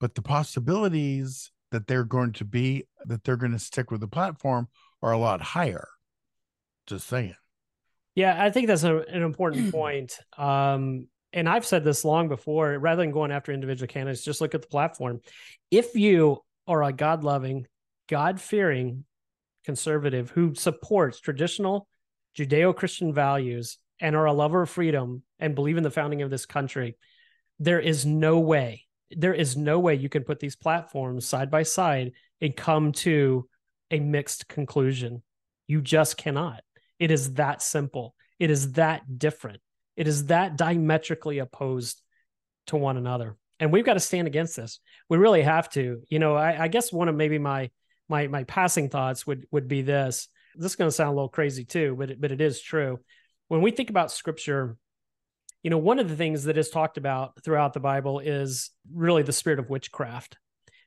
But 0.00 0.14
the 0.14 0.22
possibilities 0.22 1.52
that 1.70 1.86
they're 1.86 2.04
going 2.04 2.32
to 2.32 2.44
be, 2.44 2.84
that 3.04 3.22
they're 3.24 3.36
going 3.36 3.52
to 3.52 3.58
stick 3.58 3.90
with 3.90 4.00
the 4.00 4.08
platform 4.08 4.68
are 5.02 5.12
a 5.12 5.18
lot 5.18 5.40
higher. 5.40 5.88
Just 6.86 7.06
saying. 7.06 7.36
Yeah, 8.14 8.42
I 8.42 8.50
think 8.50 8.66
that's 8.66 8.82
a, 8.82 8.98
an 8.98 9.22
important 9.22 9.70
point. 9.72 10.18
Um, 10.36 11.08
and 11.32 11.48
I've 11.48 11.66
said 11.66 11.84
this 11.84 12.04
long 12.04 12.28
before 12.28 12.78
rather 12.78 13.02
than 13.02 13.12
going 13.12 13.30
after 13.30 13.52
individual 13.52 13.86
candidates, 13.86 14.24
just 14.24 14.40
look 14.40 14.54
at 14.54 14.62
the 14.62 14.68
platform. 14.68 15.20
If 15.70 15.94
you 15.94 16.38
are 16.66 16.82
a 16.82 16.92
God 16.92 17.24
loving, 17.24 17.66
God 18.08 18.40
fearing 18.40 19.04
conservative 19.64 20.30
who 20.30 20.54
supports 20.54 21.20
traditional 21.20 21.86
Judeo 22.36 22.74
Christian 22.74 23.12
values 23.12 23.78
and 24.00 24.16
are 24.16 24.26
a 24.26 24.32
lover 24.32 24.62
of 24.62 24.70
freedom 24.70 25.22
and 25.38 25.54
believe 25.54 25.76
in 25.76 25.82
the 25.82 25.90
founding 25.90 26.22
of 26.22 26.30
this 26.30 26.46
country, 26.46 26.96
there 27.58 27.80
is 27.80 28.06
no 28.06 28.38
way, 28.40 28.86
there 29.10 29.34
is 29.34 29.56
no 29.56 29.78
way 29.78 29.94
you 29.94 30.08
can 30.08 30.24
put 30.24 30.40
these 30.40 30.56
platforms 30.56 31.26
side 31.26 31.50
by 31.50 31.62
side 31.62 32.12
and 32.40 32.56
come 32.56 32.92
to 32.92 33.48
a 33.90 34.00
mixed 34.00 34.48
conclusion. 34.48 35.22
You 35.66 35.80
just 35.80 36.16
cannot. 36.16 36.62
It 37.00 37.10
is 37.10 37.34
that 37.34 37.62
simple. 37.62 38.14
It 38.38 38.50
is 38.50 38.72
that 38.72 39.18
different. 39.18 39.60
It 39.96 40.06
is 40.06 40.26
that 40.26 40.56
diametrically 40.56 41.38
opposed 41.38 42.00
to 42.68 42.76
one 42.76 42.96
another. 42.96 43.36
And 43.58 43.72
we've 43.72 43.84
got 43.84 43.94
to 43.94 44.00
stand 44.00 44.28
against 44.28 44.54
this. 44.56 44.78
We 45.08 45.18
really 45.18 45.42
have 45.42 45.68
to. 45.70 46.02
You 46.08 46.18
know, 46.20 46.36
I, 46.36 46.64
I 46.64 46.68
guess 46.68 46.92
one 46.92 47.08
of 47.08 47.16
maybe 47.16 47.38
my 47.38 47.70
my 48.08 48.28
my 48.28 48.44
passing 48.44 48.88
thoughts 48.88 49.26
would 49.26 49.46
would 49.50 49.66
be 49.66 49.82
this 49.82 50.28
this 50.54 50.72
is 50.72 50.76
going 50.76 50.88
to 50.88 50.94
sound 50.94 51.10
a 51.10 51.12
little 51.12 51.28
crazy 51.28 51.64
too, 51.64 51.96
but 51.98 52.10
it, 52.10 52.20
but 52.20 52.32
it 52.32 52.40
is 52.40 52.60
true. 52.60 53.00
When 53.48 53.62
we 53.62 53.70
think 53.70 53.90
about 53.90 54.12
scripture, 54.12 54.76
you 55.62 55.70
know, 55.70 55.78
one 55.78 55.98
of 55.98 56.08
the 56.08 56.16
things 56.16 56.44
that 56.44 56.58
is 56.58 56.70
talked 56.70 56.96
about 56.96 57.42
throughout 57.42 57.72
the 57.72 57.80
Bible 57.80 58.20
is 58.20 58.70
really 58.92 59.22
the 59.22 59.32
spirit 59.32 59.58
of 59.58 59.70
witchcraft. 59.70 60.38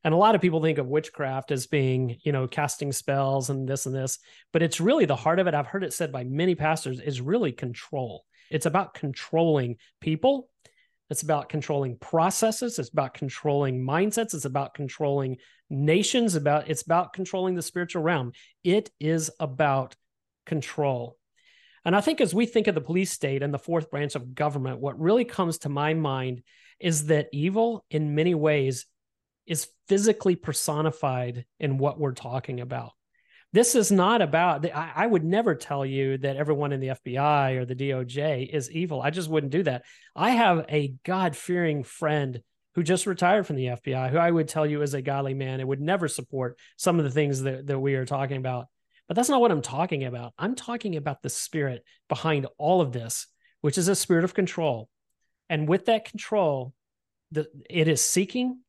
And 0.04 0.14
a 0.14 0.18
lot 0.18 0.36
of 0.36 0.42
people 0.42 0.62
think 0.62 0.78
of 0.78 0.88
witchcraft 0.88 1.52
as 1.52 1.68
being, 1.68 2.18
you 2.24 2.32
know, 2.32 2.48
casting 2.48 2.92
spells 2.92 3.50
and 3.50 3.68
this 3.68 3.86
and 3.86 3.96
this, 3.96 4.20
but 4.52 4.62
it's 4.62 4.82
really 4.82 5.06
the 5.06 5.16
heart 5.16 5.40
of 5.40 5.48
it. 5.48 5.54
I've 5.54 5.68
heard 5.68 5.84
it 5.84 5.94
said 5.94 6.12
by 6.12 6.24
many 6.24 6.56
pastors 6.56 7.00
is 7.00 7.22
really 7.22 7.52
control. 7.52 8.26
It's 8.52 8.66
about 8.66 8.94
controlling 8.94 9.78
people 10.02 10.50
it's 11.14 11.22
about 11.22 11.48
controlling 11.48 11.98
processes. 11.98 12.80
It's 12.80 12.90
about 12.90 13.14
controlling 13.14 13.86
mindsets. 13.86 14.34
It's 14.34 14.46
about 14.46 14.74
controlling 14.74 15.38
nations. 15.70 16.34
About 16.34 16.70
it's 16.70 16.82
about 16.82 17.14
controlling 17.14 17.54
the 17.54 17.62
spiritual 17.62 18.02
realm. 18.02 18.32
It 18.64 18.90
is 19.00 19.30
about 19.40 19.96
control. 20.48 21.18
And 21.86 21.96
I 21.96 22.02
think 22.02 22.20
as 22.20 22.34
we 22.34 22.48
think 22.48 22.66
of 22.66 22.74
the 22.74 22.82
police 22.82 23.12
state 23.12 23.44
and 23.44 23.54
the 23.54 23.60
fourth 23.60 23.92
branch 23.92 24.16
of 24.16 24.34
government, 24.34 24.80
what 24.80 25.00
really 25.00 25.24
comes 25.24 25.60
to 25.60 25.70
my 25.70 25.94
mind 25.94 26.42
is 26.80 27.06
that 27.08 27.28
evil, 27.32 27.86
in 27.92 28.16
many 28.16 28.34
ways, 28.34 28.88
is 29.46 29.68
physically 29.88 30.36
personified 30.36 31.46
in 31.60 31.78
what 31.78 32.00
we're 32.00 32.14
talking 32.14 32.62
about. 32.62 32.92
This 33.52 33.76
is 33.76 33.92
not 33.92 34.24
about 34.24 34.66
I, 34.74 35.06
would 35.06 35.24
never 35.24 35.54
tell 35.54 35.86
you 35.86 36.18
that 36.20 36.38
everyone 36.38 36.72
in 36.72 36.80
the 36.80 36.88
fbi 36.88 37.58
or 37.58 37.66
the 37.66 37.76
doj 37.76 38.50
is 38.50 38.72
evil. 38.72 39.00
I 39.00 39.12
just 39.12 39.30
wouldn't 39.30 39.52
do 39.52 39.62
that. 39.64 39.84
I 40.16 40.32
have 40.32 40.66
a 40.70 40.96
god-fearing 41.06 41.84
friend 41.84 42.42
who 42.74 42.82
just 42.82 43.06
retired 43.06 43.46
from 43.46 43.58
the 43.58 43.68
fbi 43.68 44.10
who 44.10 44.18
i 44.18 44.32
would 44.32 44.48
tell 44.48 44.66
you 44.66 44.82
is 44.82 44.96
a 44.96 45.04
godly 45.04 45.36
man 45.36 45.60
and 45.60 45.70
would 45.70 45.82
never 45.82 46.08
support 46.08 46.58
some 46.78 46.98
of 46.98 47.06
the 47.06 47.12
things 47.12 47.44
that, 47.44 47.68
that 47.68 47.80
we 47.80 47.94
are 47.94 48.06
talking 48.06 48.38
about. 48.38 48.66
But 49.08 49.16
that's 49.16 49.30
not 49.30 49.42
what 49.42 49.52
i'm 49.52 49.62
talking 49.62 50.04
about. 50.04 50.34
I'm 50.40 50.56
talking 50.56 50.96
about 50.96 51.22
the 51.22 51.30
spirit 51.30 51.84
behind 52.10 52.48
all 52.58 52.82
of 52.82 52.92
this 52.92 53.28
which 53.62 53.78
is 53.78 53.88
a 53.88 53.96
spirit 53.96 54.26
of 54.26 54.34
control. 54.34 54.90
And 55.50 55.70
with 55.70 55.86
that 55.86 56.04
control 56.04 56.74
the, 57.32 57.48
it 57.70 57.88
is 57.88 58.02
seeking 58.02 58.60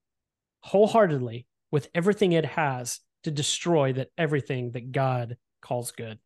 wholeheartedly 0.65 1.47
with 1.71 1.89
everything 1.95 2.33
it 2.33 2.47
has 2.47 3.01
to 3.23 3.31
destroy 3.31 3.93
that 3.93 4.09
everything 4.17 4.71
that 4.73 4.93
God 4.93 5.37
calls 5.61 5.93
good. 5.93 6.19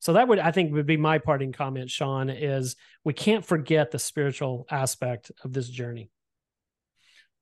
So 0.00 0.14
that 0.14 0.26
would 0.26 0.40
I 0.40 0.50
think 0.50 0.72
would 0.72 0.84
be 0.84 0.96
my 0.96 1.18
parting 1.18 1.52
comment, 1.52 1.88
Shaun, 1.88 2.28
is 2.28 2.74
we 3.04 3.12
can't 3.12 3.44
forget 3.44 3.92
the 3.92 4.00
spiritual 4.00 4.66
aspect 4.68 5.30
of 5.44 5.52
this 5.52 5.68
journey. 5.68 6.10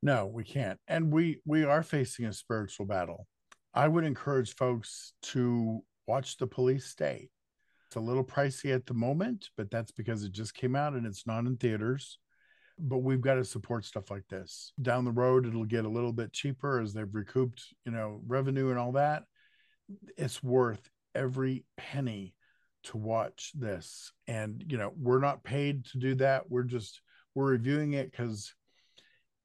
No, 0.03 0.27
we 0.27 0.45
can't. 0.45 0.79
And 0.87 1.11
we 1.11 1.41
we 1.47 1.64
are 1.64 1.83
facing 1.83 2.27
a 2.27 2.35
spiritual 2.35 2.85
battle. 2.85 3.27
I 3.73 3.89
would 3.89 4.05
encourage 4.05 4.55
folks 4.57 5.14
to 5.23 5.83
watch 6.07 6.37
the 6.37 6.47
police 6.47 6.87
state. 6.87 7.31
It's 7.89 7.97
a 7.97 8.01
little 8.01 8.25
pricey 8.25 8.75
at 8.75 8.85
the 8.85 8.95
moment, 8.95 9.49
but 9.57 9.71
that's 9.71 9.91
because 9.91 10.23
it 10.23 10.33
just 10.33 10.55
came 10.55 10.77
out 10.77 10.93
and 10.93 11.07
it's 11.07 11.27
not 11.27 11.47
in 11.47 11.57
theaters 11.57 12.18
but 12.81 12.99
we've 12.99 13.20
got 13.20 13.35
to 13.35 13.45
support 13.45 13.85
stuff 13.85 14.11
like 14.11 14.26
this. 14.28 14.72
Down 14.81 15.05
the 15.05 15.12
road 15.12 15.47
it'll 15.47 15.64
get 15.64 15.85
a 15.85 15.89
little 15.91 16.12
bit 16.12 16.33
cheaper 16.33 16.81
as 16.81 16.93
they've 16.93 17.14
recouped 17.14 17.62
you 17.85 17.93
know 17.93 18.20
revenue 18.26 18.70
and 18.70 18.78
all 18.78 18.93
that. 18.93 19.24
It's 20.16 20.43
worth 20.43 20.89
every 21.14 21.64
penny 21.76 22.35
to 22.85 22.97
watch 22.97 23.53
this. 23.55 24.12
And 24.26 24.64
you 24.68 24.78
know 24.78 24.93
we're 24.97 25.20
not 25.20 25.45
paid 25.45 25.85
to 25.87 25.99
do 25.99 26.14
that. 26.16 26.51
We're 26.51 26.62
just 26.62 27.01
we're 27.35 27.51
reviewing 27.51 27.93
it 27.93 28.11
because 28.11 28.55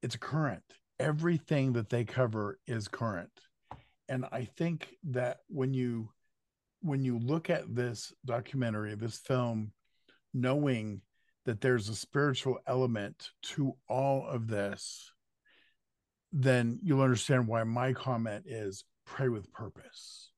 it's 0.02 0.16
current. 0.16 0.64
Everything 1.00 1.74
that 1.74 1.90
they 1.90 2.06
cover 2.06 2.60
is 2.68 2.88
current. 2.88 3.32
And 4.08 4.26
i 4.32 4.46
think 4.46 4.96
that 5.06 5.40
when 5.48 5.74
you 5.74 6.10
when 6.82 7.04
you 7.04 7.18
look 7.18 7.50
at 7.50 7.74
this 7.74 8.14
documentary 8.24 8.94
this 8.94 9.18
film 9.18 9.72
knowing 10.36 11.02
that 11.46 11.62
there's 11.62 11.90
a 11.90 11.96
spiritual 11.96 12.58
element 12.68 13.30
to 13.42 13.74
all 13.88 14.28
of 14.28 14.48
this, 14.48 15.12
then 16.34 16.80
you'll 16.84 17.02
understand 17.02 17.48
why 17.48 17.64
my 17.64 17.94
comment 17.94 18.46
is 18.48 18.84
pray 19.06 19.30
with 19.30 19.52
purpose. 19.54 20.32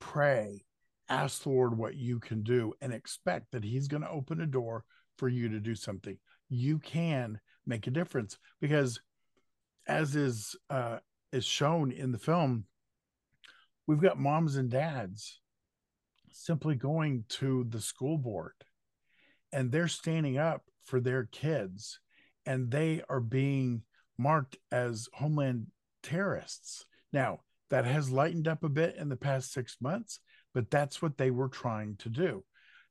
Pray, 0.00 0.64
ask 1.08 1.42
the 1.42 1.50
Lord 1.50 1.78
what 1.78 1.94
you 1.94 2.18
can 2.18 2.42
do, 2.42 2.74
and 2.80 2.92
expect 2.92 3.52
that 3.52 3.64
He's 3.64 3.88
going 3.88 4.02
to 4.02 4.10
open 4.10 4.40
a 4.40 4.46
door 4.46 4.84
for 5.16 5.28
you 5.28 5.48
to 5.48 5.60
do 5.60 5.74
something. 5.74 6.18
You 6.48 6.78
can 6.78 7.40
make 7.64 7.86
a 7.86 7.92
difference 7.92 8.36
because, 8.60 9.00
as 9.86 10.16
is 10.16 10.56
uh, 10.68 10.98
is 11.32 11.44
shown 11.44 11.92
in 11.92 12.10
the 12.10 12.18
film, 12.18 12.64
we've 13.86 14.02
got 14.02 14.18
moms 14.18 14.56
and 14.56 14.68
dads 14.70 15.40
simply 16.32 16.74
going 16.74 17.24
to 17.28 17.64
the 17.68 17.80
school 17.80 18.18
board 18.18 18.54
and 19.52 19.70
they're 19.70 19.88
standing 19.88 20.38
up 20.38 20.62
for 20.84 21.00
their 21.00 21.24
kids 21.24 22.00
and 22.46 22.70
they 22.70 23.02
are 23.08 23.20
being 23.20 23.82
marked 24.18 24.56
as 24.70 25.08
homeland 25.14 25.66
terrorists. 26.02 26.84
Now, 27.12 27.40
that 27.70 27.84
has 27.84 28.10
lightened 28.10 28.48
up 28.48 28.64
a 28.64 28.68
bit 28.68 28.96
in 28.96 29.08
the 29.08 29.16
past 29.16 29.52
six 29.52 29.76
months, 29.80 30.20
but 30.52 30.70
that's 30.70 31.00
what 31.00 31.16
they 31.16 31.30
were 31.30 31.48
trying 31.48 31.96
to 31.96 32.08
do. 32.08 32.44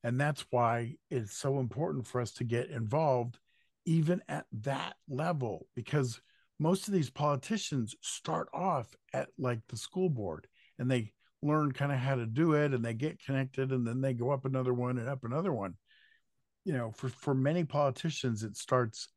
And 0.04 0.20
that's 0.20 0.46
why 0.50 0.96
it's 1.12 1.38
so 1.38 1.60
important 1.60 2.08
for 2.08 2.20
us 2.20 2.32
to 2.34 2.44
get 2.44 2.70
involved, 2.70 3.38
even 3.86 4.22
at 4.28 4.46
that 4.64 4.96
level, 5.08 5.68
because 5.76 6.20
most 6.60 6.88
of 6.88 6.94
these 6.94 7.10
politicians 7.10 7.96
start 8.02 8.48
off 8.54 8.88
at 9.14 9.30
like 9.38 9.60
the 9.70 9.78
school 9.78 10.10
board 10.10 10.48
and 10.80 10.90
they 10.90 11.12
learn 11.44 11.72
kind 11.72 11.92
of 11.92 11.98
how 11.98 12.16
to 12.16 12.26
do 12.26 12.54
it 12.54 12.74
and 12.74 12.84
they 12.84 12.94
get 12.94 13.24
connected 13.24 13.72
and 13.72 13.86
then 13.86 14.02
they 14.02 14.14
go 14.14 14.32
up 14.32 14.46
another 14.46 14.74
one 14.74 14.98
and 14.98 15.10
up 15.10 15.24
another 15.24 15.52
one 15.52 15.76
you 16.66 16.74
know 16.74 16.92
for 16.92 17.10
for 17.10 17.34
many 17.34 17.64
politicians 17.64 18.44
it 18.44 18.56
starts 18.56 19.08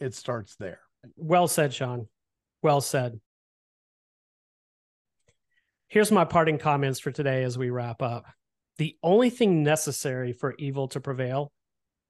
it 0.00 0.14
starts 0.14 0.56
there. 0.56 0.80
Well 1.16 1.48
said 1.48 1.72
shaun. 1.72 2.08
Well 2.62 2.80
said. 2.80 3.20
Here's 5.88 6.10
my 6.10 6.24
parting 6.24 6.58
comments 6.58 7.00
for 7.00 7.10
today 7.10 7.44
as 7.44 7.58
we 7.58 7.70
wrap 7.70 8.02
up. 8.02 8.24
The 8.78 8.96
only 9.02 9.30
thing 9.30 9.62
necessary 9.62 10.32
for 10.32 10.54
evil 10.58 10.88
to 10.88 11.00
prevail 11.00 11.52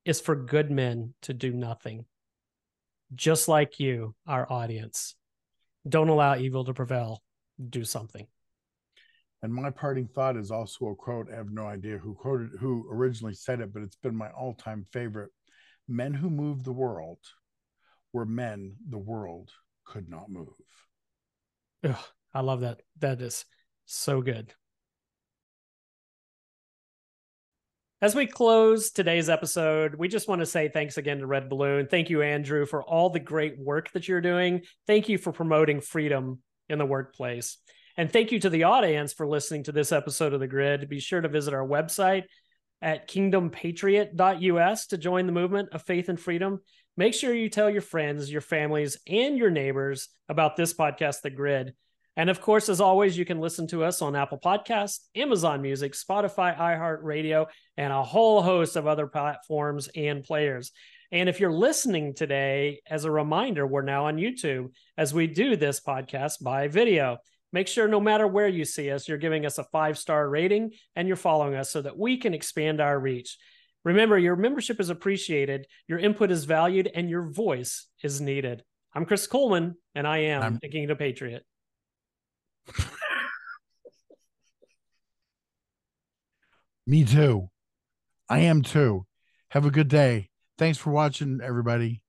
is 0.04 0.20
for 0.20 0.36
good 0.36 0.70
men 0.70 1.14
to 1.22 1.34
do 1.34 1.52
nothing. 1.52 2.06
Just 3.14 3.48
like 3.48 3.80
you 3.80 4.14
our 4.26 4.50
audience. 4.50 5.14
Don't 5.86 6.08
allow 6.08 6.36
evil 6.36 6.64
to 6.64 6.72
prevail. 6.72 7.22
Do 7.68 7.84
something. 7.84 8.26
And 9.43 9.53
my 9.53 9.70
parting 9.70 10.07
thought 10.07 10.36
is 10.36 10.53
also 10.53 10.86
a 10.86 10.95
quote. 10.95 11.28
I 11.32 11.36
have 11.36 11.51
no 11.51 11.66
idea 11.66 11.99
who 11.99 12.14
quoted 12.14 12.51
who 12.61 12.88
originally 12.90 13.34
said 13.34 13.61
it, 13.61 13.72
but 13.72 13.82
it's 13.82 13.97
been 13.97 14.14
my 14.14 14.30
all-time 14.30 14.84
favorite. 14.93 15.30
Men 15.88 16.14
who 16.14 16.30
move 16.30 16.62
the 16.62 16.72
world 16.72 17.18
were 18.12 18.24
men 18.24 18.76
the 18.88 18.99
world 18.99 19.51
could 19.84 20.09
not 20.09 20.30
move. 20.30 20.49
Ugh, 21.84 22.05
I 22.32 22.40
love 22.40 22.61
that. 22.61 22.82
That 23.01 23.20
is 23.20 23.45
so 23.84 24.22
good. 24.22 24.55
As 28.01 28.14
we 28.14 28.26
close 28.26 28.90
today's 28.90 29.28
episode, 29.28 29.95
we 29.97 30.09
just 30.09 30.28
want 30.28 30.40
to 30.40 30.47
say 30.47 30.68
thanks 30.68 30.99
again 30.99 31.18
to 31.18 31.26
Red 31.26 31.49
Balloon. 31.49 31.86
Thank 31.88 32.11
you, 32.11 32.22
Andrew, 32.22 32.66
for 32.66 32.82
all 32.82 33.11
the 33.11 33.20
great 33.20 33.59
work 33.59 33.93
that 33.93 34.09
you're 34.09 34.20
doing. 34.20 34.62
Thank 34.86 35.09
you 35.09 35.18
for 35.18 35.32
promoting 35.32 35.80
freedom 35.80 36.40
in 36.68 36.78
the 36.78 36.86
workplace. 36.86 37.59
And 37.97 38.11
thank 38.11 38.32
you 38.32 38.40
to 38.40 38.51
the 38.51 38.64
audience 38.64 39.12
for 39.12 39.26
listening 39.26 39.64
to 39.64 39.72
this 39.72 39.93
episode 39.93 40.32
of 40.32 40.40
The 40.40 40.47
Grid. 40.47 40.88
Be 40.88 41.01
sure 41.01 41.20
to 41.20 41.28
visit 41.28 41.53
our 41.53 41.66
website 41.66 42.24
at 42.80 43.09
kingdompatriot.us 43.09 44.86
to 44.86 44.99
join 44.99 45.26
the 45.26 45.32
movement 45.32 45.68
of 45.72 45.82
faith 45.82 46.09
and 46.09 46.18
freedom. 46.18 46.61
Make 46.97 47.14
sure 47.14 47.34
you 47.34 47.49
tell 47.49 47.70
your 47.70 47.82
friends, 47.82 48.32
your 48.32 48.40
families, 48.40 48.99
and 49.07 49.36
your 49.36 49.51
neighbors 49.51 50.09
about 50.28 50.57
this 50.57 50.72
podcast, 50.72 51.20
The 51.20 51.30
Grid. 51.30 51.74
And 52.16 52.28
of 52.28 52.40
course, 52.40 52.68
as 52.68 52.80
always, 52.80 53.16
you 53.16 53.24
can 53.24 53.40
listen 53.40 53.66
to 53.68 53.84
us 53.84 54.03
on 54.03 54.16
Apple 54.16 54.38
Podcasts, 54.38 55.01
Amazon 55.14 55.62
Music, 55.62 55.93
Spotify, 55.93 56.57
iHeartRadio, 56.57 57.47
and 57.76 57.93
a 57.93 58.03
whole 58.03 58.43
host 58.43 58.76
of 58.76 58.86
other 58.86 59.07
platforms 59.07 59.88
and 59.95 60.22
players. 60.22 60.72
And 61.11 61.28
if 61.28 61.40
you're 61.40 61.53
listening 61.53 62.14
today, 62.14 62.80
as 62.86 63.05
a 63.05 63.11
reminder, 63.11 63.66
we're 63.66 63.82
now 63.82 64.07
on 64.07 64.16
YouTube 64.16 64.72
as 64.97 65.12
we 65.12 65.26
do 65.26 65.57
this 65.57 65.80
podcast 65.80 66.43
by 66.43 66.68
video. 66.68 67.18
Make 67.53 67.68
sure 67.68 67.86
no 67.86 68.00
matter 68.00 68.26
where 68.26 68.48
you 68.48 68.64
see 68.64 68.90
us, 68.90 69.07
you're 69.07 69.18
giving 69.18 69.44
us 69.44 69.59
a 69.59 69.64
five 69.64 69.98
star 69.98 70.28
rating 70.28 70.72
and 70.96 71.07
you're 71.07 71.16
following 71.16 71.55
us 71.55 71.70
so 71.70 71.82
that 71.82 71.98
we 71.98 72.16
can 72.16 72.32
expand 72.34 72.80
our 72.80 72.98
reach. 72.98 73.36
Remember, 73.84 74.16
your 74.18 74.36
membership 74.36 74.80
is 74.80 74.90
appreciated, 74.90 75.66
your 75.88 75.98
input 75.98 76.30
is 76.30 76.44
valued, 76.44 76.88
and 76.94 77.11
your 77.11 77.22
voice 77.30 77.88
is 78.03 78.20
needed. 78.20 78.62
I'm 78.94 79.05
Chris 79.05 79.26
Kuhlmann, 79.26 79.74
and 79.94 80.07
I 80.07 80.18
am 80.18 80.42
I'm- 80.42 80.59
a 80.62 80.68
Kingdom 80.68 80.96
Patriot. 80.96 81.44
Me 86.86 87.05
too. 87.05 87.48
I 88.28 88.40
am 88.40 88.62
too. 88.62 89.07
Have 89.50 89.66
a 89.66 89.70
good 89.70 89.88
day. 89.88 90.30
Thanks 90.59 90.78
for 90.78 90.90
watching, 90.90 91.40
everybody. 91.42 92.03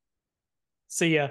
See 0.88 1.16
ya. 1.16 1.30